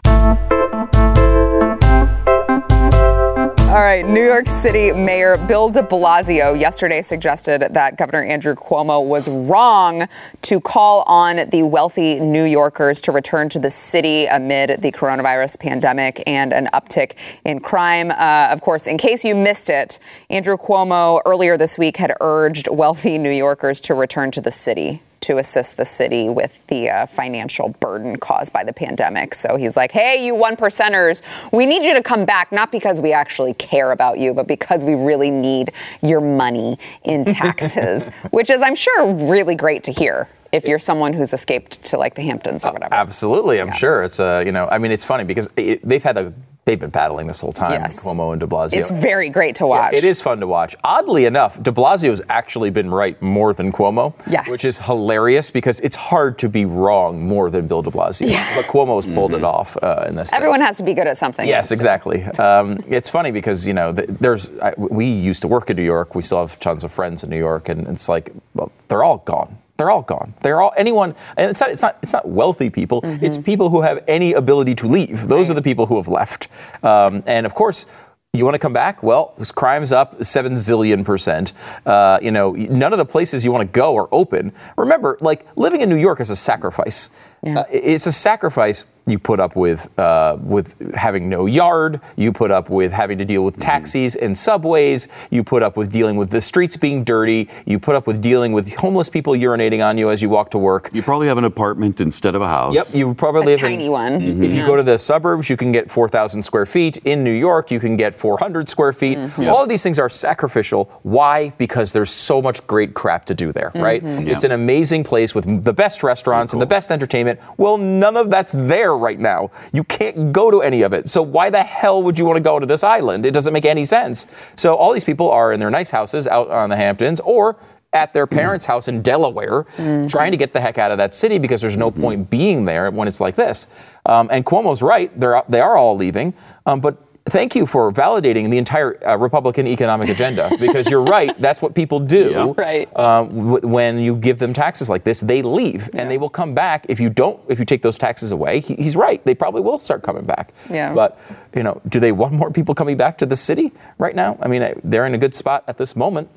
All 3.71 3.77
right, 3.77 4.05
New 4.05 4.25
York 4.25 4.49
City 4.49 4.91
Mayor 4.91 5.37
Bill 5.37 5.69
de 5.69 5.81
Blasio 5.81 6.59
yesterday 6.59 7.01
suggested 7.01 7.61
that 7.71 7.97
Governor 7.97 8.21
Andrew 8.21 8.53
Cuomo 8.53 9.07
was 9.07 9.29
wrong 9.29 10.09
to 10.41 10.59
call 10.59 11.03
on 11.07 11.49
the 11.51 11.63
wealthy 11.63 12.19
New 12.19 12.43
Yorkers 12.43 12.99
to 12.99 13.13
return 13.13 13.47
to 13.47 13.59
the 13.59 13.69
city 13.69 14.25
amid 14.25 14.81
the 14.81 14.91
coronavirus 14.91 15.57
pandemic 15.57 16.21
and 16.27 16.51
an 16.51 16.67
uptick 16.73 17.39
in 17.45 17.61
crime. 17.61 18.11
Uh, 18.11 18.49
of 18.51 18.59
course, 18.59 18.87
in 18.87 18.97
case 18.97 19.23
you 19.23 19.35
missed 19.35 19.69
it, 19.69 19.99
Andrew 20.29 20.57
Cuomo 20.57 21.21
earlier 21.25 21.55
this 21.55 21.77
week 21.77 21.95
had 21.95 22.11
urged 22.19 22.67
wealthy 22.69 23.17
New 23.17 23.31
Yorkers 23.31 23.79
to 23.79 23.93
return 23.93 24.31
to 24.31 24.41
the 24.41 24.51
city 24.51 25.01
to 25.21 25.37
assist 25.37 25.77
the 25.77 25.85
city 25.85 26.29
with 26.29 26.65
the 26.67 26.89
uh, 26.89 27.05
financial 27.05 27.69
burden 27.79 28.17
caused 28.17 28.51
by 28.51 28.63
the 28.63 28.73
pandemic. 28.73 29.33
So 29.33 29.55
he's 29.55 29.77
like, 29.77 29.91
hey, 29.91 30.25
you 30.25 30.35
one 30.35 30.55
percenters, 30.55 31.21
we 31.51 31.65
need 31.65 31.83
you 31.83 31.93
to 31.93 32.03
come 32.03 32.25
back, 32.25 32.51
not 32.51 32.71
because 32.71 32.99
we 32.99 33.13
actually 33.13 33.53
care 33.53 33.91
about 33.91 34.19
you, 34.19 34.33
but 34.33 34.47
because 34.47 34.83
we 34.83 34.95
really 34.95 35.29
need 35.29 35.69
your 36.01 36.21
money 36.21 36.77
in 37.03 37.25
taxes, 37.25 38.09
which 38.31 38.49
is, 38.49 38.61
I'm 38.61 38.75
sure, 38.75 39.13
really 39.13 39.55
great 39.55 39.83
to 39.85 39.91
hear. 39.91 40.27
If 40.51 40.67
you're 40.67 40.79
someone 40.79 41.13
who's 41.13 41.31
escaped 41.31 41.81
to 41.85 41.97
like 41.97 42.15
the 42.15 42.23
Hamptons 42.23 42.65
or 42.65 42.73
whatever. 42.73 42.93
Absolutely, 42.93 43.61
I'm 43.61 43.71
sure 43.71 44.03
it's 44.03 44.19
uh, 44.19 44.43
you 44.45 44.51
know, 44.51 44.67
I 44.69 44.79
mean, 44.79 44.91
it's 44.91 45.03
funny 45.03 45.23
because 45.23 45.47
it, 45.55 45.79
they've 45.87 46.03
had 46.03 46.17
a 46.17 46.33
they've 46.65 46.79
been 46.79 46.89
battling 46.91 47.25
this 47.27 47.41
whole 47.41 47.51
time, 47.51 47.71
Yes. 47.71 48.05
Cuomo 48.05 48.31
and 48.33 48.39
De 48.39 48.45
Blasio. 48.45 48.73
It's 48.77 48.91
very 48.91 49.29
great 49.29 49.55
to 49.55 49.65
watch. 49.67 49.93
It 49.93 50.03
is 50.03 50.21
fun 50.21 50.39
to 50.41 50.47
watch. 50.47 50.75
Oddly 50.83 51.25
enough, 51.25 51.61
De 51.61 51.71
Blasio's 51.71 52.21
actually 52.29 52.69
been 52.69 52.91
right 52.91 53.19
more 53.21 53.53
than 53.53 53.71
Cuomo, 53.71 54.13
Yeah. 54.27 54.43
which 54.47 54.63
is 54.63 54.77
hilarious 54.79 55.49
because 55.49 55.79
it's 55.79 55.95
hard 55.95 56.37
to 56.39 56.49
be 56.49 56.65
wrong 56.65 57.25
more 57.27 57.49
than 57.49 57.67
Bill 57.67 57.81
De 57.81 57.89
Blasio. 57.89 58.27
But 58.55 58.65
Cuomo's 58.65 59.07
pulled 59.07 59.33
it 59.33 59.43
off 59.43 59.75
uh, 59.81 60.05
in 60.07 60.15
this. 60.15 60.29
thing. 60.29 60.37
Everyone 60.37 60.61
has 60.61 60.77
to 60.77 60.83
be 60.83 60.93
good 60.93 61.07
at 61.07 61.17
something. 61.17 61.47
Yes, 61.47 61.71
exactly. 61.71 62.23
Um, 62.23 62.79
it's 62.87 63.09
funny 63.09 63.31
because 63.31 63.65
you 63.65 63.73
know 63.73 63.91
there's 63.91 64.47
I, 64.59 64.73
we 64.77 65.05
used 65.07 65.41
to 65.41 65.47
work 65.47 65.69
in 65.69 65.77
New 65.77 65.83
York. 65.83 66.13
We 66.15 66.21
still 66.21 66.39
have 66.45 66.59
tons 66.59 66.83
of 66.83 66.91
friends 66.91 67.23
in 67.23 67.29
New 67.31 67.37
York, 67.39 67.69
and 67.69 67.87
it's 67.87 68.07
like 68.07 68.31
well, 68.53 68.71
they're 68.87 69.03
all 69.03 69.17
gone. 69.17 69.57
They're 69.81 69.89
all 69.89 70.03
gone. 70.03 70.35
They're 70.43 70.61
all 70.61 70.73
anyone, 70.77 71.15
and 71.35 71.49
it's 71.49 71.59
not. 71.59 71.71
It's 71.71 71.81
not. 71.81 71.97
It's 72.03 72.13
not 72.13 72.27
wealthy 72.27 72.69
people. 72.69 73.01
It's 73.03 73.35
people 73.35 73.71
who 73.71 73.81
have 73.81 74.03
any 74.07 74.33
ability 74.33 74.75
to 74.75 74.87
leave. 74.87 75.27
Those 75.27 75.49
are 75.49 75.55
the 75.55 75.61
people 75.63 75.87
who 75.87 75.97
have 75.97 76.07
left. 76.07 76.49
Um, 76.83 77.23
and 77.25 77.47
of 77.47 77.55
course. 77.55 77.87
You 78.33 78.45
want 78.45 78.55
to 78.55 78.59
come 78.59 78.71
back? 78.71 79.03
Well, 79.03 79.33
this 79.37 79.51
crime's 79.51 79.91
up 79.91 80.23
seven 80.23 80.53
zillion 80.53 81.03
percent. 81.03 81.51
Uh, 81.85 82.17
you 82.21 82.31
know, 82.31 82.51
none 82.51 82.93
of 82.93 82.97
the 82.97 83.03
places 83.03 83.43
you 83.43 83.51
want 83.51 83.69
to 83.69 83.79
go 83.79 83.97
are 83.97 84.07
open. 84.09 84.53
Remember, 84.77 85.17
like 85.19 85.45
living 85.57 85.81
in 85.81 85.89
New 85.89 85.97
York 85.97 86.21
is 86.21 86.29
a 86.29 86.35
sacrifice. 86.37 87.09
Uh, 87.45 87.65
it's 87.69 88.07
a 88.07 88.11
sacrifice 88.11 88.85
you 89.11 89.19
put 89.19 89.39
up 89.39 89.55
with 89.55 89.87
uh, 89.99 90.37
with 90.41 90.75
having 90.95 91.29
no 91.29 91.45
yard. 91.45 92.01
You 92.15 92.31
put 92.31 92.49
up 92.49 92.69
with 92.69 92.91
having 92.91 93.17
to 93.19 93.25
deal 93.25 93.43
with 93.43 93.55
mm-hmm. 93.55 93.69
taxis 93.69 94.15
and 94.15 94.37
subways. 94.37 95.07
You 95.29 95.43
put 95.43 95.61
up 95.61 95.77
with 95.77 95.91
dealing 95.91 96.15
with 96.15 96.29
the 96.29 96.41
streets 96.41 96.77
being 96.77 97.03
dirty. 97.03 97.49
You 97.65 97.79
put 97.79 97.95
up 97.95 98.07
with 98.07 98.21
dealing 98.21 98.53
with 98.53 98.73
homeless 98.75 99.09
people 99.09 99.33
urinating 99.33 99.85
on 99.85 99.97
you 99.97 100.09
as 100.09 100.21
you 100.21 100.29
walk 100.29 100.51
to 100.51 100.57
work. 100.57 100.89
You 100.93 101.03
probably 101.03 101.27
have 101.27 101.37
an 101.37 101.43
apartment 101.43 102.01
instead 102.01 102.35
of 102.35 102.41
a 102.41 102.47
house. 102.47 102.73
Yep, 102.73 102.85
you 102.97 103.13
probably 103.13 103.41
have 103.41 103.47
A 103.47 103.51
live 103.51 103.59
tiny 103.59 103.85
in, 103.85 103.91
one. 103.91 104.13
Mm-hmm. 104.13 104.31
Mm-hmm. 104.31 104.43
If 104.43 104.53
you 104.53 104.65
go 104.65 104.75
to 104.75 104.83
the 104.83 104.97
suburbs, 104.97 105.49
you 105.49 105.57
can 105.57 105.71
get 105.71 105.91
4,000 105.91 106.43
square 106.43 106.65
feet. 106.65 106.97
In 106.97 107.23
New 107.23 107.33
York, 107.33 107.71
you 107.71 107.79
can 107.79 107.97
get 107.97 108.13
400 108.13 108.69
square 108.69 108.93
feet. 108.93 109.17
All 109.39 109.63
of 109.63 109.69
these 109.69 109.83
things 109.83 109.99
are 109.99 110.09
sacrificial. 110.09 110.85
Why? 111.03 111.49
Because 111.57 111.93
there's 111.93 112.11
so 112.11 112.41
much 112.41 112.65
great 112.67 112.93
crap 112.93 113.25
to 113.25 113.33
do 113.33 113.51
there, 113.51 113.71
right? 113.75 114.01
It's 114.03 114.43
an 114.43 114.51
amazing 114.51 115.03
place 115.03 115.35
with 115.35 115.63
the 115.63 115.73
best 115.73 116.03
restaurants 116.03 116.53
and 116.53 116.61
the 116.61 116.65
best 116.65 116.91
entertainment. 116.91 117.39
Well, 117.57 117.77
none 117.77 118.15
of 118.15 118.29
that's 118.29 118.51
there 118.51 118.95
right 119.01 119.19
now. 119.19 119.51
You 119.73 119.83
can't 119.83 120.31
go 120.31 120.51
to 120.51 120.61
any 120.61 120.83
of 120.83 120.93
it. 120.93 121.09
So 121.09 121.21
why 121.21 121.49
the 121.49 121.63
hell 121.63 122.01
would 122.03 122.17
you 122.17 122.25
want 122.25 122.37
to 122.37 122.43
go 122.43 122.59
to 122.59 122.65
this 122.65 122.83
island? 122.83 123.25
It 123.25 123.33
doesn't 123.33 123.53
make 123.53 123.65
any 123.65 123.83
sense. 123.83 124.27
So 124.55 124.75
all 124.75 124.93
these 124.93 125.03
people 125.03 125.29
are 125.29 125.51
in 125.51 125.59
their 125.59 125.69
nice 125.69 125.89
houses 125.89 126.27
out 126.27 126.49
on 126.49 126.69
the 126.69 126.77
Hamptons 126.77 127.19
or 127.21 127.57
at 127.93 128.13
their 128.13 128.27
parents' 128.27 128.65
house 128.65 128.87
in 128.87 129.01
Delaware, 129.01 129.65
trying 130.07 130.31
to 130.31 130.37
get 130.37 130.53
the 130.53 130.61
heck 130.61 130.77
out 130.77 130.91
of 130.91 130.97
that 130.97 131.13
city 131.13 131.37
because 131.37 131.61
there's 131.61 131.77
no 131.77 131.91
point 131.91 132.29
being 132.29 132.65
there 132.65 132.89
when 132.91 133.07
it's 133.07 133.19
like 133.19 133.35
this. 133.35 133.67
Um, 134.05 134.29
and 134.31 134.45
Cuomo's 134.45 134.81
right; 134.81 135.11
they're 135.19 135.43
they 135.49 135.59
are 135.61 135.75
all 135.75 135.95
leaving. 135.95 136.33
Um, 136.65 136.79
but 136.79 136.97
thank 137.25 137.55
you 137.55 137.65
for 137.65 137.91
validating 137.91 138.49
the 138.49 138.57
entire 138.57 138.97
uh, 139.07 139.15
Republican 139.15 139.67
economic 139.67 140.09
agenda 140.09 140.49
because 140.59 140.89
you're 140.89 141.03
right. 141.03 141.35
That's 141.37 141.61
what 141.61 141.75
people 141.75 141.99
do. 141.99 142.31
Yeah. 142.31 142.53
Right. 142.57 142.97
Um, 142.97 143.51
w- 143.51 143.67
when 143.67 143.99
you 143.99 144.15
give 144.15 144.39
them 144.39 144.53
taxes 144.53 144.89
like 144.89 145.03
this, 145.03 145.21
they 145.21 145.41
leave 145.41 145.89
and 145.93 146.09
they 146.09 146.17
will 146.17 146.29
come 146.29 146.53
back 146.53 146.85
if 146.89 146.99
you 146.99 147.09
don't. 147.09 147.39
If 147.47 147.59
you 147.59 147.65
take 147.65 147.81
those 147.81 147.97
taxes 147.97 148.31
away, 148.31 148.59
he, 148.59 148.75
he's 148.75 148.95
right. 148.95 149.23
They 149.23 149.35
probably 149.35 149.61
will 149.61 149.79
start 149.79 150.03
coming 150.03 150.25
back. 150.25 150.53
Yeah. 150.69 150.93
But 150.93 151.19
you 151.55 151.63
know, 151.63 151.81
do 151.87 151.99
they 151.99 152.11
want 152.11 152.33
more 152.33 152.51
people 152.51 152.73
coming 152.75 152.97
back 152.97 153.17
to 153.19 153.25
the 153.25 153.35
city 153.35 153.71
right 153.97 154.15
now? 154.15 154.37
I 154.41 154.47
mean, 154.47 154.79
they're 154.83 155.05
in 155.05 155.13
a 155.13 155.17
good 155.19 155.35
spot 155.35 155.63
at 155.67 155.77
this 155.77 155.95
moment. 155.95 156.29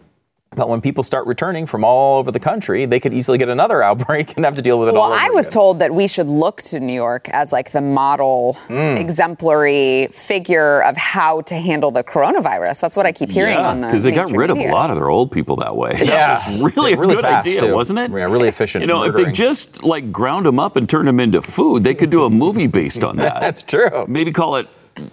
But 0.56 0.68
when 0.68 0.80
people 0.80 1.02
start 1.02 1.26
returning 1.26 1.66
from 1.66 1.84
all 1.84 2.18
over 2.18 2.30
the 2.30 2.40
country, 2.40 2.86
they 2.86 3.00
could 3.00 3.12
easily 3.12 3.38
get 3.38 3.48
another 3.48 3.82
outbreak 3.88 4.36
and 4.36 4.44
have 4.44 4.54
to 4.56 4.62
deal 4.62 4.78
with 4.78 4.88
it 4.88 4.92
Well, 4.94 5.02
all 5.02 5.12
over 5.12 5.20
I 5.20 5.30
was 5.30 5.46
again. 5.46 5.52
told 5.52 5.78
that 5.80 5.92
we 5.94 6.06
should 6.08 6.28
look 6.28 6.62
to 6.62 6.80
New 6.80 6.92
York 6.92 7.28
as 7.30 7.52
like 7.52 7.72
the 7.72 7.80
model, 7.80 8.54
Hmm. 8.68 8.96
exemplary 8.96 10.08
figure 10.10 10.82
of 10.84 10.96
how 10.96 11.40
to 11.42 11.54
handle 11.54 11.90
the 11.90 12.04
coronavirus. 12.04 12.80
That's 12.80 12.96
what 12.96 13.06
I 13.06 13.12
keep 13.12 13.30
hearing 13.30 13.58
on 13.58 13.80
the 13.80 13.86
because 13.88 14.02
they 14.04 14.10
got 14.10 14.30
mainstream 14.30 14.40
rid 14.40 14.50
of 14.50 14.58
a 14.58 14.68
lot 14.72 14.90
of 14.90 14.96
their 14.96 15.08
old 15.08 15.30
people 15.32 15.56
that 15.56 15.74
way. 15.76 15.92
Yeah. 16.04 16.38
that 16.38 16.48
was 16.60 16.74
really, 16.76 16.94
Really 16.94 17.14
a 17.14 17.16
good 17.16 17.24
idea, 17.24 17.60
too. 17.60 17.74
wasn't 17.74 17.98
it? 17.98 18.10
Yeah, 18.10 18.24
really 18.24 18.48
efficient 18.48 18.82
You 18.82 18.88
know, 18.88 19.04
if 19.04 19.14
they 19.14 19.30
just 19.32 19.82
like 19.82 20.12
ground 20.12 20.46
them 20.46 20.58
up 20.60 20.76
and 20.76 20.88
turn 20.88 21.06
them 21.06 21.18
into 21.20 21.42
food, 21.42 21.82
they 21.84 21.94
could 21.94 22.10
do 22.10 22.24
a 22.24 22.30
movie 22.30 22.66
based 22.66 23.02
on 23.04 23.16
that. 23.16 23.40
That's 23.40 23.62
true. 23.62 24.04
Maybe 24.06 24.30
call 24.32 24.56
it 24.56 24.68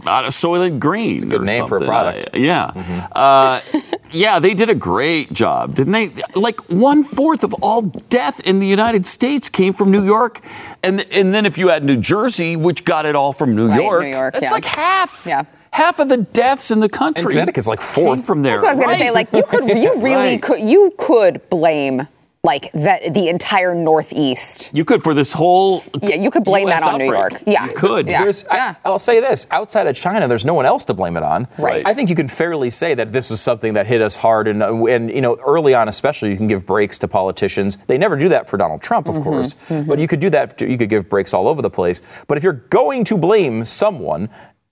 uh, 0.06 0.24
Soylent 0.28 0.80
Green. 0.80 1.22
a 1.24 1.26
good 1.26 1.42
or 1.42 1.46
name 1.46 1.68
for 1.68 1.78
a 1.78 1.86
product. 1.86 2.30
Uh, 2.34 2.38
yeah. 2.38 3.08
Uh, 3.12 3.62
yeah, 4.12 4.40
they 4.40 4.54
did 4.54 4.70
a 4.70 4.76
great 4.76 5.32
job, 5.34 5.76
didn't 5.76 5.94
they? 5.94 6.14
Like 6.36 6.60
one 6.70 7.04
fourth 7.04 7.44
of 7.44 7.54
all 7.56 7.82
death 7.82 8.40
in 8.42 8.60
the 8.60 8.68
United 8.68 9.06
States 9.06 9.50
came 9.50 9.74
from 9.74 9.92
New 9.92 10.04
York, 10.06 10.42
and 10.84 11.02
and 11.12 11.34
then 11.34 11.46
if 11.46 11.58
you 11.58 11.70
add 11.70 11.84
New 11.84 11.98
Jersey, 11.98 12.56
which 12.56 12.84
got 12.86 13.06
it 13.06 13.16
all 13.16 13.32
from 13.34 13.56
New 13.56 13.70
Right, 13.70 13.82
York, 13.82 14.04
New 14.04 14.10
York, 14.10 14.36
it's 14.36 14.44
yeah. 14.46 14.52
like 14.52 14.66
half. 14.66 15.26
Yeah. 15.28 15.44
Half 15.74 16.00
of 16.00 16.10
the 16.10 16.18
deaths 16.18 16.70
in 16.70 16.82
the 16.82 16.90
country. 16.90 17.22
And 17.24 17.32
Connecticut's 17.32 17.66
like 17.66 17.80
came 17.80 17.88
fourth. 18.06 18.26
from 18.26 18.42
there. 18.42 18.60
That's 18.60 18.64
what 18.64 18.72
I 18.72 18.76
was 18.76 18.86
going 18.86 18.98
to 18.98 19.04
say. 19.06 19.12
Like 19.12 19.32
you 19.32 19.44
could, 19.44 19.70
you 19.70 19.94
really 20.02 20.16
Right. 20.34 20.42
could, 20.42 20.60
you 20.60 20.94
could 20.98 21.50
blame 21.50 22.10
like 22.44 22.72
the 22.72 23.12
the 23.14 23.30
entire 23.30 23.76
Northeast. 23.76 24.72
You 24.74 24.84
could 24.84 25.04
for 25.04 25.14
this 25.14 25.32
whole. 25.32 25.84
Yeah, 26.02 26.16
you 26.16 26.32
could 26.32 26.44
blame 26.44 26.68
US 26.70 26.82
that 26.84 26.94
on 26.94 26.98
New. 26.98 27.06
York. 27.06 27.44
Yeah, 27.46 27.66
You 27.68 27.74
could. 27.76 28.08
Yeah. 28.08 28.24
There's, 28.24 28.44
yeah. 28.52 28.76
I, 28.84 28.90
will 28.90 28.98
say 28.98 29.20
this: 29.20 29.46
outside 29.52 29.86
of 29.86 29.96
China, 29.96 30.28
there's 30.28 30.44
no 30.46 30.56
one 30.56 30.66
else 30.66 30.84
to 30.86 30.96
blame 30.96 31.18
it 31.18 31.24
on. 31.24 31.48
Right. 31.60 31.84
I 31.86 31.94
think 31.94 32.10
you 32.10 32.16
can 32.16 32.28
fairly 32.28 32.72
say 32.72 32.96
that 32.96 33.14
this 33.14 33.30
was 33.30 33.42
something 33.42 33.74
that 33.76 33.86
hit 33.86 34.02
us 34.02 34.18
hard, 34.18 34.48
and 34.48 34.64
uh, 34.64 34.86
and 34.86 35.12
you 35.12 35.22
know, 35.22 35.36
early 35.46 35.76
on, 35.76 35.88
especially, 35.88 36.32
you 36.32 36.38
can 36.38 36.48
give 36.48 36.66
breaks 36.66 36.98
to 37.00 37.08
politicians. 37.08 37.78
They 37.86 38.00
never 38.00 38.18
do 38.18 38.30
that 38.30 38.50
for 38.50 38.58
Donald 38.58 38.82
Trump, 38.82 39.06
Mm-hmm. 39.06 39.18
of 39.18 39.24
course, 39.24 39.56
but 39.86 40.00
you 40.00 40.08
could 40.08 40.20
do 40.20 40.30
that. 40.32 40.60
You 40.62 40.78
could 40.78 40.90
give 40.90 41.10
breaks 41.10 41.34
all 41.34 41.48
over 41.48 41.62
the 41.62 41.70
place. 41.70 42.02
But 42.28 42.38
if 42.38 42.44
you're 42.44 42.54
going 42.54 43.04
to 43.06 43.18
blame 43.18 43.66
someone. 43.66 44.30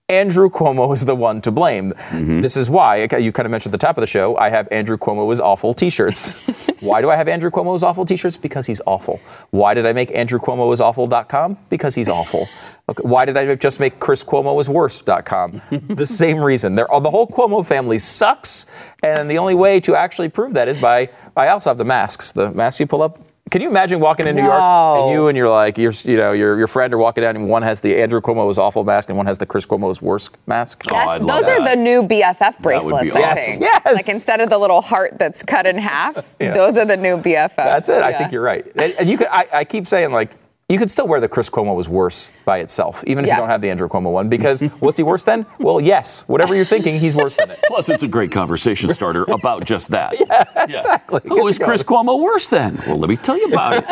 Andrew 0.10 0.50
Cuomo 0.50 0.92
is 0.92 1.06
the 1.06 1.16
one 1.16 1.40
to 1.42 1.52
blame. 1.52 1.92
Mm-hmm. 2.10 2.42
This 2.42 2.58
is 2.58 2.68
why 2.68 2.98
you 2.98 3.32
kind 3.32 3.46
of 3.46 3.52
mentioned 3.52 3.74
at 3.74 3.80
the 3.80 3.86
top 3.86 3.96
of 3.96 4.02
the 4.02 4.08
show. 4.08 4.36
I 4.38 4.50
have 4.50 4.68
Andrew 4.72 4.98
Cuomo 4.98 5.32
is 5.32 5.40
awful 5.40 5.76
T-shirts. 5.76 6.32
why 6.80 7.02
do 7.02 7.12
I 7.12 7.16
have 7.16 7.28
Andrew 7.28 7.52
Cuomo 7.52 7.76
is 7.76 7.84
awful 7.84 8.08
T-shirts? 8.08 8.36
Because 8.36 8.66
he's 8.66 8.82
awful. 8.88 9.22
Why 9.52 9.76
did 9.76 9.86
I 9.86 9.94
make 9.94 10.12
Andrew 10.16 10.40
Cuomo 10.40 10.74
is 10.74 10.82
awful.com? 10.82 11.58
Because 11.70 11.96
he's 11.96 12.10
awful. 12.10 12.48
Okay, 12.90 13.04
why 13.08 13.24
did 13.24 13.38
I 13.38 13.54
just 13.54 13.80
make 13.80 14.00
Chris 14.00 14.24
Cuomo 14.24 14.60
is 14.60 14.68
worse.com? 14.68 15.62
the 15.70 16.08
same 16.08 16.40
reason. 16.40 16.74
They're, 16.74 16.88
the 16.88 17.12
whole 17.12 17.28
Cuomo 17.28 17.64
family 17.64 18.00
sucks, 18.00 18.66
and 19.04 19.30
the 19.30 19.38
only 19.38 19.54
way 19.54 19.80
to 19.82 19.96
actually 19.96 20.30
prove 20.30 20.54
that 20.54 20.68
is 20.68 20.80
by 20.80 21.12
I 21.38 21.50
also 21.50 21.70
have 21.70 21.78
the 21.78 21.86
masks. 21.86 22.32
The 22.32 22.50
masks 22.50 22.80
you 22.80 22.88
pull 22.88 23.04
up. 23.04 23.20
Can 23.50 23.62
you 23.62 23.70
imagine 23.70 24.00
walking 24.00 24.28
in 24.28 24.36
New 24.36 24.44
York 24.44 24.60
No. 24.60 25.04
and 25.04 25.12
you 25.12 25.28
and 25.28 25.38
you're 25.38 25.50
like 25.50 25.78
your 25.78 25.92
you 26.04 26.18
know 26.18 26.32
your 26.32 26.58
your 26.58 26.68
friend 26.68 26.94
are 26.94 26.98
walking 26.98 27.22
down 27.24 27.36
and 27.36 27.48
one 27.50 27.62
has 27.64 27.82
the 27.82 27.96
Andrew 28.02 28.22
Cuomo's 28.22 28.58
awful 28.58 28.84
mask 28.84 29.10
and 29.10 29.18
one 29.18 29.26
has 29.26 29.38
the 29.38 29.46
Chris 29.46 29.66
Cuomo's 29.66 30.02
worst 30.02 30.38
mask? 30.48 30.84
Oh, 30.92 30.96
I'd 30.96 31.22
love 31.22 31.42
those 31.42 31.50
are 31.50 31.60
that. 31.64 31.76
the 31.76 31.82
new 31.82 32.04
BFF 32.04 32.38
That 32.40 32.54
would 32.54 32.58
be 32.58 32.64
bracelets, 32.64 33.16
I 33.16 33.36
think. 33.36 33.62
Yes, 33.62 33.82
yes. 33.86 33.96
Like 33.96 34.10
instead 34.10 34.42
of 34.42 34.50
the 34.50 34.58
little 34.58 34.82
heart 34.82 35.18
that's 35.18 35.42
cut 35.44 35.66
in 35.66 35.78
half, 35.78 36.36
Yeah. 36.40 36.54
those 36.54 36.78
are 36.78 36.86
the 36.86 36.98
new 36.98 37.18
BFF. 37.18 37.56
That's 37.56 37.90
it. 37.90 38.02
I 38.02 38.14
think 38.14 38.32
you're 38.32 38.42
right. 38.44 38.66
And, 38.76 38.94
and 39.00 39.10
you 39.10 39.18
could. 39.18 39.28
I, 39.32 39.48
I 39.54 39.64
keep 39.66 39.88
saying 39.88 40.12
like. 40.12 40.32
You 40.72 40.78
could 40.78 40.92
still 40.92 41.08
wear 41.08 41.20
the 41.20 41.28
Chris 41.28 41.50
Cuomo 41.50 41.76
was 41.76 41.90
worse 41.90 42.30
by 42.46 42.60
itself, 42.60 43.04
even 43.08 43.24
if 43.26 43.28
Yeah. 43.28 43.38
you 43.38 43.42
don't 43.42 43.50
have 43.50 43.60
the 43.62 43.72
Andrew 43.72 43.88
Cuomo 43.90 44.12
one, 44.12 44.30
because 44.30 44.62
what's 44.80 44.98
he 44.98 45.04
worse 45.04 45.24
than? 45.24 45.48
Well, 45.60 45.82
yes, 45.82 46.28
whatever 46.28 46.54
you're 46.56 46.64
thinking, 46.64 47.00
he's 47.00 47.16
worse 47.16 47.38
than 47.38 47.50
it. 47.50 47.60
Plus, 47.68 47.90
it's 47.90 48.04
a 48.04 48.08
great 48.08 48.32
conversation 48.32 48.90
starter 48.90 49.24
about 49.24 49.66
just 49.66 49.90
that. 49.90 50.14
Yeah, 50.30 50.44
exactly. 50.64 51.22
Who 51.26 51.48
is 51.48 51.58
Chris 51.58 51.82
Cuomo 51.84 52.20
worse 52.20 52.48
than? 52.50 52.80
Well, 52.86 53.00
let 53.00 53.10
me 53.10 53.16
tell 53.18 53.36
you 53.38 53.48
about 53.48 53.74
it. 53.78 53.88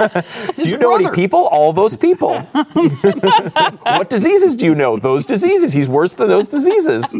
Do 0.55 0.61
His 0.61 0.71
you 0.71 0.77
know 0.77 0.93
any 0.95 1.09
people? 1.09 1.47
All 1.47 1.73
those 1.73 1.95
people. 1.95 2.37
what 2.41 4.09
diseases 4.11 4.55
do 4.55 4.65
you 4.65 4.75
know? 4.75 4.97
Those 4.97 5.25
diseases. 5.25 5.73
He's 5.73 5.87
worse 5.87 6.13
than 6.15 6.27
those 6.27 6.49
diseases. 6.49 7.11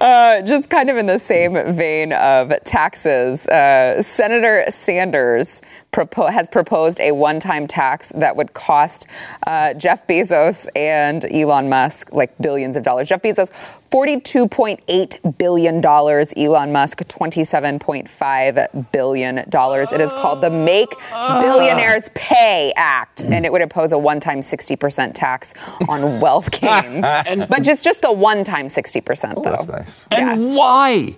Uh, 0.00 0.42
just 0.42 0.68
kind 0.70 0.90
of 0.90 0.96
in 0.96 1.06
the 1.06 1.18
same 1.20 1.54
vein 1.76 2.12
of 2.14 2.52
taxes, 2.64 3.46
uh, 3.48 4.02
Senator 4.02 4.64
Sanders 4.68 5.62
propo- 5.92 6.32
has 6.32 6.48
proposed 6.48 6.98
a 7.00 7.12
one-time 7.12 7.66
tax 7.68 8.10
that 8.16 8.34
would 8.36 8.52
cost 8.56 9.06
uh, 9.46 9.74
Jeff 9.74 10.06
Bezos 10.08 10.66
and 10.74 11.24
Elon 11.32 11.68
Musk 11.68 12.12
like 12.12 12.36
billions 12.38 12.76
of 12.76 12.82
dollars. 12.82 13.08
Jeff 13.08 13.22
Bezos, 13.22 13.52
$42.8 13.92 15.38
billion. 15.38 15.84
Elon 15.84 16.72
Musk, 16.72 16.98
$27.5 17.00 18.92
billion. 18.92 19.38
It 19.38 20.00
is 20.00 20.12
called 20.12 20.40
the 20.40 20.50
Make 20.50 20.90
Billionaires 21.10 22.10
Pay 22.14 22.72
Act, 22.76 23.22
and 23.24 23.44
it 23.46 23.52
would 23.52 23.62
impose 23.62 23.92
a 23.92 23.98
one-time 23.98 24.40
60% 24.40 25.12
tax 25.14 25.54
on 25.88 26.20
wealth 26.20 26.50
gains. 26.50 27.02
but 27.48 27.62
just, 27.62 27.84
just 27.84 28.02
the 28.02 28.12
one-time 28.12 28.66
60%, 28.66 29.34
though. 29.34 29.42
That's 29.42 29.68
nice. 29.68 30.08
And 30.10 30.56
why? 30.56 31.16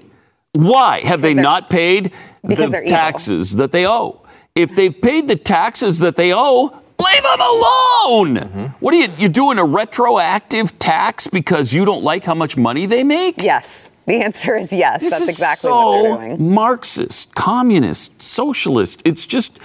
Why 0.52 1.00
have 1.04 1.22
they 1.22 1.34
not 1.34 1.70
paid 1.70 2.12
the 2.42 2.54
they're 2.54 2.82
evil. 2.82 2.88
taxes 2.88 3.56
that 3.56 3.72
they 3.72 3.86
owe? 3.86 4.24
If 4.54 4.74
they've 4.74 4.98
paid 5.00 5.28
the 5.28 5.36
taxes 5.36 6.00
that 6.00 6.16
they 6.16 6.34
owe, 6.34 6.82
leave 7.12 7.22
them 7.22 7.40
alone. 7.40 8.36
Mm-hmm. 8.36 8.64
What 8.80 8.94
are 8.94 8.96
you? 8.98 9.08
You're 9.18 9.28
doing 9.28 9.58
a 9.58 9.64
retroactive 9.64 10.78
tax 10.78 11.26
because 11.26 11.74
you 11.74 11.84
don't 11.84 12.02
like 12.02 12.24
how 12.24 12.34
much 12.34 12.56
money 12.56 12.86
they 12.86 13.04
make? 13.04 13.42
Yes. 13.42 13.90
The 14.06 14.22
answer 14.22 14.56
is 14.56 14.72
yes. 14.72 15.02
This 15.02 15.12
That's 15.12 15.24
is 15.24 15.28
exactly 15.28 15.68
so 15.68 15.76
what 15.76 16.02
they're 16.02 16.36
doing. 16.36 16.54
Marxist, 16.54 17.34
communist, 17.34 18.22
socialist. 18.22 19.02
It's 19.04 19.26
just, 19.26 19.60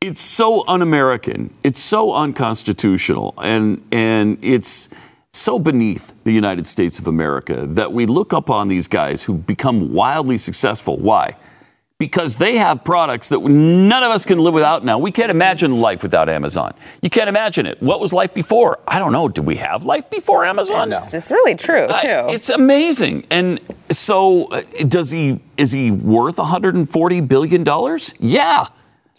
it's 0.00 0.20
so 0.20 0.66
un-American. 0.66 1.52
It's 1.62 1.80
so 1.80 2.12
unconstitutional, 2.12 3.34
and 3.36 3.82
and 3.92 4.38
it's 4.42 4.88
so 5.34 5.58
beneath 5.58 6.12
the 6.24 6.32
United 6.32 6.66
States 6.66 6.98
of 6.98 7.06
America 7.06 7.66
that 7.66 7.92
we 7.92 8.06
look 8.06 8.32
up 8.32 8.50
on 8.50 8.68
these 8.68 8.88
guys 8.88 9.24
who've 9.24 9.46
become 9.46 9.92
wildly 9.92 10.38
successful. 10.38 10.96
Why? 10.96 11.36
Because 12.02 12.36
they 12.36 12.56
have 12.56 12.82
products 12.82 13.28
that 13.28 13.40
none 13.44 14.02
of 14.02 14.10
us 14.10 14.26
can 14.26 14.38
live 14.40 14.54
without 14.54 14.84
now. 14.84 14.98
We 14.98 15.12
can't 15.12 15.30
imagine 15.30 15.80
life 15.80 16.02
without 16.02 16.28
Amazon. 16.28 16.74
You 17.00 17.08
can't 17.10 17.28
imagine 17.28 17.64
it. 17.64 17.80
What 17.80 18.00
was 18.00 18.12
life 18.12 18.34
before? 18.34 18.80
I 18.88 18.98
don't 18.98 19.12
know. 19.12 19.28
Did 19.28 19.46
we 19.46 19.54
have 19.58 19.84
life 19.84 20.10
before 20.10 20.44
Amazon? 20.44 20.88
No. 20.88 20.98
It's 21.12 21.30
really 21.30 21.54
true, 21.54 21.86
too. 21.86 22.08
I- 22.08 22.32
It's 22.32 22.50
amazing. 22.50 23.24
And 23.30 23.60
so, 23.92 24.46
uh, 24.46 24.62
does 24.88 25.12
he? 25.12 25.38
Is 25.56 25.70
he 25.70 25.92
worth 25.92 26.38
140 26.38 27.20
billion 27.20 27.62
dollars? 27.62 28.14
Yeah. 28.18 28.64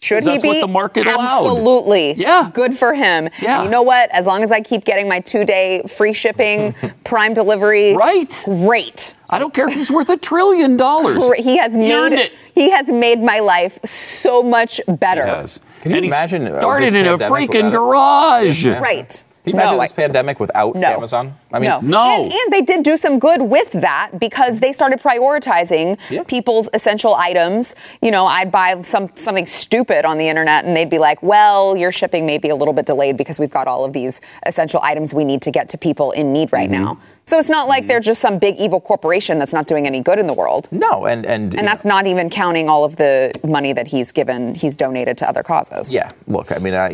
Should 0.04 0.24
he 0.26 0.38
be? 0.40 0.48
what 0.48 0.62
the 0.62 0.68
market 0.68 1.08
allowed. 1.08 1.20
Absolutely. 1.48 2.14
Yeah. 2.14 2.50
Good 2.54 2.76
for 2.78 2.94
him. 2.94 3.30
Yeah. 3.42 3.58
And 3.58 3.66
You 3.66 3.70
know 3.72 3.82
what? 3.84 4.10
As 4.12 4.26
long 4.26 4.44
as 4.44 4.52
I 4.52 4.60
keep 4.62 4.84
getting 4.86 5.08
my 5.08 5.20
two-day 5.22 5.84
free 5.88 6.14
shipping, 6.14 6.76
Prime 7.04 7.34
delivery, 7.34 7.96
Right. 7.96 8.42
Great. 8.46 9.16
I 9.30 9.40
don't 9.40 9.54
care 9.54 9.68
if 9.68 9.74
he's 9.74 9.90
worth 9.92 10.10
a 10.10 10.18
trillion 10.18 10.78
dollars. 10.78 11.28
He 11.38 11.58
has 11.58 11.72
earned 11.76 12.16
made 12.16 12.26
it. 12.26 12.34
he 12.54 12.70
has 12.72 12.88
made 12.90 13.20
my 13.20 13.40
life 13.40 13.80
so 13.86 14.44
much 14.44 14.80
better. 14.88 15.26
Yes. 15.26 15.60
Can 15.82 15.92
you 15.92 15.98
and 15.98 16.06
imagine, 16.06 16.48
uh, 16.48 16.60
started 16.60 16.94
in 16.94 17.06
a 17.08 17.18
freaking 17.18 17.48
without 17.50 17.68
it? 17.68 17.72
garage. 17.72 18.66
Right. 18.68 19.24
Can 19.44 19.52
you 19.52 19.60
imagine 19.60 19.76
no, 19.78 19.82
this 19.82 19.92
I- 19.92 19.96
pandemic 19.96 20.40
without 20.40 20.76
No. 20.76 20.88
Amazon? 20.88 21.34
I 21.52 21.60
mean, 21.60 21.70
no. 21.70 21.80
No. 21.82 22.24
And, 22.24 22.32
and 22.34 22.54
they 22.54 22.62
did 22.62 22.84
do 22.84 22.96
some 22.98 23.20
good 23.20 23.42
with 23.42 23.74
that 23.74 24.12
because 24.20 24.60
they 24.62 24.72
started 24.74 25.02
prioritizing 25.02 25.98
Yeah. 26.10 26.24
people's 26.24 26.70
essential 26.74 27.14
items. 27.16 27.76
You 28.02 28.12
know, 28.12 28.26
I'd 28.26 28.52
buy 28.52 28.80
some 28.82 29.10
something 29.16 29.46
stupid 29.46 30.06
on 30.06 30.18
the 30.18 30.30
internet 30.30 30.64
and 30.66 30.76
they'd 30.76 30.90
be 30.90 31.00
like, 31.00 31.22
"Well, 31.22 31.76
your 31.76 31.92
shipping 31.92 32.26
may 32.26 32.38
be 32.38 32.50
a 32.50 32.56
little 32.56 32.74
bit 32.74 32.86
delayed 32.86 33.18
because 33.18 33.40
we've 33.40 33.50
got 33.52 33.68
all 33.68 33.84
of 33.84 33.92
these 33.94 34.22
essential 34.46 34.80
items 34.82 35.14
we 35.14 35.26
need 35.26 35.42
to 35.42 35.52
get 35.52 35.68
to 35.70 35.78
people 35.78 36.12
in 36.12 36.32
need 36.32 36.52
right 36.54 36.70
Mm-hmm. 36.70 36.84
now." 36.84 36.98
So 37.26 37.40
it's 37.40 37.50
not 37.50 37.68
like 37.68 37.88
they're 37.88 38.00
just 38.00 38.20
some 38.20 38.38
big 38.38 38.58
evil 38.58 38.82
corporation 38.82 39.40
that's 39.40 39.54
not 39.54 39.66
doing 39.66 39.88
any 39.88 40.02
good 40.02 40.20
in 40.20 40.28
the 40.28 40.34
world. 40.34 40.68
no, 40.72 41.06
and 41.06 41.26
and 41.26 41.58
And 41.58 41.68
that's 41.68 41.86
not 41.86 42.06
even 42.06 42.30
counting 42.30 42.70
all 42.70 42.84
of 42.84 42.98
the 42.98 43.32
money 43.44 43.74
that 43.74 43.88
he's 43.88 44.12
given, 44.12 44.56
he's 44.56 44.76
donated 44.76 45.18
to 45.20 45.30
other 45.30 45.44
causes. 45.44 45.96
Yeah, 45.96 46.10
look, 46.28 46.52
I 46.52 46.60
mean, 46.60 46.74
uh, 46.74 46.90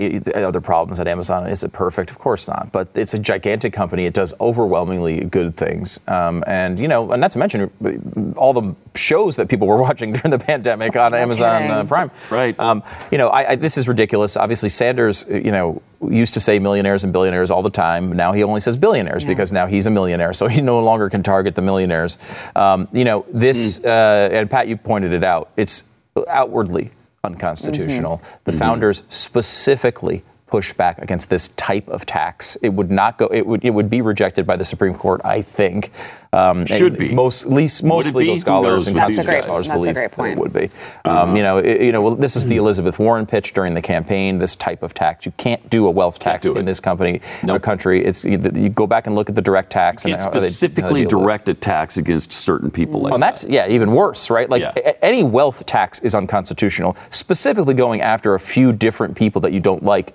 other 0.47 0.61
problems 0.61 0.99
at 0.99 1.07
Amazon. 1.07 1.47
Is 1.47 1.63
it 1.63 1.73
perfect? 1.73 2.11
Of 2.11 2.19
course 2.19 2.47
not. 2.47 2.71
But 2.71 2.89
it's 2.93 3.13
a 3.13 3.19
gigantic 3.19 3.73
company. 3.73 4.05
It 4.05 4.13
does 4.13 4.33
overwhelmingly 4.39 5.25
good 5.25 5.55
things. 5.55 5.99
Um, 6.07 6.43
and, 6.45 6.79
you 6.79 6.87
know, 6.87 7.11
and 7.11 7.21
not 7.21 7.31
to 7.31 7.39
mention 7.39 7.71
uh, 7.83 8.39
all 8.39 8.53
the 8.53 8.75
shows 8.95 9.35
that 9.37 9.49
people 9.49 9.67
were 9.71 9.81
watching 9.81 10.13
during 10.13 10.31
the 10.31 10.39
pandemic 10.39 10.95
on 10.95 11.13
Amazon 11.13 11.63
uh, 11.63 11.83
Prime. 11.85 12.11
Right. 12.29 12.59
Um, 12.59 12.83
you 13.11 13.17
know, 13.17 13.29
I, 13.29 13.51
I, 13.51 13.55
this 13.55 13.77
is 13.77 13.87
ridiculous. 13.87 14.37
Obviously, 14.37 14.69
Sanders, 14.69 15.25
uh, 15.29 15.35
you 15.35 15.51
know, 15.51 15.81
used 16.07 16.33
to 16.35 16.39
say 16.39 16.59
millionaires 16.59 17.03
and 17.03 17.11
billionaires 17.11 17.51
all 17.51 17.61
the 17.61 17.69
time. 17.69 18.13
Now 18.13 18.31
he 18.31 18.43
only 18.43 18.61
says 18.61 18.79
billionaires 18.79 19.23
Yeah. 19.23 19.29
because 19.29 19.51
now 19.51 19.67
he's 19.67 19.85
a 19.85 19.89
millionaire. 19.91 20.33
So 20.33 20.47
he 20.47 20.61
no 20.61 20.79
longer 20.79 21.09
can 21.09 21.23
target 21.23 21.55
the 21.55 21.61
millionaires. 21.61 22.17
Um, 22.55 22.87
you 22.93 23.03
know, 23.03 23.25
this, 23.33 23.83
uh, 23.83 24.29
and 24.31 24.49
Pat, 24.49 24.67
you 24.67 24.77
pointed 24.77 25.13
it 25.13 25.23
out, 25.23 25.49
it's 25.57 25.83
outwardly 26.27 26.91
unconstitutional. 27.23 28.21
The 28.45 28.53
founders 28.53 29.03
specifically 29.09 30.23
pushed 30.47 30.75
back 30.77 30.97
against 30.99 31.29
this 31.29 31.49
type 31.49 31.87
of 31.89 32.05
tax. 32.05 32.55
It 32.63 32.69
would 32.69 32.89
not 32.89 33.17
go. 33.19 33.27
It 33.27 33.45
would. 33.45 33.63
It 33.63 33.69
would 33.69 33.89
be 33.89 34.01
rejected 34.01 34.47
by 34.47 34.55
the 34.57 34.63
Supreme 34.65 34.95
Court. 34.95 35.21
I 35.23 35.41
think. 35.43 35.91
Um, 36.31 36.63
Should 36.67 36.95
be. 36.97 37.09
Most 37.11 37.47
least 37.47 37.81
most 37.83 38.13
legal 38.13 38.35
be? 38.35 38.39
Scholars 38.39 38.87
and 38.87 38.95
That's 38.95 39.17
a 39.17 39.23
great- 39.23 39.43
scholars 39.43 39.67
that's 39.67 39.87
a 39.87 39.93
great 39.93 40.11
point. 40.11 40.33
It 40.33 40.37
would 40.37 40.53
be. 40.53 40.65
Uh-huh. 41.03 41.21
Um, 41.23 41.35
you 41.35 41.41
know. 41.41 41.57
It, 41.57 41.81
you 41.81 41.91
know. 41.91 42.01
Well, 42.01 42.15
this 42.15 42.35
is 42.35 42.45
the 42.45 42.57
Elizabeth 42.57 42.99
Warren 42.99 43.25
pitch 43.25 43.53
during 43.53 43.73
the 43.73 43.81
campaign. 43.81 44.37
This 44.37 44.55
type 44.55 44.83
of 44.83 44.93
tax. 44.93 45.25
You 45.25 45.31
can't 45.37 45.67
do 45.71 45.87
a 45.87 45.91
wealth 45.91 46.19
tax 46.19 46.45
in 46.45 46.65
this 46.65 46.79
company 46.79 47.21
or 47.41 47.47
Nope. 47.47 47.61
country. 47.63 48.05
It's 48.05 48.23
you, 48.25 48.39
you 48.53 48.69
go 48.69 48.85
back 48.85 49.07
and 49.07 49.15
look 49.15 49.27
at 49.29 49.33
the 49.35 49.41
direct 49.41 49.71
tax 49.71 50.05
and 50.05 50.13
It's 50.13 50.25
they- 50.25 50.31
they 50.33 50.39
specifically 50.41 51.01
with 51.01 51.09
direct 51.09 51.49
attacks 51.49 51.97
against 51.97 52.31
certain 52.31 52.69
people 52.69 53.01
like 53.01 53.13
and 53.13 53.23
that's 53.23 53.43
yeah, 53.45 53.67
even 53.67 53.91
worse, 53.91 54.29
right? 54.29 54.47
Like 54.49 54.61
Yeah. 54.61 54.93
any 55.01 55.23
wealth 55.23 55.65
tax 55.65 55.99
is 56.01 56.13
unconstitutional. 56.13 56.95
Specifically 57.09 57.73
going 57.73 58.01
after 58.01 58.35
a 58.35 58.39
few 58.39 58.71
different 58.71 59.15
people 59.15 59.41
that 59.41 59.51
you 59.51 59.59
don't 59.59 59.83
like 59.83 60.13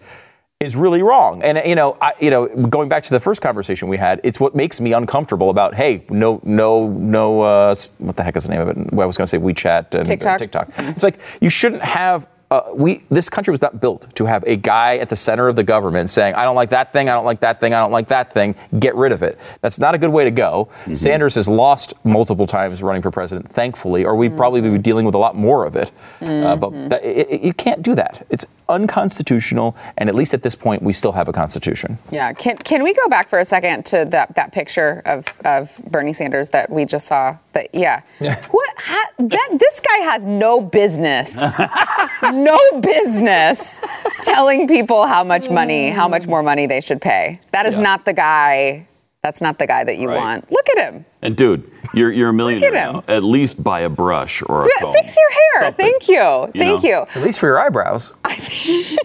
is 0.60 0.76
really 0.76 1.02
wrong. 1.02 1.42
And 1.42 1.60
you 1.66 1.74
know, 1.74 1.96
I, 2.00 2.12
you 2.20 2.30
know, 2.30 2.46
going 2.48 2.88
back 2.88 3.02
to 3.04 3.10
the 3.10 3.20
first 3.20 3.42
conversation 3.42 3.88
we 3.88 3.96
had, 3.98 4.20
it's 4.24 4.38
what 4.40 4.54
makes 4.54 4.80
me 4.80 4.92
uncomfortable 4.92 5.50
about 5.50 5.74
hey, 5.74 6.04
no, 6.08 6.40
no, 6.44 6.88
no. 6.88 7.40
Uh, 7.42 7.74
what 7.98 8.16
the 8.16 8.22
heck 8.22 8.36
is 8.36 8.44
the 8.44 8.50
name 8.50 8.60
of 8.60 8.68
it? 8.68 8.92
Well, 8.92 9.02
I 9.02 9.06
was 9.06 9.16
going 9.16 9.26
to 9.26 9.30
say 9.30 9.38
WeChat 9.38 9.94
and 9.94 10.06
TikTok? 10.06 10.34
Uh, 10.34 10.38
TikTok. 10.38 10.70
It's 10.78 11.02
like 11.02 11.18
you 11.40 11.50
shouldn't 11.50 11.82
have. 11.82 12.26
Uh, 12.50 12.70
we 12.74 13.02
this 13.10 13.28
country 13.28 13.50
was 13.50 13.60
not 13.62 13.80
built 13.80 14.06
to 14.14 14.26
have 14.26 14.44
a 14.46 14.54
guy 14.54 14.98
at 14.98 15.08
the 15.08 15.16
center 15.16 15.48
of 15.48 15.56
the 15.56 15.64
government 15.64 16.08
saying, 16.08 16.34
"I 16.34 16.44
don't 16.44 16.54
like 16.54 16.70
that 16.70 16.92
thing. 16.92 17.08
I 17.08 17.14
don't 17.14 17.24
like 17.24 17.40
that 17.40 17.58
thing. 17.58 17.74
I 17.74 17.80
don't 17.80 17.90
like 17.90 18.06
that 18.08 18.32
thing. 18.32 18.54
Get 18.78 18.94
rid 18.94 19.10
of 19.12 19.22
it." 19.24 19.40
That's 19.60 19.78
not 19.78 19.94
a 19.94 19.98
good 19.98 20.10
way 20.10 20.22
to 20.24 20.30
go. 20.30 20.68
Sanders 20.92 21.34
has 21.34 21.48
lost 21.48 21.94
multiple 22.04 22.46
times 22.46 22.80
running 22.82 23.02
for 23.02 23.10
president, 23.10 23.50
thankfully, 23.50 24.04
or 24.04 24.14
we'd 24.14 24.36
probably 24.36 24.60
be 24.60 24.78
dealing 24.78 25.04
with 25.04 25.16
a 25.16 25.18
lot 25.18 25.34
more 25.34 25.64
of 25.64 25.74
it. 25.74 25.90
Uh, 26.20 26.54
but 26.54 26.70
that, 26.90 27.02
it, 27.04 27.28
it- 27.30 27.40
you 27.42 27.54
can't 27.54 27.82
do 27.82 27.94
that. 27.96 28.24
It's 28.30 28.46
unconstitutional, 28.68 29.76
and 29.96 30.08
at 30.08 30.14
least 30.14 30.34
at 30.34 30.42
this 30.42 30.54
point, 30.54 30.82
we 30.82 30.92
still 30.92 31.12
have 31.12 31.28
a 31.28 31.32
constitution. 31.32 31.98
Yeah. 32.10 32.32
Can 32.32 32.56
can 32.56 32.82
we 32.82 32.94
go 32.94 33.08
back 33.08 33.28
for 33.28 33.38
a 33.38 33.44
second 33.44 33.84
to 33.86 34.04
that 34.10 34.34
that 34.36 34.52
picture 34.52 35.02
of 35.04 35.26
of 35.44 35.80
Bernie 35.90 36.12
Sanders 36.12 36.48
that 36.50 36.70
we 36.70 36.84
just 36.84 37.06
saw? 37.06 37.36
That 37.52 37.68
yeah. 37.74 38.02
What? 38.50 38.74
Ha, 38.78 39.06
that 39.18 39.56
this 39.58 39.80
guy 39.80 39.98
has 40.12 40.26
no 40.26 40.60
business, 40.60 41.36
no 42.32 42.58
business 42.80 43.80
telling 44.22 44.66
people 44.68 45.06
how 45.06 45.24
much 45.24 45.50
money, 45.50 45.90
how 45.90 46.08
much 46.08 46.26
more 46.26 46.42
money 46.42 46.66
they 46.66 46.80
should 46.80 47.00
pay. 47.00 47.40
That 47.52 47.66
is 47.66 47.74
Yeah. 47.74 47.80
not 47.82 48.04
the 48.04 48.12
guy. 48.12 48.88
That's 49.22 49.40
not 49.40 49.58
the 49.58 49.66
guy 49.66 49.84
that 49.84 49.96
you 49.96 50.08
Right. 50.08 50.18
want. 50.18 50.52
Look 50.52 50.66
at 50.76 50.92
him. 50.92 51.06
And 51.24 51.34
dude, 51.36 51.70
you're 51.94 52.12
you're 52.12 52.28
a 52.28 52.34
millionaire 52.34 52.70
now. 52.70 53.02
At 53.08 53.24
least 53.24 53.64
buy 53.64 53.80
a 53.80 53.88
brush 53.88 54.42
or 54.42 54.66
a 54.66 54.68
Fi- 54.68 54.80
comb. 54.80 54.92
Fix 54.92 55.16
your 55.16 55.32
hair. 55.32 55.68
Something. 55.68 55.86
Thank 55.86 56.08
you. 56.08 56.52
Thank 56.60 56.82
know? 56.82 56.88
you. 56.88 56.94
At 57.14 57.22
least 57.22 57.38
for 57.38 57.46
your 57.46 57.58
eyebrows, 57.58 58.12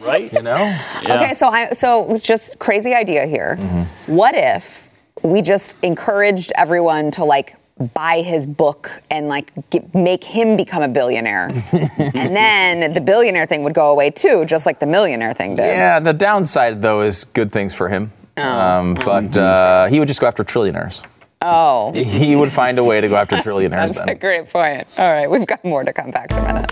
right? 0.01 0.31
you 0.31 0.41
know. 0.41 0.57
Yeah. 0.57 1.15
Okay, 1.15 1.33
so 1.33 1.47
I 1.47 1.69
so 1.69 2.17
just 2.17 2.59
crazy 2.59 2.93
idea 2.93 3.25
here. 3.25 3.55
Mm-hmm. 3.57 4.13
What 4.13 4.35
if 4.35 4.87
we 5.23 5.41
just 5.41 5.81
encouraged 5.83 6.51
everyone 6.55 7.11
to 7.11 7.23
like 7.23 7.55
buy 7.93 8.21
his 8.21 8.45
book 8.45 9.01
and 9.09 9.29
like 9.29 9.53
get, 9.69 9.95
make 9.95 10.23
him 10.23 10.57
become 10.57 10.83
a 10.83 10.87
billionaire. 10.87 11.47
and 11.97 12.35
then 12.35 12.93
the 12.93 12.99
billionaire 12.99 13.45
thing 13.45 13.63
would 13.63 13.73
go 13.73 13.91
away 13.91 14.11
too, 14.11 14.43
just 14.45 14.65
like 14.65 14.81
the 14.81 14.85
millionaire 14.85 15.33
thing 15.33 15.55
did. 15.55 15.65
Yeah, 15.65 15.99
the 15.99 16.13
downside 16.13 16.81
though 16.81 17.01
is 17.01 17.23
good 17.23 17.51
things 17.51 17.73
for 17.73 17.87
him. 17.87 18.11
Oh. 18.35 18.59
Um, 18.59 18.93
but 18.95 19.35
uh, 19.37 19.87
he 19.87 19.99
would 19.99 20.07
just 20.07 20.19
go 20.19 20.27
after 20.27 20.43
trillionaires. 20.43 21.05
Oh. 21.41 21.93
He 21.93 22.35
would 22.35 22.51
find 22.51 22.77
a 22.79 22.83
way 22.83 22.99
to 22.99 23.07
go 23.07 23.15
after 23.15 23.35
trillionaires 23.37 23.93
That's 23.93 24.11
a 24.11 24.15
great 24.15 24.49
point. 24.49 24.87
All 24.97 25.09
right, 25.09 25.29
we've 25.29 25.47
got 25.47 25.63
more 25.63 25.83
to 25.83 25.93
come 25.93 26.11
back 26.11 26.31
in 26.31 26.37
a 26.37 26.41
minute. 26.41 26.71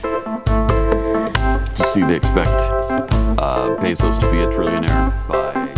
You 1.80 1.86
See, 1.86 2.04
they 2.04 2.16
expect 2.16 2.62
uh, 3.40 3.78
Bezos 3.80 4.20
to 4.20 4.30
be 4.32 4.40
a 4.40 4.48
trillionaire 4.48 5.28
by. 5.28 5.77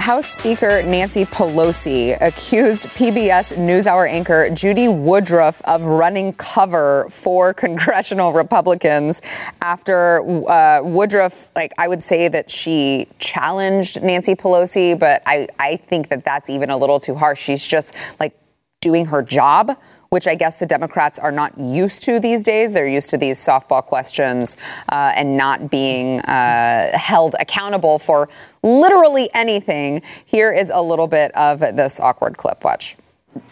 House 0.00 0.26
Speaker 0.26 0.82
Nancy 0.82 1.26
Pelosi 1.26 2.16
accused 2.22 2.88
PBS 2.88 3.54
NewsHour 3.58 4.08
anchor 4.08 4.48
Judy 4.48 4.88
Woodruff 4.88 5.60
of 5.66 5.84
running 5.84 6.32
cover 6.32 7.06
for 7.10 7.52
congressional 7.64 8.32
Republicans 8.32 9.20
after 9.60 10.22
uh, 10.48 10.80
Woodruff, 10.82 11.50
like, 11.54 11.72
I 11.76 11.86
would 11.86 12.02
say 12.02 12.28
that 12.28 12.50
she 12.50 13.08
challenged 13.18 14.02
Nancy 14.02 14.34
Pelosi, 14.34 14.98
but 14.98 15.22
I, 15.26 15.48
I 15.58 15.76
think 15.76 16.08
that 16.08 16.24
that's 16.24 16.48
even 16.48 16.70
a 16.70 16.78
little 16.78 16.98
too 16.98 17.14
harsh. 17.14 17.38
She's 17.38 17.68
just 17.68 17.94
like 18.18 18.34
doing 18.80 19.04
her 19.04 19.20
job 19.20 19.76
which 20.10 20.26
I 20.26 20.34
guess 20.34 20.56
the 20.56 20.66
Democrats 20.66 21.20
are 21.20 21.30
not 21.30 21.56
used 21.58 22.02
to 22.02 22.18
these 22.18 22.42
days. 22.42 22.72
They're 22.72 22.86
used 22.86 23.10
to 23.10 23.16
these 23.16 23.38
softball 23.38 23.84
questions 23.84 24.56
uh, 24.88 25.12
and 25.14 25.36
not 25.36 25.70
being 25.70 26.20
uh, 26.20 26.98
held 26.98 27.36
accountable 27.38 28.00
for 28.00 28.28
literally 28.62 29.28
anything. 29.34 30.02
Here 30.24 30.52
is 30.52 30.70
a 30.70 30.82
little 30.82 31.06
bit 31.06 31.30
of 31.36 31.60
this 31.60 32.00
awkward 32.00 32.36
clip. 32.36 32.64
Watch. 32.64 32.96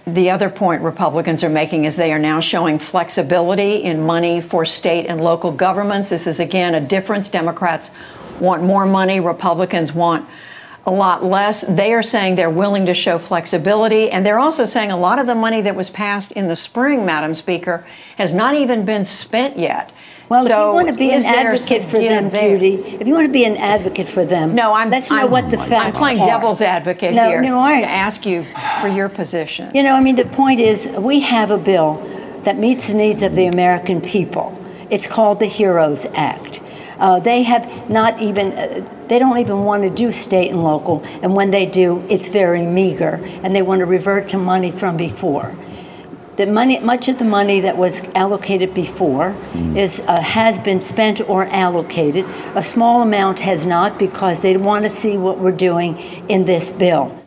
The 0.09 0.31
other 0.31 0.51
point 0.51 0.83
Republicans 0.83 1.45
are 1.45 1.49
making 1.49 1.85
is 1.85 1.95
they 1.95 2.13
are 2.13 2.19
now 2.19 2.41
showing 2.41 2.81
flexibility 2.81 3.85
in 3.85 4.05
money 4.05 4.41
for 4.41 4.67
state 4.67 5.07
and 5.07 5.21
local 5.21 5.53
governments. 5.53 6.11
This 6.11 6.27
is, 6.27 6.41
again, 6.41 6.75
a 6.75 6.81
difference. 6.81 7.29
Democrats 7.29 7.93
want 8.41 8.65
more 8.65 8.85
money, 8.85 9.21
Republicans 9.21 9.93
want 9.93 10.29
a 10.89 10.91
lot 10.91 11.23
less. 11.23 11.61
They 11.69 11.93
are 11.93 12.03
saying 12.03 12.37
they're 12.37 12.49
willing 12.49 12.87
to 12.87 12.95
show 12.95 13.19
flexibility. 13.19 14.11
And 14.11 14.25
they're 14.25 14.39
also 14.39 14.65
saying 14.65 14.91
a 14.91 14.97
lot 14.97 15.19
of 15.19 15.27
the 15.27 15.35
money 15.35 15.61
that 15.61 15.77
was 15.77 15.91
passed 15.91 16.33
in 16.33 16.49
the 16.49 16.57
spring, 16.57 17.05
Madam 17.05 17.35
Speaker, 17.35 17.85
has 18.17 18.33
not 18.33 18.55
even 18.55 18.87
been 18.87 19.05
spent 19.05 19.59
yet. 19.59 19.93
Well, 20.31 20.43
So 20.45 20.49
if 20.49 20.57
you 20.57 20.73
want 20.75 20.89
to 20.89 20.95
be 20.95 21.11
an 21.13 21.25
advocate 21.27 21.85
for 21.85 21.99
them, 21.99 22.31
there? 22.31 22.57
Judy, 22.59 22.75
if 23.01 23.07
you 23.07 23.13
want 23.15 23.27
to 23.27 23.33
be 23.33 23.45
an 23.45 23.57
advocate 23.59 24.09
for 24.09 24.25
them, 24.25 24.55
No, 24.55 24.73
I'm. 24.73 24.91
let's 24.91 25.11
know 25.11 25.19
I'm- 25.19 25.31
what 25.31 25.51
the 25.51 25.59
I'm 25.59 25.93
playing 25.93 26.21
are. 26.21 26.27
devil's 26.27 26.61
advocate 26.63 27.15
no, 27.15 27.29
here 27.29 27.43
No, 27.43 27.59
aren't. 27.59 27.85
to 27.85 27.91
ask 27.91 28.25
you 28.25 28.43
for 28.43 28.89
your 28.89 29.09
position. 29.11 29.71
You 29.75 29.83
know, 29.83 29.95
I 29.95 30.01
mean, 30.01 30.17
the 30.17 30.25
point 30.25 30.61
is, 30.61 30.87
we 30.99 31.21
have 31.21 31.51
a 31.51 31.59
bill 31.59 32.03
that 32.45 32.57
meets 32.59 32.89
the 32.89 32.95
needs 32.95 33.23
of 33.23 33.35
the 33.37 33.47
American 33.47 34.01
people. 34.01 34.55
It's 34.91 35.07
called 35.07 35.39
the 35.41 35.47
HEROES 35.47 36.07
Act. 36.15 36.61
Uh, 36.99 37.21
they 37.21 37.43
have 37.43 37.89
not 37.89 38.21
even, 38.21 38.53
uh, 38.53 38.89
they 39.09 39.19
don't 39.19 39.39
even 39.39 39.65
want 39.65 39.83
to 39.83 39.91
do 39.91 40.11
state 40.11 40.51
and 40.51 40.63
local, 40.65 41.03
and 41.23 41.35
when 41.35 41.51
they 41.51 41.67
do, 41.67 42.05
it's 42.09 42.29
very 42.29 42.67
meager, 42.67 43.21
and 43.43 43.55
they 43.55 43.63
want 43.63 43.81
to 43.81 43.87
revert 43.87 44.29
to 44.29 44.39
money 44.39 44.71
from 44.71 44.97
before. 44.97 45.55
The 46.37 46.47
money, 46.47 46.79
much 46.79 47.09
of 47.09 47.19
the 47.19 47.25
money 47.25 47.61
that 47.61 47.77
was 47.77 48.01
allocated 48.15 48.73
before 48.73 49.35
is 49.75 49.99
uh, 50.07 50.21
has 50.21 50.61
been 50.61 50.81
spent 50.81 51.21
or 51.29 51.47
allocated. 51.47 52.25
A 52.55 52.63
small 52.63 53.03
amount 53.03 53.41
has 53.41 53.67
not 53.67 53.99
because 53.99 54.41
they 54.41 54.57
want 54.57 54.85
to 54.85 54.91
see 54.91 55.17
what 55.17 55.39
we're 55.39 55.51
doing 55.51 55.99
in 56.29 56.45
this 56.45 56.71
bill. 56.71 57.19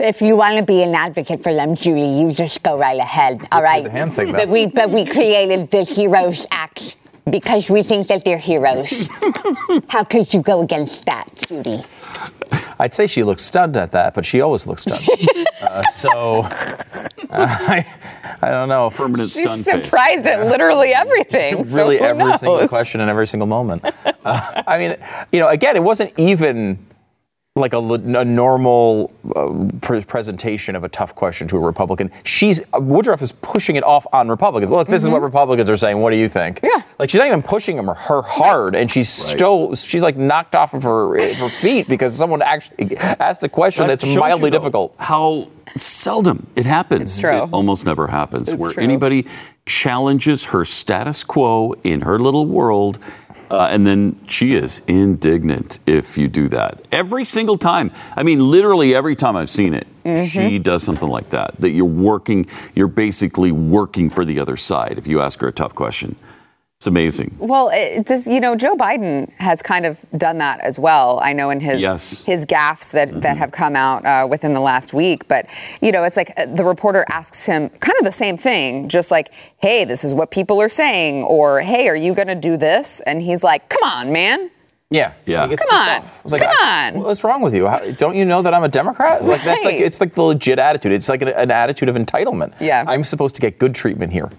If 0.00 0.22
you 0.22 0.36
want 0.36 0.58
to 0.58 0.64
be 0.64 0.82
an 0.82 0.94
advocate 0.94 1.42
for 1.42 1.54
them, 1.54 1.76
Julie, 1.76 2.20
you 2.20 2.32
just 2.32 2.62
go 2.62 2.76
right 2.76 2.98
ahead. 2.98 3.46
All 3.52 3.60
do 3.60 3.64
right. 3.64 3.84
the 3.84 3.90
hand 3.90 4.14
thing, 4.14 4.32
but 4.32 4.48
we 4.48 4.66
but 4.66 4.90
we 4.90 5.06
created 5.06 5.70
the 5.70 5.82
Heroes 5.82 6.46
Act 6.50 6.63
because 7.30 7.70
we 7.70 7.82
think 7.82 8.06
that 8.08 8.24
they're 8.24 8.38
heroes. 8.38 9.08
How 9.88 10.04
could 10.04 10.32
you 10.34 10.42
go 10.42 10.60
against 10.60 11.06
that, 11.06 11.28
Judy? 11.48 11.82
I'd 12.78 12.94
say 12.94 13.06
she 13.06 13.22
looks 13.22 13.42
stunned 13.42 13.76
at 13.76 13.92
that, 13.92 14.14
but 14.14 14.26
she 14.26 14.40
always 14.40 14.66
looks 14.66 14.84
stunned. 14.84 15.46
uh, 15.62 15.82
so 15.84 16.42
uh, 16.42 16.48
I, 17.30 17.86
I 18.42 18.50
don't 18.50 18.68
know. 18.68 18.90
Permanent 18.90 19.30
She's 19.30 19.42
stun 19.42 19.62
face. 19.62 19.84
surprised 19.84 20.26
at 20.26 20.46
literally 20.46 20.90
everything. 20.90 21.62
really 21.72 21.98
who 21.98 22.04
every 22.04 22.36
single 22.38 22.68
question 22.68 23.00
and 23.00 23.10
every 23.10 23.26
single 23.26 23.46
moment. 23.46 23.84
Uh, 24.24 24.62
I 24.66 24.78
mean, 24.78 24.96
you 25.32 25.40
know, 25.40 25.48
again, 25.48 25.76
it 25.76 25.82
wasn't 25.82 26.12
even 26.16 26.78
like 27.56 27.72
a, 27.72 27.78
a 27.78 28.24
normal 28.24 29.12
uh, 29.36 29.68
pre- 29.80 30.02
presentation 30.02 30.74
of 30.74 30.82
a 30.82 30.88
tough 30.88 31.14
question 31.14 31.46
to 31.46 31.56
a 31.56 31.60
Republican. 31.60 32.10
She's 32.24 32.60
uh, 32.74 32.80
Woodruff 32.80 33.22
is 33.22 33.30
pushing 33.30 33.76
it 33.76 33.84
off 33.84 34.04
on 34.12 34.28
Republicans. 34.28 34.72
Look, 34.72 34.88
this 34.88 35.04
is 35.04 35.08
what 35.08 35.22
Republicans 35.22 35.70
are 35.70 35.76
saying. 35.76 35.98
What 36.00 36.10
do 36.10 36.16
you 36.16 36.28
think? 36.28 36.56
Mm-hmm. 36.56 36.80
Yeah. 36.80 36.84
Like 36.98 37.10
she's 37.10 37.20
not 37.20 37.28
even 37.28 37.44
pushing 37.44 37.76
them 37.76 37.86
her 37.86 38.22
hard, 38.22 38.74
and 38.74 38.90
she's 38.90 39.08
still 39.08 39.76
she's 39.76 40.02
like 40.02 40.16
knocked 40.16 40.56
off 40.56 40.74
of 40.74 40.82
her 40.82 41.16
her 41.16 41.48
feet 41.48 41.86
because 41.88 42.16
someone 42.16 42.42
actually 42.42 42.96
asked 42.96 43.44
a 43.44 43.48
question 43.48 43.86
That 43.86 44.00
that's 44.00 44.16
mildly 44.16 44.46
you, 44.46 44.50
though, 44.50 44.58
difficult. 44.58 44.96
How 44.98 45.48
seldom 45.76 46.48
it 46.56 46.66
happens. 46.66 47.02
It's 47.02 47.20
true. 47.20 47.44
It 47.44 47.50
almost 47.52 47.86
never 47.86 48.08
happens 48.08 48.48
It's 48.48 48.60
where 48.60 48.72
true. 48.72 48.82
anybody 48.82 49.28
challenges 49.64 50.46
her 50.46 50.64
status 50.64 51.22
quo 51.22 51.74
in 51.84 52.00
her 52.00 52.18
little 52.18 52.46
world. 52.46 52.98
Uh, 53.54 53.68
and 53.70 53.86
then 53.86 54.16
she 54.26 54.54
is 54.54 54.80
indignant 54.88 55.78
if 55.86 56.18
you 56.18 56.26
do 56.28 56.48
that. 56.48 56.80
Every 56.90 57.24
single 57.24 57.56
time. 57.56 57.92
I 58.16 58.22
mean, 58.24 58.40
literally 58.50 58.94
every 58.94 59.14
time 59.16 59.36
I've 59.36 59.50
seen 59.50 59.74
it, 59.74 59.86
Mm-hmm. 60.04 60.24
she 60.26 60.58
does 60.58 60.82
something 60.82 61.08
like 61.08 61.30
that. 61.30 61.56
That 61.60 61.70
you're 61.70 61.86
working, 61.86 62.46
you're 62.74 62.88
basically 62.88 63.52
working 63.52 64.10
for 64.10 64.26
the 64.26 64.38
other 64.38 64.54
side 64.56 64.98
if 64.98 65.06
you 65.06 65.22
ask 65.22 65.40
her 65.40 65.48
a 65.48 65.52
tough 65.52 65.74
question. 65.74 66.16
It's 66.84 66.88
amazing. 66.90 67.34
Well, 67.38 67.70
it, 67.72 68.04
this, 68.04 68.26
you 68.26 68.40
know, 68.40 68.54
Joe 68.54 68.74
Biden 68.76 69.32
has 69.38 69.62
kind 69.62 69.86
of 69.86 70.04
done 70.18 70.36
that 70.36 70.60
as 70.60 70.78
well. 70.78 71.18
I 71.22 71.32
know 71.32 71.48
in 71.48 71.58
his 71.60 71.80
Yes. 71.80 72.22
his 72.24 72.44
gaffes 72.44 72.92
that 72.92 73.22
that 73.22 73.38
have 73.38 73.52
come 73.52 73.74
out 73.74 74.04
uh, 74.04 74.26
within 74.28 74.52
the 74.52 74.60
last 74.60 74.92
week. 74.92 75.26
But 75.26 75.46
you 75.80 75.92
know, 75.92 76.04
it's 76.04 76.18
like 76.18 76.34
uh, 76.36 76.44
the 76.44 76.62
reporter 76.62 77.06
asks 77.10 77.46
him 77.46 77.70
kind 77.70 77.96
of 77.98 78.04
the 78.04 78.12
same 78.12 78.36
thing, 78.36 78.90
just 78.90 79.10
like, 79.10 79.32
"Hey, 79.56 79.86
this 79.86 80.04
is 80.04 80.12
what 80.12 80.30
people 80.30 80.60
are 80.60 80.68
saying," 80.68 81.22
or 81.22 81.62
"Hey, 81.62 81.88
are 81.88 81.96
you 81.96 82.12
going 82.14 82.28
to 82.28 82.34
do 82.34 82.58
this?" 82.58 83.00
And 83.06 83.22
he's 83.22 83.42
like, 83.42 83.70
"Come 83.70 83.82
on, 83.90 84.12
man." 84.12 84.50
Yeah, 84.90 85.14
Yeah. 85.24 85.46
Come 85.46 85.56
on. 85.72 85.88
I 85.88 86.04
was 86.22 86.32
like, 86.32 86.42
Come 86.42 86.50
I- 86.60 86.90
on. 86.94 87.02
What's 87.02 87.24
wrong 87.24 87.40
with 87.40 87.54
you? 87.54 87.66
How, 87.66 87.78
don't 87.92 88.14
you 88.14 88.26
know 88.26 88.42
that 88.42 88.52
I'm 88.52 88.62
a 88.62 88.68
Democrat? 88.68 89.24
Like 89.24 89.42
that's 89.42 89.64
like 89.64 89.76
it's 89.80 90.02
like 90.02 90.12
the 90.12 90.20
legit 90.22 90.58
attitude. 90.58 90.92
It's 90.92 91.08
like 91.08 91.22
an, 91.22 91.28
an 91.28 91.50
attitude 91.50 91.88
of 91.88 91.96
entitlement. 91.96 92.52
Yeah. 92.60 92.84
I'm 92.86 93.04
supposed 93.04 93.34
to 93.36 93.40
get 93.40 93.58
good 93.58 93.74
treatment 93.74 94.12
here, 94.12 94.30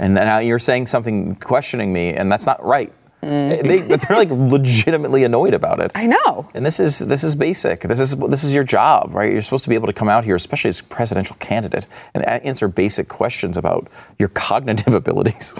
and 0.00 0.14
now 0.14 0.38
you're 0.38 0.58
saying 0.58 0.88
something 0.88 1.36
questioning 1.36 1.92
me, 1.92 2.14
and 2.14 2.30
that's 2.32 2.46
not 2.46 2.64
right. 2.64 2.92
They, 3.22 3.82
they're 3.82 4.16
like 4.16 4.30
legitimately 4.30 5.24
annoyed 5.24 5.52
about 5.52 5.78
it. 5.80 5.92
I 5.94 6.06
know. 6.06 6.48
And 6.54 6.64
this 6.64 6.80
is 6.80 7.00
this 7.00 7.22
is 7.22 7.34
basic. 7.34 7.82
This 7.82 8.00
is 8.00 8.16
this 8.16 8.44
is 8.44 8.54
your 8.54 8.64
job, 8.64 9.14
right? 9.14 9.30
You're 9.30 9.42
supposed 9.42 9.64
to 9.64 9.68
be 9.68 9.74
able 9.74 9.88
to 9.88 9.92
come 9.92 10.08
out 10.08 10.24
here, 10.24 10.34
especially 10.34 10.70
as 10.70 10.80
a 10.80 10.84
presidential 10.84 11.36
candidate, 11.38 11.84
and 12.14 12.24
answer 12.26 12.66
basic 12.66 13.08
questions 13.08 13.58
about 13.58 13.88
your 14.18 14.30
cognitive 14.30 14.94
abilities. 15.02 15.54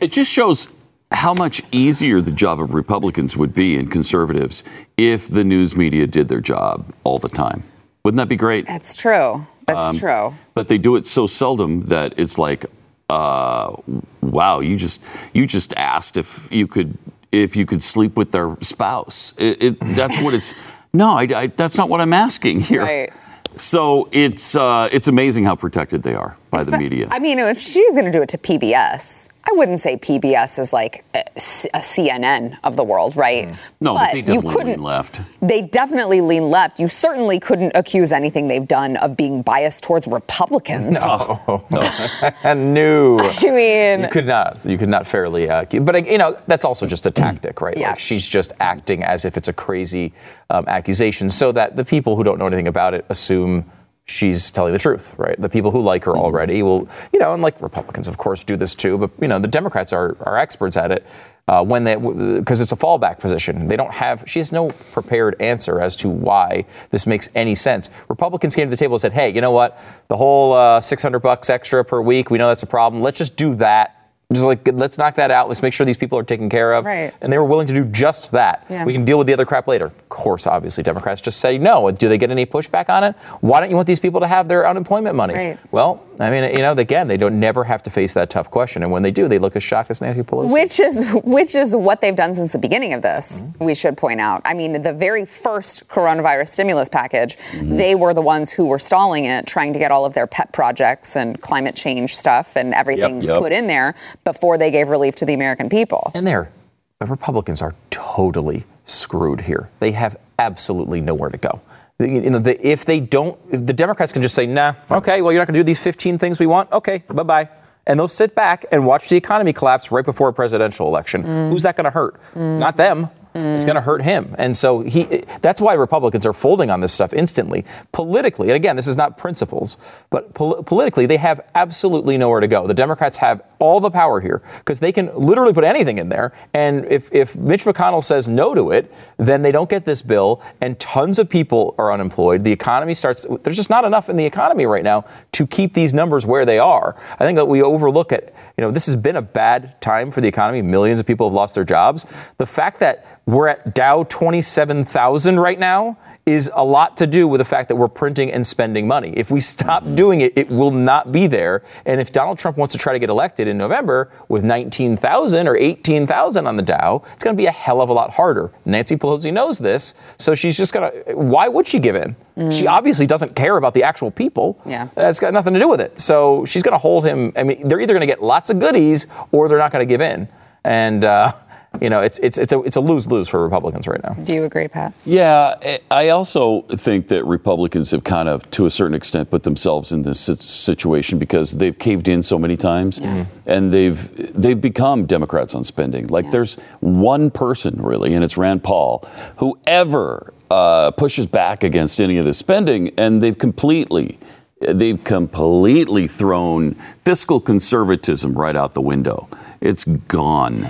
It 0.00 0.12
just 0.12 0.30
shows 0.32 0.72
how 1.10 1.34
much 1.34 1.60
easier 1.72 2.20
the 2.20 2.30
job 2.30 2.60
of 2.60 2.72
Republicans 2.72 3.36
would 3.36 3.52
be 3.52 3.76
and 3.76 3.90
conservatives 3.90 4.62
if 4.96 5.26
the 5.26 5.42
news 5.42 5.74
media 5.74 6.06
did 6.06 6.28
their 6.28 6.40
job 6.40 6.94
all 7.02 7.18
the 7.18 7.28
time. 7.28 7.64
Wouldn't 8.04 8.18
that 8.18 8.28
be 8.28 8.36
great? 8.36 8.68
That's 8.68 8.94
true. 8.94 9.44
That's 9.66 9.94
Um, 9.94 9.98
true. 9.98 10.34
But 10.54 10.68
they 10.68 10.78
do 10.78 10.94
it 10.94 11.04
so 11.04 11.26
seldom 11.26 11.82
that 11.88 12.14
it's 12.16 12.38
like, 12.38 12.64
uh, 13.10 13.76
wow, 14.22 14.60
you 14.60 14.76
just 14.76 15.04
you 15.32 15.46
just 15.46 15.74
asked 15.74 16.16
if 16.16 16.50
you 16.50 16.66
could 16.66 16.96
if 17.32 17.56
you 17.56 17.66
could 17.66 17.82
sleep 17.82 18.16
with 18.16 18.30
their 18.32 18.56
spouse. 18.60 19.34
It, 19.36 19.62
it, 19.62 19.80
that's 19.80 20.20
what 20.20 20.34
it's. 20.34 20.54
No, 20.92 21.12
I, 21.12 21.22
I, 21.22 21.46
that's 21.46 21.78
not 21.78 21.88
what 21.88 22.00
I'm 22.00 22.12
asking 22.12 22.62
here. 22.62 22.82
Right. 22.82 23.12
So 23.56 24.08
it's 24.10 24.56
uh, 24.56 24.88
it's 24.90 25.06
amazing 25.06 25.44
how 25.44 25.54
protected 25.54 26.02
they 26.02 26.16
are 26.16 26.36
by 26.50 26.64
the 26.64 26.70
But, 26.72 26.80
media. 26.80 27.08
I 27.10 27.18
mean, 27.18 27.38
if 27.38 27.58
she 27.60 27.82
was 27.84 27.94
going 27.94 28.06
to 28.06 28.10
do 28.12 28.22
it 28.22 28.28
to 28.30 28.38
PBS, 28.38 29.28
I 29.44 29.52
wouldn't 29.52 29.80
say 29.80 29.96
PBS 29.96 30.58
is 30.58 30.72
like 30.72 31.04
a, 31.14 31.18
a 31.18 31.78
CNN 31.80 32.58
of 32.62 32.76
the 32.76 32.84
world, 32.84 33.16
right? 33.16 33.48
Mm. 33.48 33.58
no, 33.80 33.94
but, 33.94 34.12
they 34.12 34.18
you 34.18 34.22
definitely 34.24 34.52
couldn't. 34.54 34.72
lean 34.74 34.82
left. 34.82 35.20
They 35.40 35.62
definitely 35.62 36.20
lean 36.20 36.50
left. 36.50 36.78
You 36.78 36.88
certainly 36.88 37.38
couldn't 37.40 37.72
accuse 37.74 38.12
anything 38.12 38.48
they've 38.48 38.66
done 38.68 38.96
of 38.98 39.16
being 39.16 39.42
biased 39.42 39.82
towards 39.82 40.06
Republicans. 40.06 40.98
Oh, 41.00 41.64
and 42.44 42.74
no. 42.74 43.18
I 43.20 43.50
mean, 43.50 44.00
You 44.02 44.08
could 44.08 44.26
not. 44.26 44.64
You 44.64 44.76
could 44.76 44.88
not 44.90 45.06
fairly. 45.06 45.48
Uh, 45.48 45.64
but 45.80 46.06
you 46.06 46.18
know, 46.18 46.36
that's 46.46 46.64
also 46.64 46.86
just 46.86 47.06
a 47.06 47.10
tactic, 47.10 47.60
right? 47.60 47.76
Yeah. 47.76 47.90
Like 47.90 47.98
she's 47.98 48.28
just 48.28 48.52
acting 48.60 49.02
as 49.04 49.24
if 49.24 49.36
it's 49.36 49.48
a 49.48 49.52
crazy 49.52 50.12
um, 50.50 50.64
accusation, 50.68 51.30
so 51.30 51.50
that 51.52 51.76
the 51.76 51.84
people 51.84 52.14
who 52.16 52.24
don't 52.24 52.38
know 52.38 52.46
anything 52.46 52.68
about 52.68 52.92
it 52.94 53.04
assume 53.08 53.64
she's 54.10 54.50
telling 54.50 54.72
the 54.72 54.78
truth, 54.78 55.14
right? 55.16 55.40
The 55.40 55.48
people 55.48 55.70
who 55.70 55.80
like 55.80 56.04
her 56.04 56.16
already 56.16 56.62
will, 56.62 56.88
you 57.12 57.20
know, 57.20 57.32
and 57.32 57.42
like 57.42 57.60
Republicans, 57.62 58.08
of 58.08 58.18
course, 58.18 58.42
do 58.42 58.56
this 58.56 58.74
too, 58.74 58.98
but, 58.98 59.10
you 59.20 59.28
know, 59.28 59.38
the 59.38 59.48
Democrats 59.48 59.92
are, 59.92 60.16
are 60.22 60.36
experts 60.36 60.76
at 60.76 60.90
it. 60.90 61.06
Uh, 61.48 61.64
when 61.64 61.82
they, 61.82 61.96
because 61.96 62.60
it's 62.60 62.70
a 62.70 62.76
fallback 62.76 63.18
position, 63.18 63.66
they 63.66 63.76
don't 63.76 63.92
have. 63.92 64.22
She 64.26 64.38
has 64.38 64.52
no 64.52 64.70
prepared 64.92 65.34
answer 65.40 65.80
as 65.80 65.96
to 65.96 66.08
why 66.08 66.64
this 66.90 67.06
makes 67.06 67.28
any 67.34 67.56
sense. 67.56 67.90
Republicans 68.08 68.54
came 68.54 68.68
to 68.68 68.70
the 68.70 68.76
table 68.76 68.94
and 68.94 69.00
said, 69.00 69.12
"Hey, 69.12 69.34
you 69.34 69.40
know 69.40 69.50
what? 69.50 69.76
The 70.06 70.16
whole 70.16 70.52
uh, 70.52 70.80
600 70.80 71.18
bucks 71.18 71.50
extra 71.50 71.84
per 71.84 72.00
week, 72.00 72.30
we 72.30 72.38
know 72.38 72.48
that's 72.48 72.62
a 72.62 72.68
problem. 72.68 73.02
Let's 73.02 73.18
just 73.18 73.36
do 73.36 73.56
that 73.56 73.99
just 74.32 74.44
like 74.44 74.66
let's 74.72 74.96
knock 74.96 75.16
that 75.16 75.30
out. 75.30 75.48
Let's 75.48 75.62
make 75.62 75.72
sure 75.72 75.84
these 75.84 75.96
people 75.96 76.18
are 76.18 76.22
taken 76.22 76.48
care 76.48 76.72
of. 76.72 76.84
Right. 76.84 77.12
And 77.20 77.32
they 77.32 77.38
were 77.38 77.44
willing 77.44 77.66
to 77.66 77.74
do 77.74 77.84
just 77.84 78.30
that. 78.30 78.64
Yeah. 78.68 78.84
We 78.84 78.92
can 78.92 79.04
deal 79.04 79.18
with 79.18 79.26
the 79.26 79.32
other 79.32 79.44
crap 79.44 79.66
later. 79.66 79.86
Of 79.86 80.08
course, 80.08 80.46
obviously, 80.46 80.84
Democrats 80.84 81.20
just 81.20 81.40
say 81.40 81.58
no. 81.58 81.90
Do 81.90 82.08
they 82.08 82.18
get 82.18 82.30
any 82.30 82.46
pushback 82.46 82.88
on 82.88 83.02
it? 83.02 83.16
Why 83.40 83.60
don't 83.60 83.70
you 83.70 83.76
want 83.76 83.86
these 83.86 84.00
people 84.00 84.20
to 84.20 84.28
have 84.28 84.46
their 84.48 84.68
unemployment 84.68 85.16
money? 85.16 85.34
Right. 85.34 85.58
Well, 85.72 86.04
I 86.20 86.30
mean, 86.30 86.44
you 86.52 86.58
know, 86.58 86.72
again, 86.72 87.08
they 87.08 87.16
don't 87.16 87.40
never 87.40 87.64
have 87.64 87.82
to 87.84 87.90
face 87.90 88.12
that 88.14 88.30
tough 88.30 88.50
question, 88.50 88.82
and 88.82 88.92
when 88.92 89.02
they 89.02 89.10
do, 89.10 89.26
they 89.26 89.38
look 89.38 89.56
as 89.56 89.62
shocked 89.62 89.90
as 89.90 90.00
Nancy 90.00 90.22
Pelosi. 90.22 90.52
Which 90.52 90.78
is 90.78 91.10
which 91.24 91.54
is 91.54 91.74
what 91.74 92.00
they've 92.00 92.14
done 92.14 92.34
since 92.34 92.52
the 92.52 92.58
beginning 92.58 92.92
of 92.92 93.02
this. 93.02 93.42
Mm-hmm. 93.42 93.64
We 93.64 93.74
should 93.74 93.96
point 93.96 94.20
out. 94.20 94.42
I 94.44 94.54
mean, 94.54 94.80
the 94.82 94.92
very 94.92 95.24
first 95.24 95.88
coronavirus 95.88 96.48
stimulus 96.48 96.88
package, 96.88 97.36
mm-hmm. 97.36 97.76
they 97.76 97.94
were 97.94 98.14
the 98.14 98.22
ones 98.22 98.52
who 98.52 98.66
were 98.66 98.78
stalling 98.78 99.24
it, 99.24 99.46
trying 99.46 99.72
to 99.72 99.78
get 99.78 99.90
all 99.90 100.04
of 100.04 100.14
their 100.14 100.26
pet 100.26 100.52
projects 100.52 101.16
and 101.16 101.40
climate 101.40 101.74
change 101.74 102.14
stuff 102.14 102.56
and 102.56 102.74
everything 102.74 103.22
Yep. 103.22 103.38
put 103.38 103.52
in 103.52 103.66
there 103.66 103.94
before 104.24 104.58
they 104.58 104.70
gave 104.70 104.88
relief 104.88 105.14
to 105.16 105.24
the 105.24 105.34
American 105.34 105.68
people. 105.68 106.10
And 106.14 106.26
there, 106.26 106.50
the 106.98 107.06
Republicans 107.06 107.62
are 107.62 107.74
totally 107.90 108.64
screwed 108.86 109.42
here. 109.42 109.70
They 109.78 109.92
have 109.92 110.16
absolutely 110.38 111.00
nowhere 111.00 111.30
to 111.30 111.38
go. 111.38 111.60
The- 111.98 112.08
You 112.08 112.30
know, 112.30 112.38
the, 112.38 112.66
if 112.66 112.84
they 112.84 113.00
don't, 113.00 113.38
if 113.50 113.66
the 113.66 113.72
Democrats 113.72 114.12
can 114.12 114.22
just 114.22 114.34
say, 114.34 114.46
nah, 114.46 114.74
okay, 114.90 115.22
well, 115.22 115.32
you're 115.32 115.40
not 115.40 115.46
going 115.46 115.54
to 115.54 115.60
do 115.60 115.64
these 115.64 115.80
15 115.80 116.18
things 116.18 116.38
we 116.40 116.46
want. 116.46 116.70
Okay, 116.72 117.02
bye 117.08 117.22
bye. 117.22 117.48
And 117.86 117.98
they'll 117.98 118.08
sit 118.08 118.34
back 118.34 118.66
and 118.70 118.86
watch 118.86 119.08
the 119.08 119.16
economy 119.16 119.52
collapse 119.52 119.90
right 119.90 120.04
before 120.04 120.28
a 120.28 120.32
presidential 120.32 120.86
election. 120.86 121.22
Mm. 121.24 121.50
Who's 121.50 121.62
that 121.62 121.76
going 121.76 121.84
to 121.86 121.90
hurt? 121.90 122.20
Mm. 122.34 122.58
Not 122.58 122.76
them. 122.76 123.08
It's 123.34 123.64
going 123.64 123.76
to 123.76 123.80
hurt 123.80 124.02
him. 124.02 124.34
And 124.38 124.56
so 124.56 124.80
he 124.80 125.24
that's 125.40 125.60
why 125.60 125.74
Republicans 125.74 126.26
are 126.26 126.32
folding 126.32 126.70
on 126.70 126.80
this 126.80 126.92
stuff 126.92 127.12
instantly. 127.12 127.64
Politically, 127.92 128.48
and 128.48 128.56
again, 128.56 128.76
this 128.76 128.88
is 128.88 128.96
not 128.96 129.16
principles, 129.16 129.76
but 130.10 130.34
pol- 130.34 130.62
politically, 130.62 131.06
they 131.06 131.16
have 131.18 131.40
absolutely 131.54 132.18
nowhere 132.18 132.40
to 132.40 132.48
go. 132.48 132.66
The 132.66 132.74
Democrats 132.74 133.18
have 133.18 133.42
all 133.60 133.78
the 133.78 133.90
power 133.90 134.20
here 134.20 134.42
because 134.58 134.80
they 134.80 134.90
can 134.90 135.14
literally 135.14 135.52
put 135.52 135.64
anything 135.64 135.98
in 135.98 136.08
there. 136.08 136.32
And 136.52 136.84
if, 136.86 137.12
if 137.12 137.36
Mitch 137.36 137.64
McConnell 137.64 138.02
says 138.02 138.26
no 138.26 138.54
to 138.54 138.70
it, 138.70 138.92
then 139.18 139.42
they 139.42 139.52
don't 139.52 139.70
get 139.70 139.84
this 139.84 140.02
bill, 140.02 140.42
and 140.60 140.80
tons 140.80 141.18
of 141.18 141.28
people 141.28 141.74
are 141.78 141.92
unemployed. 141.92 142.42
The 142.42 142.52
economy 142.52 142.94
starts, 142.94 143.26
there's 143.42 143.56
just 143.56 143.70
not 143.70 143.84
enough 143.84 144.08
in 144.08 144.16
the 144.16 144.24
economy 144.24 144.66
right 144.66 144.82
now 144.82 145.04
to 145.32 145.46
keep 145.46 145.74
these 145.74 145.94
numbers 145.94 146.26
where 146.26 146.44
they 146.44 146.58
are. 146.58 146.96
I 147.12 147.24
think 147.24 147.36
that 147.36 147.46
we 147.46 147.62
overlook 147.62 148.12
it. 148.12 148.34
You 148.56 148.62
know, 148.62 148.70
this 148.70 148.86
has 148.86 148.96
been 148.96 149.16
a 149.16 149.22
bad 149.22 149.80
time 149.80 150.10
for 150.10 150.20
the 150.20 150.28
economy. 150.28 150.62
Millions 150.62 150.98
of 150.98 151.06
people 151.06 151.28
have 151.28 151.34
lost 151.34 151.54
their 151.54 151.64
jobs. 151.64 152.06
The 152.38 152.46
fact 152.46 152.80
that 152.80 153.06
we're 153.30 153.48
at 153.48 153.74
Dow 153.74 154.04
27,000 154.04 155.38
right 155.38 155.58
now 155.58 155.96
is 156.26 156.50
a 156.54 156.64
lot 156.64 156.96
to 156.98 157.06
do 157.06 157.26
with 157.26 157.38
the 157.38 157.44
fact 157.44 157.68
that 157.68 157.76
we're 157.76 157.88
printing 157.88 158.30
and 158.30 158.46
spending 158.46 158.86
money. 158.86 159.12
If 159.16 159.30
we 159.30 159.40
stop 159.40 159.94
doing 159.94 160.20
it, 160.20 160.36
it 160.36 160.48
will 160.50 160.70
not 160.70 161.12
be 161.12 161.26
there. 161.26 161.62
And 161.86 162.00
if 162.00 162.12
Donald 162.12 162.38
Trump 162.38 162.56
wants 162.56 162.72
to 162.72 162.78
try 162.78 162.92
to 162.92 162.98
get 162.98 163.08
elected 163.08 163.48
in 163.48 163.56
November 163.56 164.12
with 164.28 164.44
19,000 164.44 165.48
or 165.48 165.56
18,000 165.56 166.46
on 166.46 166.56
the 166.56 166.62
Dow, 166.62 167.02
it's 167.14 167.24
going 167.24 167.34
to 167.34 167.40
be 167.40 167.46
a 167.46 167.52
hell 167.52 167.80
of 167.80 167.88
a 167.88 167.92
lot 167.92 168.10
harder. 168.10 168.52
Nancy 168.64 168.96
Pelosi 168.96 169.32
knows 169.32 169.58
this, 169.58 169.94
so 170.18 170.34
she's 170.34 170.56
just 170.56 170.72
going 170.72 170.92
to. 170.92 171.16
Why 171.16 171.48
would 171.48 171.66
she 171.66 171.78
give 171.78 171.96
in? 171.96 172.14
She 172.50 172.66
obviously 172.66 173.06
doesn't 173.06 173.36
care 173.36 173.58
about 173.58 173.74
the 173.74 173.82
actual 173.82 174.10
people. 174.10 174.58
Yeah. 174.64 174.88
That's 174.94 175.20
got 175.20 175.34
nothing 175.34 175.52
to 175.52 175.60
do 175.60 175.68
with 175.68 175.80
it. 175.80 176.00
So 176.00 176.46
she's 176.46 176.62
going 176.62 176.72
to 176.72 176.78
hold 176.78 177.04
him. 177.04 177.32
I 177.36 177.42
mean, 177.42 177.68
they're 177.68 177.80
either 177.80 177.92
going 177.92 178.00
to 178.00 178.06
get 178.06 178.22
lots 178.22 178.48
of 178.48 178.58
goodies 178.58 179.08
or 179.30 179.46
they're 179.46 179.58
not 179.58 179.72
going 179.72 179.86
to 179.86 179.92
give 179.92 180.00
in. 180.00 180.26
And, 180.64 181.04
uh, 181.04 181.34
you 181.80 181.88
know, 181.88 182.00
it's, 182.00 182.18
it's, 182.18 182.36
it's 182.36 182.52
a, 182.52 182.60
it's 182.62 182.76
a 182.76 182.80
lose 182.80 183.06
lose 183.06 183.28
for 183.28 183.42
Republicans 183.42 183.86
right 183.86 184.02
now. 184.02 184.14
Do 184.14 184.34
you 184.34 184.44
agree, 184.44 184.66
Pat? 184.68 184.92
Yeah, 185.04 185.54
I- 185.62 185.78
I 185.90 186.08
also 186.08 186.62
think 186.62 187.08
that 187.08 187.24
Republicans 187.24 187.90
have 187.92 188.02
kind 188.04 188.28
of, 188.28 188.50
to 188.52 188.66
a 188.66 188.70
certain 188.70 188.94
extent, 188.94 189.30
put 189.30 189.44
themselves 189.44 189.92
in 189.92 190.02
this 190.02 190.18
situation 190.20 191.18
because 191.18 191.52
they've 191.58 191.78
caved 191.78 192.08
in 192.08 192.22
so 192.22 192.38
many 192.38 192.56
times, 192.56 193.00
and 193.46 193.72
they've 193.72 194.34
they've 194.40 194.60
become 194.60 195.06
Democrats 195.06 195.54
on 195.54 195.62
spending. 195.64 196.06
Like 196.08 196.30
there's 196.30 196.56
one 196.80 197.30
person 197.30 197.80
really, 197.82 198.14
and 198.14 198.24
it's 198.24 198.36
Rand 198.36 198.62
Paul, 198.64 199.04
who 199.36 199.58
ever 199.66 200.32
uh, 200.50 200.90
pushes 200.92 201.26
back 201.26 201.62
against 201.62 202.00
any 202.00 202.18
of 202.18 202.24
this 202.24 202.38
spending, 202.38 202.92
and 202.96 203.22
they've 203.22 203.38
completely. 203.38 204.18
They've 204.62 205.02
completely 205.02 206.06
thrown 206.06 206.74
fiscal 206.98 207.40
conservatism 207.40 208.34
right 208.34 208.54
out 208.54 208.74
the 208.74 208.82
window. 208.82 209.26
It's 209.62 209.86
gone. 209.86 210.66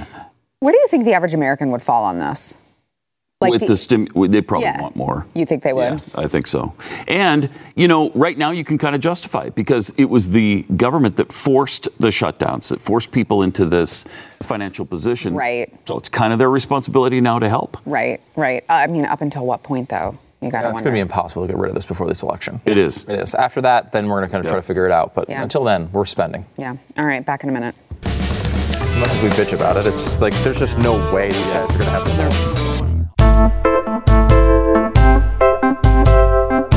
Where 0.61 0.73
do 0.73 0.79
you 0.79 0.89
think 0.89 1.05
the 1.05 1.15
average 1.15 1.33
American 1.35 1.71
would 1.71 1.81
fall 1.83 2.05
on 2.05 2.19
this? 2.19 2.61
Like 3.41 3.53
With 3.53 3.63
the- 3.63 3.69
the 3.69 3.77
stim, 3.79 4.07
they 4.15 4.43
probably 4.43 4.67
Yeah. 4.67 4.83
want 4.83 4.95
more. 4.95 5.25
You 5.33 5.47
think 5.47 5.63
they 5.63 5.73
would? 5.73 6.03
Yeah, 6.15 6.21
I 6.21 6.29
think 6.29 6.47
so. 6.47 6.75
And, 7.09 7.49
you 7.75 7.89
know, 7.89 8.11
right 8.15 8.37
now 8.37 8.51
you 8.51 8.63
can 8.65 8.77
kind 8.77 8.95
of 8.95 9.01
justify 9.01 9.45
it 9.45 9.55
because 9.55 9.91
it 9.97 10.11
was 10.11 10.29
the 10.31 10.67
government 10.77 11.17
that 11.17 11.33
forced 11.33 11.89
the 11.99 12.09
shutdowns, 12.09 12.69
that 12.69 12.83
forced 12.83 13.11
people 13.13 13.43
into 13.43 13.65
this 13.65 14.05
financial 14.43 14.85
position. 14.85 15.35
Right. 15.35 15.73
So 15.87 15.97
it's 15.97 16.11
kind 16.11 16.35
of 16.35 16.39
their 16.39 16.51
responsibility 16.51 17.23
now 17.23 17.39
to 17.39 17.49
help. 17.49 17.79
Right, 17.87 18.21
right. 18.37 18.63
Uh, 18.69 18.75
I 18.75 18.87
mean, 18.89 19.07
up 19.07 19.23
until 19.23 19.47
what 19.47 19.63
point, 19.63 19.89
though? 19.89 20.19
You 20.43 20.51
got 20.51 20.63
to 20.63 20.69
It's 20.69 20.83
going 20.83 20.93
to 20.93 20.97
be 20.97 21.01
impossible 21.01 21.43
to 21.43 21.49
get 21.49 21.57
rid 21.57 21.71
of 21.71 21.75
this 21.75 21.87
before 21.87 22.07
this 22.07 22.23
election. 22.23 22.61
It 22.67 22.77
is. 22.77 23.05
It 23.09 23.19
is. 23.19 23.35
After 23.35 23.63
that, 23.63 23.93
then 23.93 24.07
we're 24.09 24.19
going 24.19 24.29
to 24.29 24.33
kind 24.33 24.45
of 24.45 24.51
try 24.51 24.59
to 24.59 24.67
figure 24.67 24.85
it 24.85 24.93
out. 24.93 25.15
But 25.15 25.31
Yeah. 25.31 25.43
until 25.43 25.65
then, 25.65 25.89
we're 25.95 26.05
spending. 26.05 26.45
yeah. 26.59 26.75
All 26.99 27.07
right. 27.07 27.25
Back 27.25 27.43
in 27.43 27.49
a 27.49 27.53
minute. 27.53 27.75
Much 29.01 29.13
as 29.13 29.23
we 29.23 29.31
bitch 29.31 29.55
about 29.55 29.79
it, 29.79 29.87
it's 29.87 30.21
like 30.21 30.35
there's 30.43 30.59
just 30.59 30.77
no 30.77 30.93
way 31.11 31.33
these 31.33 31.51
guys 31.51 31.71
are 31.71 31.79
to 31.79 31.85
have 31.85 32.05
the 32.05 32.13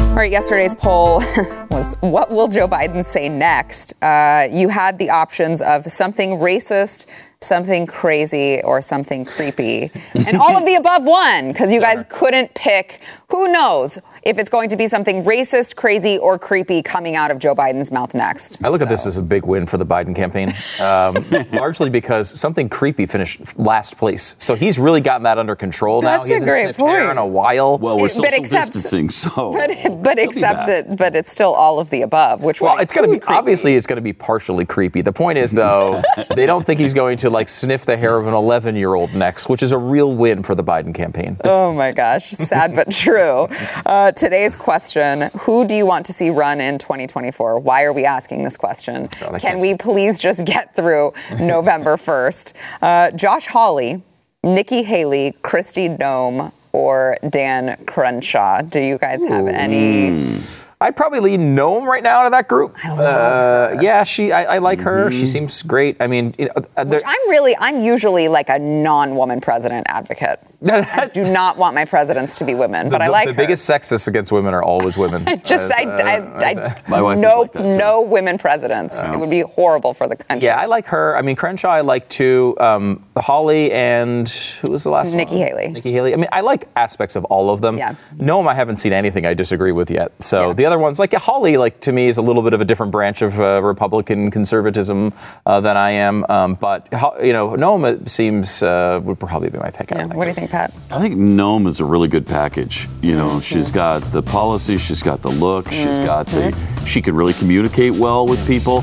All 0.08 0.16
right, 0.16 0.32
yesterday's 0.32 0.74
poll 0.74 1.16
was 1.70 1.98
what 2.00 2.32
will 2.32 2.48
Joe 2.48 2.66
Biden 2.66 3.04
say 3.04 3.28
next? 3.28 4.02
Uh, 4.02 4.48
you 4.50 4.70
had 4.70 5.00
the 5.00 5.10
options 5.10 5.62
of 5.62 5.86
something 5.88 6.38
racist, 6.38 7.08
something 7.44 7.86
crazy, 7.86 8.62
or 8.64 8.82
something 8.82 9.26
creepy. 9.26 9.92
And 10.14 10.38
all 10.38 10.56
of 10.58 10.66
the 10.66 10.76
above 10.76 11.04
won 11.04 11.52
because 11.52 11.72
you 11.72 11.80
guys 11.80 12.06
couldn't 12.10 12.54
pick. 12.54 13.02
Who 13.30 13.48
knows 13.52 14.00
if 14.24 14.38
it's 14.38 14.50
going 14.50 14.70
to 14.70 14.78
be 14.78 14.88
something 14.88 15.24
racist, 15.24 15.76
crazy, 15.76 16.18
or 16.18 16.38
creepy 16.40 16.82
coming 16.82 17.16
out 17.16 17.32
of 17.32 17.40
Joe 17.40 17.56
Biden's 17.56 17.92
mouth 17.92 18.14
next? 18.14 18.64
I 18.64 18.70
look 18.70 18.82
at 18.82 18.90
this 18.90 19.06
as 19.08 19.18
a 19.18 19.22
big 19.22 19.46
win 19.46 19.66
for 19.66 19.78
the 19.78 19.86
Biden 19.86 20.16
campaign, 20.16 20.54
um, 20.82 21.26
largely 21.58 21.90
because 21.90 22.30
something 22.30 22.70
creepy 22.70 23.06
finished 23.06 23.42
last 23.58 23.98
place. 23.98 24.36
So 24.40 24.56
he's 24.56 24.78
really 24.80 25.02
gotten 25.02 25.24
that 25.24 25.38
under 25.40 25.56
control 25.56 26.02
now. 26.02 26.18
That's 26.18 26.28
he 26.28 26.34
a 26.34 26.36
hasn't 26.36 26.52
great 26.52 26.64
sniffed 26.76 26.80
air 26.80 27.00
point. 27.00 27.12
in 27.12 27.18
a 27.18 27.26
while. 27.26 27.78
Well, 27.80 27.98
we're 27.98 28.10
But 28.16 28.34
except- 28.34 28.74
distancing, 28.74 29.10
so. 29.10 29.52
But, 29.64 30.04
but 30.04 30.20
except 30.20 30.68
that, 30.68 30.98
but 30.98 31.16
it's 31.16 31.32
still 31.32 31.54
all 31.54 31.80
of 31.80 31.90
the 31.90 32.02
above, 32.04 32.44
which 32.44 32.62
Well, 32.62 32.78
it's 32.80 32.94
going 32.94 33.08
to 33.10 33.14
be 33.14 33.20
creepy. 33.20 33.34
obviously 33.38 33.76
it's 33.76 33.88
going 33.88 33.98
to 33.98 34.02
be 34.02 34.14
partially 34.14 34.66
creepy. 34.66 35.02
The 35.02 35.12
point 35.12 35.38
is 35.38 35.52
though, 35.64 36.02
they 36.36 36.46
don't 36.46 36.66
think 36.66 36.80
he's 36.80 36.94
going 36.94 37.18
to 37.18 37.30
like 37.34 37.50
sniff 37.50 37.86
the 37.86 37.98
hair 37.98 38.18
of 38.18 38.28
an 38.28 38.34
11 38.34 38.76
year 38.78 38.94
old 38.94 39.14
next, 39.14 39.50
which 39.50 39.62
is 39.62 39.72
a 39.74 39.78
real 39.78 40.14
win 40.16 40.44
for 40.44 40.56
the 40.56 40.64
Biden 40.64 40.94
campaign. 40.96 41.38
Oh 41.46 41.74
my 41.74 41.92
gosh, 41.92 42.30
sad 42.30 42.76
but 42.76 42.92
true. 42.92 43.48
Uh, 43.86 44.12
today's 44.12 44.56
question 44.56 45.30
Who 45.42 45.66
do 45.66 45.76
you 45.76 45.86
want 45.86 46.06
to 46.06 46.14
see 46.14 46.30
run 46.30 46.62
in 46.62 46.78
2024? 46.78 47.60
Why 47.60 47.84
are 47.84 47.92
we 47.94 48.06
asking 48.06 48.44
this 48.44 48.56
question? 48.58 49.10
God, 49.20 49.40
Can 49.42 49.60
we 49.60 49.76
please 49.76 50.20
just 50.22 50.46
get 50.46 50.76
through 50.76 51.14
November 51.40 51.98
1st? 51.98 52.54
Uh, 52.82 53.12
Josh 53.12 53.48
Hawley, 53.48 54.02
Nikki 54.44 54.84
Haley, 54.84 55.36
Kristi 55.42 55.98
Noem, 55.98 56.52
or 56.72 57.18
Dan 57.30 57.78
Crenshaw? 57.86 58.62
Do 58.62 58.80
you 58.80 58.98
guys 58.98 59.24
have 59.26 59.48
any? 59.48 60.40
I'd 60.84 60.98
probably 60.98 61.22
lean 61.22 61.56
Noem 61.56 61.86
right 61.86 62.04
now 62.04 62.20
out 62.20 62.26
of 62.26 62.34
that 62.34 62.50
group. 62.50 62.76
I 62.84 62.90
love 62.90 63.78
uh, 63.78 63.82
Yeah, 63.82 64.04
she. 64.04 64.34
I, 64.34 64.56
I 64.56 64.58
like 64.58 64.82
her. 64.82 65.10
She 65.10 65.26
seems 65.26 65.62
great. 65.62 65.96
I 66.02 66.08
mean, 66.08 66.36
you 66.38 66.46
know, 66.48 66.66
uh, 66.76 66.84
Which 66.86 67.02
I'm 67.06 67.30
really, 67.30 67.56
I'm 67.58 67.82
usually 67.82 68.28
like 68.28 68.50
a 68.50 68.60
non-woman 68.60 69.40
president 69.40 69.88
advocate. 69.90 70.42
I 70.66 71.10
do 71.14 71.24
not 71.32 71.58
want 71.58 71.76
my 71.76 71.86
presidents 71.86 72.38
to 72.38 72.46
be 72.46 72.54
women, 72.54 72.90
but 72.90 73.02
I 73.02 73.06
the, 73.08 73.12
like 73.12 73.28
the 73.28 73.34
her. 73.34 73.38
biggest 73.38 73.70
sexists 73.70 74.08
against 74.08 74.32
women 74.32 74.54
are 74.54 74.64
always 74.64 74.98
women. 74.98 75.26
Just, 75.44 75.72
I, 75.74 75.84
uh, 75.86 76.40
I, 76.40 76.52
I, 76.68 76.76
My 76.90 77.02
wife 77.02 77.18
is 77.18 77.22
no, 77.22 77.42
like 77.42 77.52
that, 77.54 77.76
no 77.78 78.02
women 78.02 78.38
presidents. 78.38 78.96
It 78.98 79.18
would 79.20 79.30
be 79.30 79.42
horrible 79.42 79.94
for 79.94 80.08
the 80.08 80.16
country. 80.18 80.46
yeah, 80.48 80.58
I 80.60 80.66
like 80.66 80.86
her. 80.88 81.16
I 81.18 81.22
mean, 81.22 81.36
Crenshaw, 81.38 81.70
I 81.70 81.82
like 81.82 82.08
too. 82.10 82.56
Um, 82.60 83.06
Hawley 83.18 83.72
and 83.72 84.28
who 84.30 84.72
was 84.74 84.84
the 84.84 84.90
last 84.90 85.14
Nikki 85.14 85.36
one? 85.36 85.42
Nikki 85.42 85.52
Haley. 85.54 85.72
Nikki 85.74 85.92
Haley. 85.94 86.14
I 86.14 86.18
mean, 86.18 86.30
I 86.32 86.42
like 86.42 86.68
aspects 86.76 87.16
of 87.16 87.24
all 87.26 87.50
of 87.50 87.62
them. 87.62 87.78
Yeah. 87.78 87.96
Noem, 88.18 88.48
I 88.48 88.54
haven't 88.54 88.78
seen 88.78 88.94
anything 88.94 89.26
I 89.26 89.34
disagree 89.34 89.72
with 89.72 89.90
yet. 89.92 90.12
So 90.22 90.48
Yeah. 90.48 90.54
the 90.54 90.66
other 90.66 90.73
ones, 90.80 91.00
like 91.00 91.14
Hawley, 91.14 91.58
like 91.58 91.80
to 91.82 91.92
me 91.92 92.08
is 92.08 92.18
a 92.18 92.22
little 92.22 92.42
bit 92.42 92.54
of 92.54 92.62
a 92.62 92.66
different 92.66 92.92
branch 92.92 93.22
of 93.22 93.40
uh, 93.40 93.62
Republican 93.64 94.32
conservatism 94.32 95.14
uh, 95.46 95.62
than 95.62 95.78
I 95.78 95.92
am. 95.92 96.26
Um, 96.30 96.56
but 96.56 96.88
you 97.22 97.34
know, 97.34 97.52
Noem 97.52 98.08
seems 98.10 98.64
uh, 98.64 99.00
would 99.04 99.20
probably 99.20 99.50
be 99.50 99.58
my 99.58 99.72
pick. 99.72 99.92
Yeah. 99.92 100.06
What 100.06 100.24
do 100.24 100.30
you 100.30 100.36
think, 100.36 100.52
Pat? 100.52 100.74
I 100.92 101.00
think 101.00 101.16
Noem 101.16 101.68
is 101.68 101.80
a 101.80 101.86
really 101.86 102.08
good 102.08 102.26
package. 102.26 102.88
You 103.02 103.16
know, 103.16 103.40
she's 103.40 103.72
got 103.72 104.00
the 104.12 104.22
policy, 104.22 104.78
she's 104.78 105.04
got 105.04 105.22
the 105.22 105.30
look, 105.30 105.72
she's 105.72 106.00
got 106.00 106.28
the. 106.28 106.56
She 106.86 107.02
can 107.02 107.16
really 107.16 107.34
communicate 107.34 107.94
well 107.94 108.26
with 108.26 108.46
people. 108.46 108.82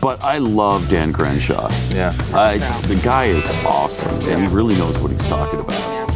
But 0.00 0.22
I 0.22 0.38
love 0.38 0.88
Dan 0.88 1.12
Crenshaw. 1.12 1.68
Yeah. 1.90 2.14
I, 2.32 2.58
the 2.86 3.00
guy 3.02 3.26
is 3.26 3.50
awesome, 3.64 4.14
and 4.30 4.46
he 4.46 4.54
really 4.54 4.76
knows 4.76 4.98
what 4.98 5.10
he's 5.10 5.26
talking 5.26 5.58
about. 5.58 6.15